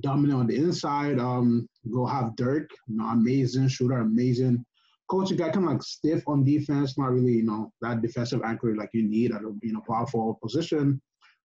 [0.00, 1.18] dominant on the inside.
[1.18, 4.64] Um, go have Dirk, you know, amazing shooter, amazing
[5.10, 8.74] coaching guy, kind of like stiff on defense, not really you know that defensive anchor
[8.76, 11.00] like you need at a you know power forward position.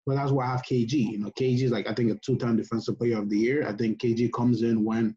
[0.08, 0.94] But that's why I have KG.
[0.94, 3.68] You know, KG is like I think a two-time defensive player of the year.
[3.68, 5.16] I think KG comes in when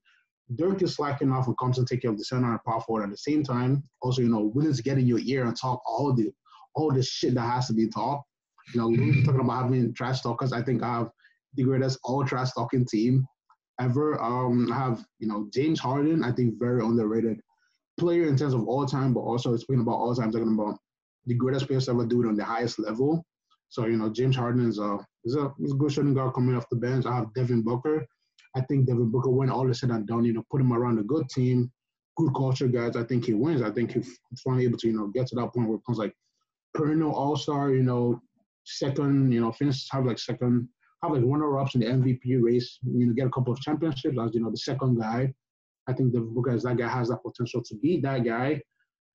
[0.56, 3.04] Dirk is slacking off and comes and take care of the center and power forward
[3.04, 3.82] at the same time.
[4.02, 6.30] Also, you know, willing to get in your ear and talk all the
[6.74, 8.28] all the shit that has to be talked.
[8.72, 10.52] You know, we were talking about having trash talkers.
[10.52, 11.10] I think I have
[11.54, 13.26] the greatest all trash talking team
[13.80, 14.20] ever.
[14.22, 16.24] Um, I have you know James Harden.
[16.24, 17.40] I think very underrated
[17.98, 20.78] player in terms of all time, but also speaking about all time, talking about
[21.26, 23.24] the greatest players ever do it on the highest level.
[23.68, 26.56] So you know, James Harden is a is a, is a good shooting guard coming
[26.56, 27.06] off the bench.
[27.06, 28.06] I have Devin Booker.
[28.56, 30.98] I think Devin Booker, when all is said and done, you know, put him around
[30.98, 31.72] a good team,
[32.16, 32.94] good culture guys.
[32.94, 33.62] I think he wins.
[33.62, 35.98] I think he's finally able to you know get to that point where it becomes
[35.98, 36.14] like
[36.74, 37.70] perennial All Star.
[37.70, 38.20] You know,
[38.64, 40.68] second, you know, finish have like second,
[41.02, 42.78] have like runner ups in the MVP race.
[42.82, 45.32] You know, get a couple of championships as you know the second guy.
[45.86, 48.62] I think the as that guy has that potential to be that guy.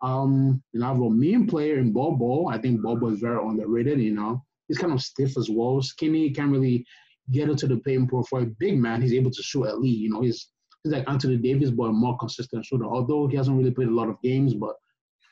[0.02, 2.48] Um, you know, I have a mean player in Bobo.
[2.48, 4.00] I think Bobo is very underrated.
[4.00, 6.86] You know, he's kind of stiff as well, skinny, can't really
[7.32, 9.02] get into the paint pro for a big man.
[9.02, 10.00] He's able to shoot at least.
[10.00, 10.50] You know, he's
[10.84, 12.86] he's like Anthony Davis, but a more consistent shooter.
[12.86, 14.76] Although he hasn't really played a lot of games, but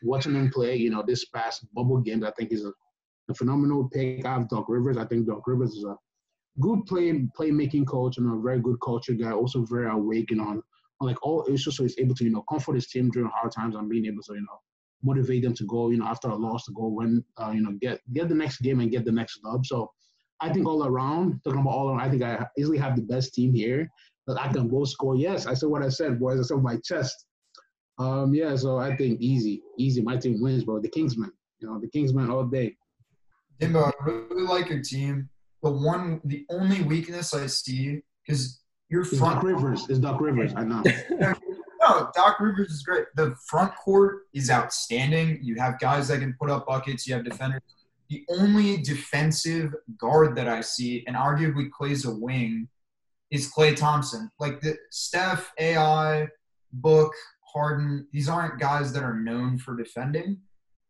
[0.03, 2.71] watching him play, you know, this past bubble games, I think he's a,
[3.29, 4.25] a phenomenal pick.
[4.25, 4.97] I have Doc Rivers.
[4.97, 5.95] I think Doc Rivers is a
[6.59, 9.31] good play playmaking coach and a very good culture guy.
[9.31, 10.61] Also very awake and on
[10.99, 13.51] on like all issues, so he's able to you know comfort his team during hard
[13.51, 14.59] times and being able to you know
[15.03, 17.71] motivate them to go you know after a loss to go win uh, you know
[17.79, 19.65] get get the next game and get the next dub.
[19.65, 19.91] So
[20.41, 23.33] I think all around talking about all around, I think I easily have the best
[23.33, 23.89] team here
[24.27, 25.15] that I can go score.
[25.15, 26.39] Yes, I said what I said, boys.
[26.39, 27.25] I said my chest.
[27.99, 30.01] Um, yeah, so I think easy, easy.
[30.01, 30.79] My team wins, bro.
[30.79, 32.75] The Kingsmen, you know, the Kingsmen all day.
[33.59, 35.29] Dimbo, I really like your team.
[35.63, 39.89] The one, the only weakness I see, because your It's front Doc Rivers.
[39.89, 40.53] is Doc Rivers.
[40.55, 40.83] I know.
[41.79, 43.05] No, Doc Rivers is great.
[43.15, 45.39] The front court is outstanding.
[45.41, 47.07] You have guys that can put up buckets.
[47.07, 47.61] You have defenders.
[48.09, 52.67] The only defensive guard that I see, and arguably Klay's a wing,
[53.31, 54.29] is Klay Thompson.
[54.39, 56.27] Like the Steph, AI,
[56.73, 57.13] Book,
[57.53, 58.07] Harden.
[58.11, 60.39] These aren't guys that are known for defending.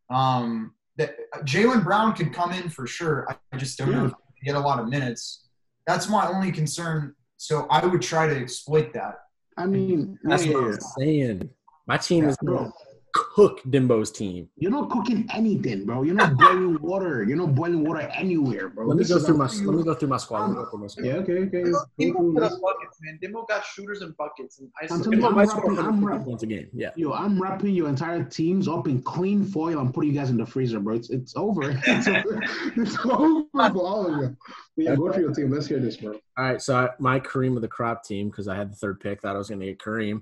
[0.10, 3.28] Um, that uh, Jaylen Brown could come in for sure.
[3.30, 4.18] I, I just don't know if hmm.
[4.36, 5.48] he get a lot of minutes.
[5.86, 9.16] That's my only concern So I would try to exploit that.
[9.58, 11.50] I mean, That's yeah, what I'm saying.
[11.88, 12.72] My team Yeah, is bro.
[13.18, 14.48] Going to cook Dimbo's team.
[14.58, 16.04] You're not cooking anything, bro.
[16.04, 17.24] You're not boiling water.
[17.24, 18.86] You're not boiling water anywhere, bro.
[18.88, 20.42] Let me This go through a- my let me go through my squad.
[20.42, 21.06] Let me go through my squad.
[21.06, 21.64] Yeah, okay, okay.
[21.64, 23.20] Dimbo, Go Dimbo put up buckets, man.
[23.22, 26.06] Dimbo got shooters and buckets, and I I'm still telling you, I'm rapping- I'm 150
[26.06, 26.68] rap- points a game.
[26.74, 26.90] Yeah.
[26.96, 30.38] Yo, I'm wrapping your entire teams up in clean foil and putting you guys in
[30.38, 30.96] the freezer, bro.
[30.96, 31.72] It's it's over.
[31.88, 32.42] It's over,
[32.76, 34.38] it's over for all of you.
[34.76, 35.52] But yeah, go through your team.
[35.52, 36.14] Let's hear this, bro.
[36.38, 39.00] All right, so I, my Kareem of the crop team because I had the third
[39.00, 40.22] pick, thought I was going to get Kareem,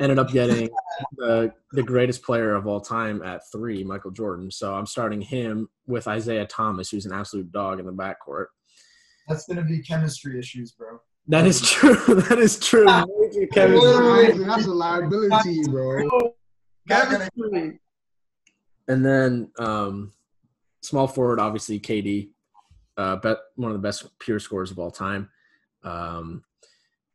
[0.00, 0.68] ended up getting
[1.16, 4.50] the the greatest player of all time at three, Michael Jordan.
[4.50, 8.46] So I'm starting him with Isiah Thomas, who's an absolute dog in the backcourt.
[9.28, 11.00] That's gonna be chemistry issues, bro.
[11.28, 11.94] That is true.
[12.28, 12.86] that is true.
[12.86, 14.44] Major chemistry.
[14.44, 16.08] That's a liability, bro.
[16.88, 17.72] Not gonna-
[18.88, 20.12] And then um,
[20.80, 22.30] small forward, obviously KD,
[22.96, 25.28] uh, bet one of the best pure scorers of all time.
[25.84, 26.42] Um,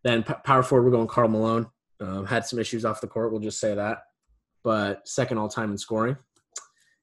[0.03, 1.67] then p- power forward, we're going Karl Malone.
[2.01, 3.99] Um, had some issues off the court, we'll just say that,
[4.63, 6.17] but second all time in scoring.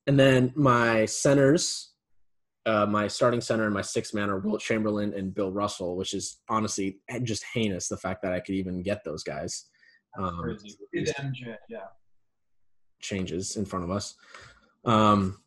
[0.07, 1.93] And then my centers,
[2.67, 6.13] uh, my starting center and my sixth man are Wilt Chamberlain and Bill Russell, which
[6.13, 7.89] is honestly just heinous.
[7.89, 9.67] The fact that I could even get those guys.
[10.19, 10.77] Um, Crazy.
[10.95, 11.79] MJ, yeah.
[13.01, 14.15] changes in front of us.
[14.85, 15.39] Um,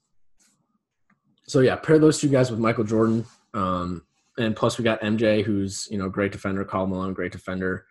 [1.47, 4.01] so yeah, pair those two guys with Michael Jordan, um,
[4.37, 7.85] and plus we got MJ, who's you know great defender, Karl Malone, great defender.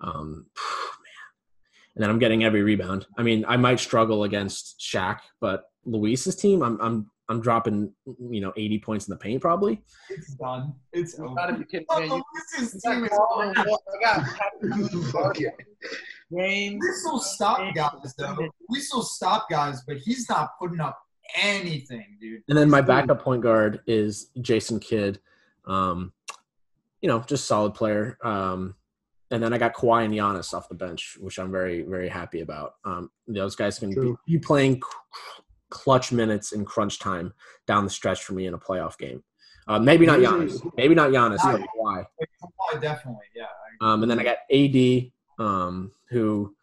[0.00, 3.06] Um, man, and then I'm getting every rebound.
[3.18, 7.92] I mean, I might struggle against Shaq, but Luis's team, I'm I'm I'm dropping
[8.30, 9.82] you know 80 points in the paint probably.
[10.10, 10.74] It's done.
[10.92, 11.34] It's You over.
[11.34, 12.08] gotta be kidding, Oh, man.
[12.08, 12.22] You,
[12.60, 13.64] Luis's you team is Carl and I
[14.00, 14.24] got
[15.12, 15.48] Fuck yeah.
[16.36, 16.78] James.
[16.80, 18.36] We still stop guys though.
[18.68, 20.98] We still stop guys, but he's not putting up
[21.40, 22.42] anything, dude.
[22.48, 25.20] And then my backup point guard is Jason Kidd.
[25.64, 26.12] Um,
[27.00, 28.18] you know, just solid player.
[28.22, 28.74] Um,
[29.30, 32.40] and then I got Kawhi and Giannis off the bench, which I'm very, very happy
[32.40, 32.74] about.
[32.84, 34.80] Um, those guys can be, be playing
[35.70, 37.32] clutch minutes in crunch time
[37.66, 39.22] down the stretch for me in a playoff game.
[39.68, 40.62] Uh, maybe not Giannis.
[40.76, 42.04] Maybe not Giannis, but Kawhi.
[42.42, 43.46] Kawhi, definitely, yeah.
[43.80, 45.10] Um, and then I got AD,
[45.44, 46.54] um, who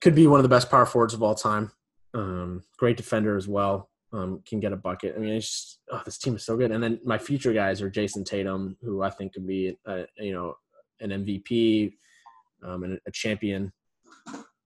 [0.00, 1.72] could be one of the best power forwards of all time.
[2.14, 3.90] Um, great defender as well.
[4.12, 5.14] Um, can get a bucket.
[5.16, 6.70] I mean, it's just, oh, this team is so good.
[6.70, 10.32] And then my future guys are Jayson Tatum, who I think could be, a, you
[10.32, 10.54] know,
[11.00, 11.92] an MVP
[12.62, 13.72] um, and a champion.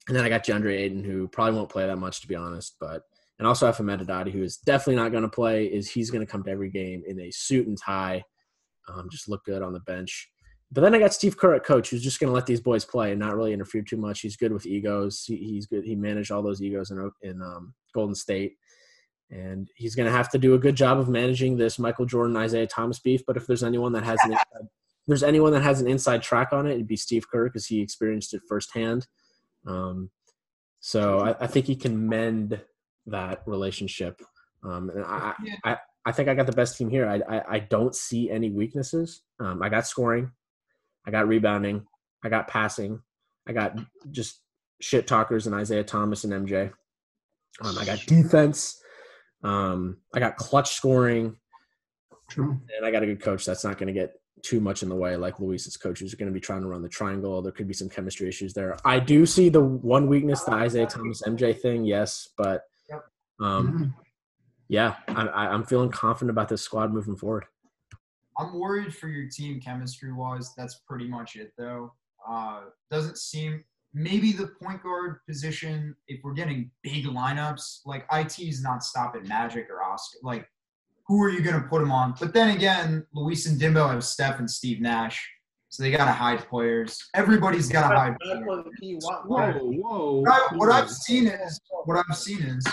[0.09, 2.77] And then I got DeAndre Ayton, who probably won't play that much, to be honest.
[2.81, 3.03] But
[3.39, 5.67] and also I have Ahmed who is definitely not going to play.
[5.67, 8.25] Is he's going to come to every game in a suit and tie,
[8.89, 10.31] um, just look good on the bench.
[10.73, 12.85] But then I got Steve Kerr at coach, who's just going to let these boys
[12.85, 14.21] play and not really interfere too much.
[14.21, 15.25] He's good with egos.
[15.27, 15.85] He, he's good.
[15.85, 18.55] He managed all those egos in in um, Golden State,
[19.31, 22.37] and he's going to have to do a good job of managing this Michael Jordan
[22.37, 23.23] Isiah Thomas beef.
[23.27, 24.69] But if there's anyone that has an inside,
[25.07, 27.81] there's anyone that has an inside track on it, it'd be Steve Kerr because he
[27.81, 29.07] experienced it firsthand.
[29.67, 30.11] Um,
[30.81, 32.61] so I, I think he can mend
[33.07, 34.21] that relationship.
[34.65, 35.35] Um, and I,
[35.65, 37.09] I, I think I got the best team here.
[37.09, 39.23] I, I, I don't see any weaknesses.
[39.41, 40.31] Um, I got scoring,
[41.07, 41.85] I got rebounding,
[42.25, 43.01] I got passing,
[43.49, 43.79] I got
[44.11, 44.41] just
[44.81, 46.73] shit talkers and Isiah Thomas and MJ.
[47.61, 48.81] Um, I got defense.
[49.45, 51.37] Um, I got clutch scoring,
[52.31, 52.61] True.
[52.77, 54.95] and I got a good coach that's not going to get too much in the
[54.95, 57.41] way like Luis's coaches are going to be trying to run the triangle.
[57.43, 58.77] There could be some chemistry issues there.
[58.85, 62.63] I do see the one weakness, the Isiah Thomas MJ thing, yes, but
[63.41, 63.95] um, Mhm.
[64.69, 67.45] yeah, I, I, I'm feeling confident about this squad moving forward.
[68.39, 70.55] I'm worried for your team chemistry wise.
[70.57, 71.93] That's pretty much it, though.
[72.29, 73.65] Uh, doesn't seem
[73.95, 75.95] maybe the point guard position.
[76.09, 80.19] If we're getting big lineups, like IT is not stopping Magic or Oscar.
[80.23, 80.49] Like,
[81.07, 82.15] who are you going to put him on?
[82.19, 85.29] But then again, Luis and Dimbo have Steph and Steve Nash,
[85.69, 86.99] so they got to hide players.
[87.15, 88.17] Everybody's got to hide.
[88.21, 88.45] Players.
[89.05, 90.21] what Whoa, whoa.
[90.21, 92.67] What, I, what I've seen is what I've seen is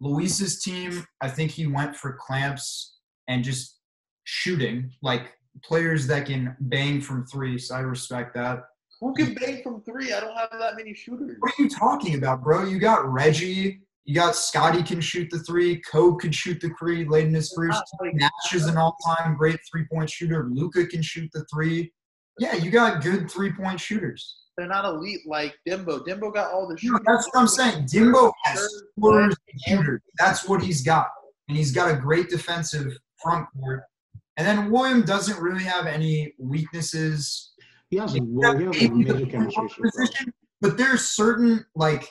[0.00, 1.04] Luis's team.
[1.20, 2.96] I think he went for clamps
[3.26, 3.78] and just
[4.24, 5.32] shooting like
[5.64, 7.58] players that can bang from three.
[7.58, 8.64] So I respect that.
[9.00, 10.12] Who can bang from three?
[10.12, 11.36] I don't have that many shooters.
[11.38, 12.64] What are you talking about, bro?
[12.64, 13.80] You got Reggie.
[14.08, 15.82] You got Scottie can shoot the three.
[15.82, 17.72] Kobe can shoot the three late in his career.
[18.14, 20.48] Nash is an all-time great three-point shooter.
[20.50, 21.92] Luka can shoot the three.
[22.38, 24.44] Yeah, you got good three-point shooters.
[24.56, 26.06] They're not elite like Dimbo.
[26.06, 27.00] Dimbo got all the No, shooters.
[27.06, 27.84] that's what I'm saying.
[27.84, 28.66] Dimbo has
[28.96, 30.00] scorers and shooters.
[30.18, 31.08] That's what he's got.
[31.48, 33.82] And he's got a great defensive front court.
[34.38, 37.52] And then William doesn't really have any weaknesses.
[37.90, 39.82] He has a, He's well, he has a major chemistry guard issue.
[39.82, 39.90] bro.
[39.90, 40.32] position,
[40.62, 42.08] but there's certain like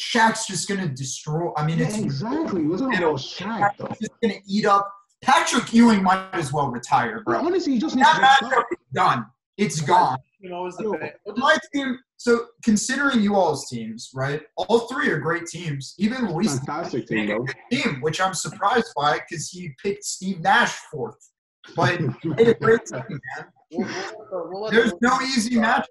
[0.00, 1.52] Shaq's just gonna destroy.
[1.56, 2.62] I mean, Yeah, it's exactly.
[2.66, 3.84] What's about Shaq, though?
[3.86, 4.90] Shaq's just gonna eat up.
[5.22, 7.46] Patrick Ewing might as well retire, Bro, bro.
[7.46, 9.26] honestly, he just needs That to matchup is done.
[9.56, 10.18] It's gone.
[10.40, 11.38] You know, is the best.
[11.38, 11.98] My team.
[12.16, 14.42] So considering you all's teams, right?
[14.56, 15.94] All three are great teams.
[15.98, 17.46] Even Luis Fantastic team, though.
[17.70, 21.16] team, which I'm surprised by because he picked Steve Nash fourth.
[21.76, 23.46] But he made a great team, man.
[23.72, 23.88] We'll,
[24.32, 25.84] we'll, we'll There's no easy matchup.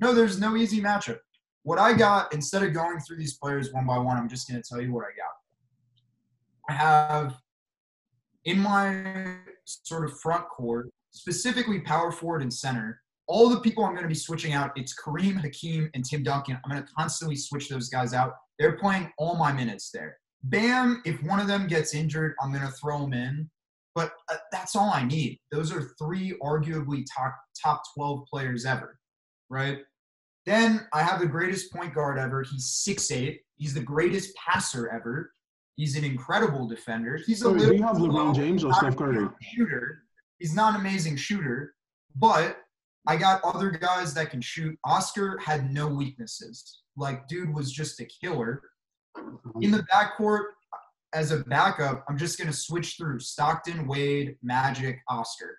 [0.00, 1.18] No, there's no easy matchup.
[1.64, 4.62] What I got, instead of going through these players one by one, I'm just going
[4.62, 5.34] to tell you what I got.
[6.68, 7.36] I have
[8.44, 13.92] in my sort of front court, specifically power forward and center, all the people I'm
[13.92, 16.58] going to be switching out, it's Kareem, Hakeem, and Tim Duncan.
[16.62, 18.34] I'm going to constantly switch those guys out.
[18.58, 20.18] They're playing all my minutes there.
[20.42, 23.50] Bam, if one of them gets injured, I'm going to throw them in.
[23.94, 25.38] But uh, that's all I need.
[25.50, 28.98] Those are three arguably top top 12 players ever,
[29.48, 29.78] right?
[30.46, 32.42] Then I have the greatest point guard ever.
[32.42, 33.38] He's 6'8".
[33.56, 35.32] He's the greatest passer ever.
[35.76, 37.18] He's an incredible defender.
[37.24, 39.26] He's a So, little have LeBron James or Steph Curry?
[39.42, 40.02] shooter.
[40.38, 41.74] He's not an amazing shooter,
[42.16, 42.58] but
[43.06, 44.78] I got other guys that can shoot.
[44.84, 46.82] Oscar had no weaknesses.
[46.96, 48.62] Like, dude was just a killer.
[49.60, 50.44] In the backcourt,
[51.12, 55.56] as a backup, I'm just going to switch through Stockton, Wade, Magic, Oscar.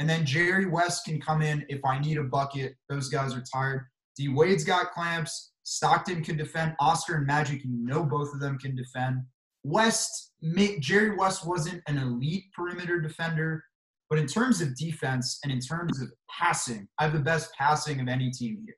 [0.00, 2.74] And then Jerry West can come in if I need a bucket.
[2.88, 3.86] Those guys are tired.
[4.18, 5.52] D Wade's got clamps.
[5.62, 6.74] Stockton can defend.
[6.80, 9.18] Oscar and Magic, you know both of them can defend.
[9.64, 10.32] West,
[10.80, 13.62] Jerry West wasn't an elite perimeter defender,
[14.10, 18.00] but in terms of defense and in terms of passing, I have the best passing
[18.00, 18.74] of any team here.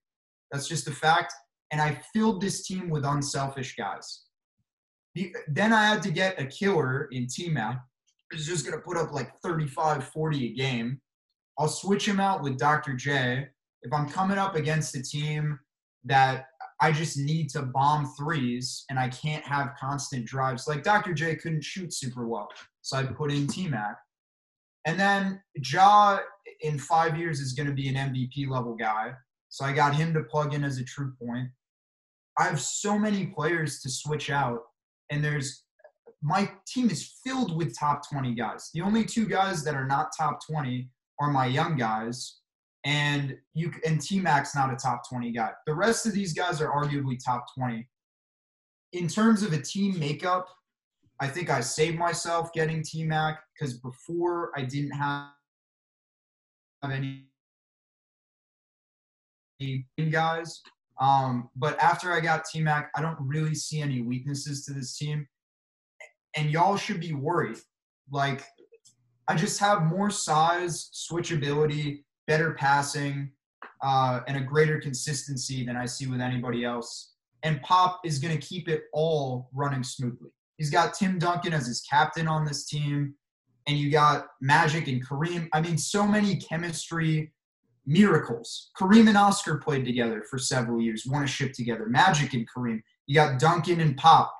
[0.52, 1.32] That's just a fact.
[1.72, 4.24] And I filled this team with unselfish guys.
[5.14, 7.80] The- Then I had to get a killer in T-Mac,
[8.30, 11.00] who's just going to put up like 35, 40 a game.
[11.58, 12.94] I'll switch him out with Dr.
[12.94, 13.48] J.
[13.82, 15.58] If I'm coming up against a team
[16.04, 16.46] that
[16.80, 21.12] I just need to bomb threes and I can't have constant drives, like Dr.
[21.12, 22.48] J couldn't shoot super well,
[22.80, 23.96] so I put in T-Mac.
[24.86, 26.18] And then Ja
[26.62, 29.12] in five years is going to be an MVP level guy,
[29.50, 31.48] so I got him to plug in as a true point.
[32.38, 34.60] I have so many players to switch out,
[35.10, 35.64] and there's
[36.22, 38.70] my team is filled with top 20 guys.
[38.74, 40.88] The only two guys that are not top 20
[41.18, 42.39] are my young guys,
[42.84, 45.50] and you and T Mac's not a top 20 guy.
[45.66, 47.86] The rest of these guys are arguably top 20.
[48.92, 50.48] In terms of a team makeup,
[51.20, 55.30] I think I saved myself getting T Mac because before I didn't have
[56.82, 57.26] any
[60.10, 60.60] guys.
[61.00, 64.96] Um, but after I got T Mac, I don't really see any weaknesses to this
[64.96, 65.26] team.
[66.36, 67.58] And y'all should be worried.
[68.10, 68.44] Like,
[69.28, 73.28] I just have more size, switchability, better passing,
[73.82, 77.14] uh, and a greater consistency than I see with anybody else.
[77.42, 80.30] And Pop is going to keep it all running smoothly.
[80.56, 83.14] He's got Tim Duncan as his captain on this team,
[83.66, 85.48] and you got Magic and Kareem.
[85.52, 87.32] I mean, so many chemistry
[87.84, 88.70] miracles.
[88.78, 91.86] Kareem and Oscar played together for several years, won a ship together.
[91.88, 92.80] Magic and Kareem.
[93.08, 94.32] You got Duncan and Pop.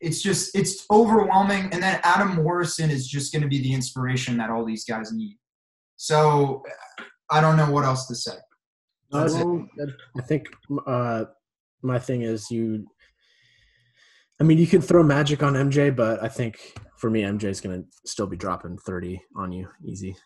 [0.00, 1.64] It's just, it's overwhelming.
[1.72, 5.10] And then Adam Morrison is just going to be the inspiration that all these guys
[5.12, 5.36] need.
[5.98, 6.62] So
[7.30, 8.36] I don't know what else to say.
[9.10, 9.94] That's Well, good.
[10.16, 10.46] I think
[10.86, 11.24] uh,
[11.82, 12.86] my thing is you.
[14.40, 16.56] I mean, you can throw magic on MJ, but I think
[16.96, 20.16] for me, MJ is going to still be dropping thirty on you easy.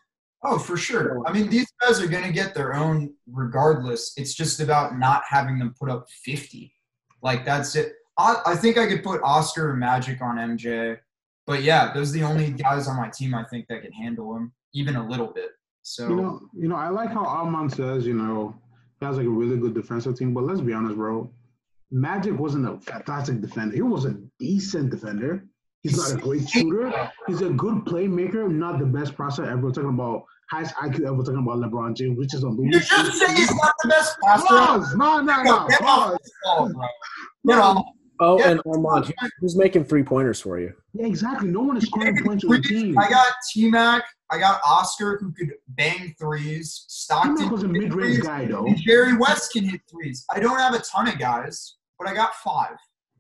[0.44, 1.23] Oh, for sure.
[1.27, 4.12] I mean, these guys are going to get their own regardless.
[4.16, 6.74] It's just about not having them put up 50.
[7.23, 7.93] Like, that's it.
[8.19, 10.99] I, I think I could put Oscar and Magic on MJ.
[11.47, 14.36] But yeah, those are the only guys on my team I think that can handle
[14.36, 15.51] him, even a little bit.
[15.82, 18.54] So, You know, you know, I like how Armand says, you know,
[19.00, 20.32] he has like a really good defensive team.
[20.32, 21.30] But let's be honest, bro.
[21.90, 23.74] Magic wasn't a fantastic defender.
[23.74, 25.44] He was a decent defender.
[25.82, 27.10] He's not a great shooter.
[27.26, 29.62] He's a good playmaker, not the best passer ever.
[29.62, 31.22] We're talking about highest IQ ever.
[31.22, 34.46] Talking about LeBron James, which is you just say he's not the best passer.
[34.46, 34.94] Pause.
[34.94, 35.66] No, no, no.
[35.68, 36.74] Get off Pause.
[38.18, 38.47] The ball, bro.
[38.47, 38.62] Get off.
[38.64, 38.72] Oh, Yeah.
[38.72, 40.74] and Armand, who- who's making three pointers for you?
[40.93, 41.48] Yeah, exactly.
[41.48, 42.98] No one is scoring points on the team.
[42.98, 44.05] I got T Mac.
[44.30, 46.84] I got Oscar who could bang threes.
[46.89, 48.18] Stockton T-Mac was a mid-range threes.
[48.20, 48.64] guy, though.
[48.66, 50.24] And Jerry West can hit threes.
[50.30, 52.76] I don't have a ton of guys, but I got five.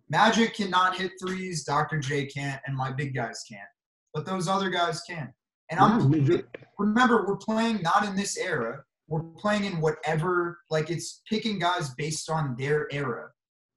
[0.08, 1.64] Magic cannot hit threes.
[1.64, 1.98] Dr.
[1.98, 3.68] J can't, and my big guys can't.
[4.14, 5.32] But those other guys can.
[5.70, 6.44] And Yeah, I'm
[6.78, 8.82] remember we're playing not in this era.
[9.08, 10.60] We're playing in whatever.
[10.70, 13.30] Like it's picking guys based on their era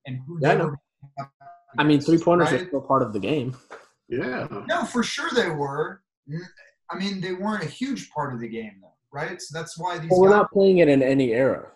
[0.05, 0.65] and who Yeah, they know.
[0.67, 0.77] were.
[1.77, 3.56] I mean, three pointers are still part of the game.
[4.07, 4.48] Yeah.
[4.68, 6.02] No, for sure they were.
[6.90, 9.41] I mean, they weren't a huge part of the game, though, right?
[9.41, 10.10] So that's why these.
[10.11, 11.72] Well, we're guys, not playing it in any era.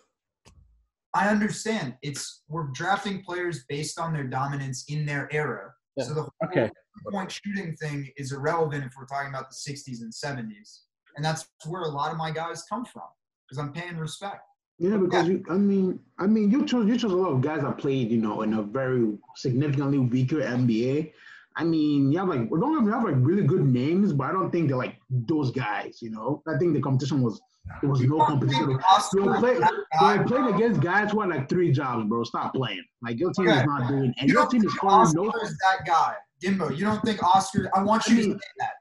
[1.15, 1.95] I understand.
[2.03, 5.73] It's we're drafting players based on their dominance in their era.
[5.97, 6.03] Yeah.
[6.05, 6.69] So the whole Okay.
[7.11, 10.81] point shooting thing is irrelevant if we're talking about the 60s and 70s,
[11.15, 13.03] and that's where a lot of my guys come from.
[13.49, 14.43] because I'm paying respect.
[14.79, 17.61] Yeah, because you, I mean, I mean, you chose you chose a lot of guys
[17.61, 21.11] that played, you know, in a very significantly weaker NBA.
[21.57, 24.31] I mean, you have like, we don't have, have like really good names, but I
[24.31, 26.01] don't think they're like those guys.
[26.01, 27.41] You know, I think the competition was
[27.81, 28.67] there was no competition.
[29.13, 32.23] They were, play, they were playing against guys who had like three jobs, bro.
[32.23, 32.83] Stop playing.
[33.01, 33.59] Like your team Okay.
[33.59, 35.31] is not doing, and You your team is Oscar no.
[35.43, 36.75] is that guy, Dimbo.
[36.77, 37.69] You don't think Oscar?
[37.75, 38.71] I want you I to say that.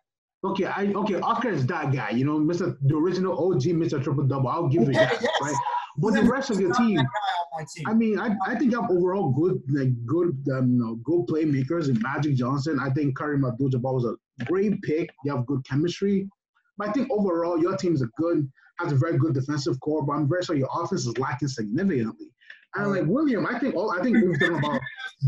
[0.45, 2.11] Okay, I okay, Oscar is that guy.
[2.11, 2.77] You know, Mr.
[2.83, 4.01] The original OG, Mr.
[4.03, 4.49] Triple Double.
[4.49, 5.33] I'll give you Yeah, that, yes.
[5.43, 5.57] right?
[6.01, 7.89] But the rest of your team, that guy on my team.
[7.89, 11.27] I mean, I, I think you have overall good, like good, um, you know, good
[11.27, 12.79] playmakers in Magic Johnson.
[12.81, 15.11] I think Kareem Abdul-Jabbar was a great pick.
[15.25, 16.29] You have good chemistry,
[16.77, 18.49] but I think overall your team is a good,
[18.79, 20.05] has a very good defensive core.
[20.05, 22.29] But I'm very sorry your offense is lacking significantly.
[22.77, 24.81] And like William, I think all I think we're talking about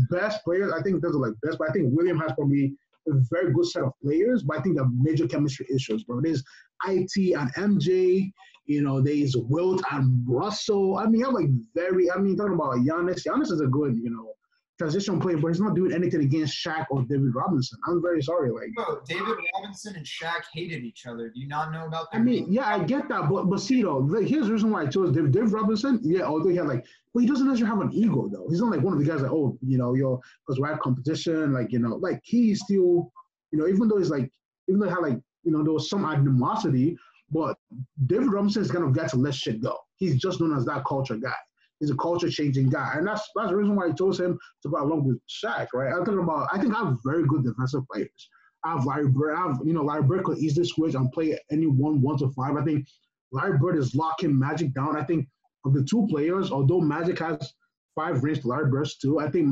[0.09, 0.71] best players.
[0.71, 2.73] I think those are like best, but I think William has probably
[3.07, 4.43] a very good set of players.
[4.43, 6.19] But I think the major chemistry issues, bro.
[6.19, 6.43] It is
[6.87, 8.31] IT and MJ.
[8.71, 10.97] You know, there's Wilt and Russell.
[10.97, 12.09] I mean, I'm like very.
[12.11, 13.25] I mean, talking about Giannis.
[13.25, 14.33] Giannis is a good, you know,
[14.81, 17.77] transition player, but he's not doing anything against Shaq or David Robinson.
[17.87, 18.49] I'm very sorry.
[18.49, 21.29] Like, Bro, David Robinson and Shaq hated each other.
[21.29, 22.17] Do you not know about that?
[22.17, 24.83] I mean, yeah, I get that, but but see though, like, here's the reason why
[24.83, 25.99] I chose David, David Robinson.
[26.01, 28.47] Yeah, although he had like, but he doesn't necessarily have an ego though.
[28.49, 30.79] He's not like one of the guys like, oh, you know, yo, because we have
[30.79, 33.11] competition, like you know, like he's still,
[33.51, 34.31] you know, even though he's like,
[34.67, 36.97] even though he had like, you know, there was some animosity,
[37.31, 37.57] but
[38.05, 39.77] David Robinson is kind of guy to let shit go.
[39.95, 41.33] He's just known as that culture guy.
[41.79, 44.69] He's a culture changing guy, and that's that's the reason why I chose him to
[44.69, 45.91] go along with Shaq, right?
[45.91, 46.47] I'm talking about.
[46.51, 48.29] I think I have very good defensive players.
[48.63, 49.33] I have Larry Bird.
[49.35, 52.29] I have, you know, Larry Bird could easily switch and play any one, one to
[52.31, 52.55] five.
[52.55, 52.85] I think
[53.31, 54.95] Larry Bird is locking Magic down.
[54.95, 55.27] I think
[55.65, 57.53] of the two players, although Magic has
[57.95, 59.49] five rings Larry Bird's two, I think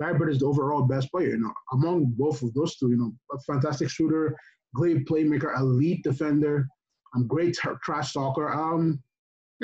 [0.00, 1.30] Larry Bird is the overall best player.
[1.30, 4.36] You know, among both of those two, you know, a fantastic shooter,
[4.74, 6.66] great playmaker, elite defender,
[7.14, 8.48] um, great t- trash talker.
[8.48, 9.02] Um,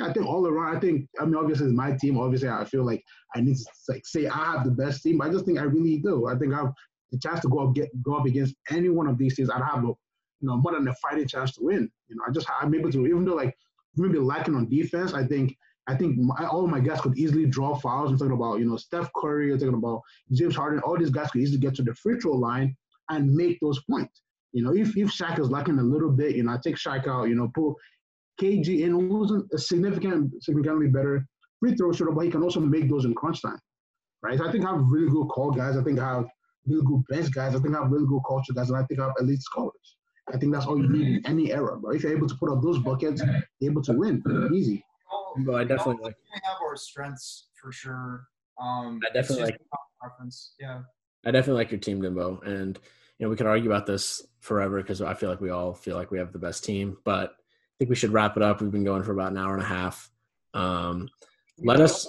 [0.01, 2.17] I think all around, I think, I mean, obviously it's my team.
[2.17, 3.03] Obviously, I feel like
[3.35, 5.21] I need to like say I have the best team.
[5.21, 6.27] I just think I really do.
[6.27, 6.73] I think I have
[7.11, 9.49] the chance to go up get go up against any one of these teams.
[9.49, 11.89] I'd have a you know more than a fighting chance to win.
[12.07, 13.55] You know, I just I'm able to even though like
[13.97, 15.13] maybe lacking on defense.
[15.13, 15.57] I think
[15.87, 18.11] I think my, all my guys could easily draw fouls.
[18.11, 19.51] I'm talking about you know Steph Curry.
[19.51, 20.01] I'm talking about
[20.31, 20.79] James Harden.
[20.81, 22.75] All these guys could easily get to the free throw line
[23.09, 24.21] and make those points.
[24.53, 27.07] You know, if if Shaq is lacking a little bit, you know, I take Shaq
[27.07, 27.25] out.
[27.25, 27.75] You know, put
[28.41, 31.25] KG in, who wasn't a significant significantly better
[31.59, 33.59] free throw shooter, but he can also make those in crunch time.
[34.23, 34.37] Right.
[34.37, 35.77] So I think I have really good call guys.
[35.77, 36.25] I think I have
[36.65, 37.55] really good bench guys.
[37.55, 39.97] I think I have really good culture guys, and I think I have elite scholars.
[40.33, 41.91] I think that's all you need in any era, bro.
[41.91, 43.21] If you're able to put up those buckets,
[43.59, 44.21] you're able to win
[44.53, 44.83] easy.
[45.11, 48.27] all- But I definitely all like- have our strengths for sure.
[48.61, 49.61] Um, I definitely like-
[49.99, 50.53] preference.
[50.59, 50.83] Yeah.
[51.25, 52.79] I definitely like your team, Dimbo, and
[53.19, 55.95] you know we could argue about this forever because I feel like we all feel
[55.95, 58.61] like we have the best team, but I think we should wrap it up.
[58.61, 60.09] We've been going for about an hour and a half.
[60.53, 61.09] Um,
[61.59, 62.07] let us.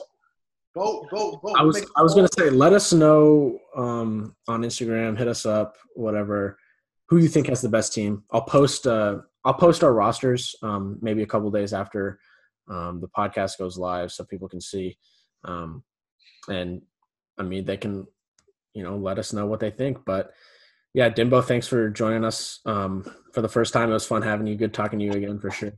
[0.72, 1.56] Vote, vote, vote.
[1.58, 5.18] I was I was gonna say, let us know um, on Instagram.
[5.18, 6.58] Hit us up, whatever.
[7.08, 8.22] Who you think has the best team?
[8.30, 8.86] I'll post.
[8.86, 12.20] Uh, I'll post our rosters um, maybe a couple days after
[12.68, 14.96] um, the podcast goes live, so people can see.
[15.44, 15.82] Um,
[16.48, 16.82] and
[17.36, 18.06] I mean, they can,
[18.74, 20.04] you know, let us know what they think.
[20.04, 20.30] But
[20.94, 23.90] yeah, Dimbo, thanks for joining us um, for the first time.
[23.90, 24.56] It was fun having you.
[24.56, 25.72] Good talking to you again for sure.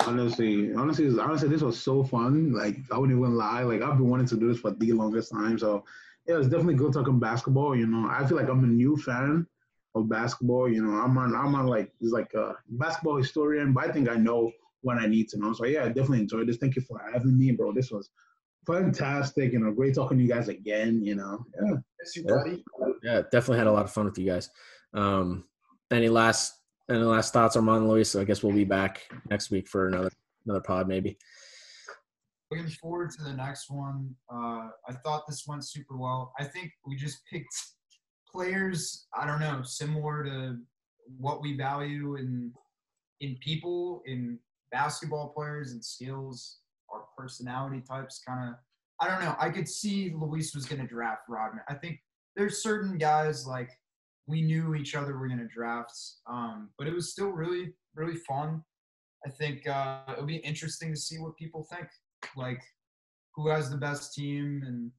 [0.00, 2.52] Honestly, honestly, honestly, this was so fun.
[2.52, 3.62] Like I wouldn't even lie.
[3.62, 5.58] Like I've been wanting to do this for the longest time.
[5.58, 5.84] So
[6.26, 7.76] yeah, it's definitely good talking basketball.
[7.76, 9.46] You know, I feel like I'm a new fan
[9.94, 10.70] of basketball.
[10.70, 14.08] You know, I'm on, I'm on like it's like a basketball historian, but I think
[14.08, 14.50] I know
[14.82, 15.52] what I need to know.
[15.52, 16.58] So yeah, I definitely enjoyed this.
[16.58, 17.72] Thank you for having me, bro.
[17.72, 18.10] This was
[18.66, 19.52] fantastic.
[19.52, 21.02] You know, great talking to you guys again.
[21.02, 21.76] You know, yeah.
[22.00, 22.64] Miss you, buddy.
[23.02, 24.50] Yeah, definitely had a lot of fun with you guys.
[24.94, 25.44] Um,
[25.90, 26.54] any last
[26.90, 28.10] any last thoughts, Armand Luis?
[28.10, 30.10] So I guess we'll be back next week for another
[30.44, 31.16] another pod, maybe.
[32.50, 34.14] Looking forward to the next one.
[34.32, 36.32] Uh, I thought this went super well.
[36.38, 37.54] I think we just picked
[38.30, 39.06] players.
[39.18, 40.58] I don't know, similar to
[41.18, 42.52] what we value in
[43.20, 44.38] in people, in
[44.70, 46.58] basketball players and skills,
[46.92, 48.20] our personality types.
[48.26, 48.54] Kind of,
[49.00, 49.36] I don't know.
[49.38, 51.62] I could see Luis was going to draft Rodman.
[51.68, 51.98] I think
[52.34, 53.70] there's certain guys like
[54.26, 55.92] we knew each other were going to draft,
[56.28, 58.62] um, but it was still really really fun.
[59.26, 61.88] I think uh, it'll be interesting to see what people think
[62.36, 62.62] like
[63.34, 64.90] who has the best team and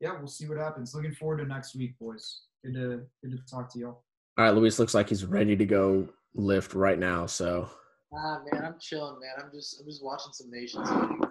[0.00, 3.38] yeah we'll see what happens looking forward to next week boys good to good to
[3.50, 4.04] talk to y'all
[4.38, 7.26] All right, Luis looks like he's ready to go lift right now.
[7.26, 7.68] So
[8.14, 9.44] Nah, man, I'm chilling, man.
[9.44, 11.28] I'm just, I'm just watching some Nations League.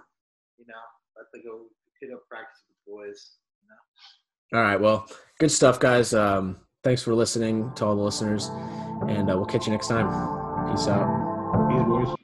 [0.57, 0.83] You know,
[1.15, 1.61] let the go
[2.01, 3.31] hit up practice with the boys.
[4.53, 5.07] all right, well,
[5.39, 6.13] good stuff, guys.
[6.13, 8.49] Um, thanks for listening to all the listeners,
[9.07, 10.07] and uh, we'll catch you next time.
[10.69, 11.69] Peace out.
[11.69, 12.22] Peace, boys.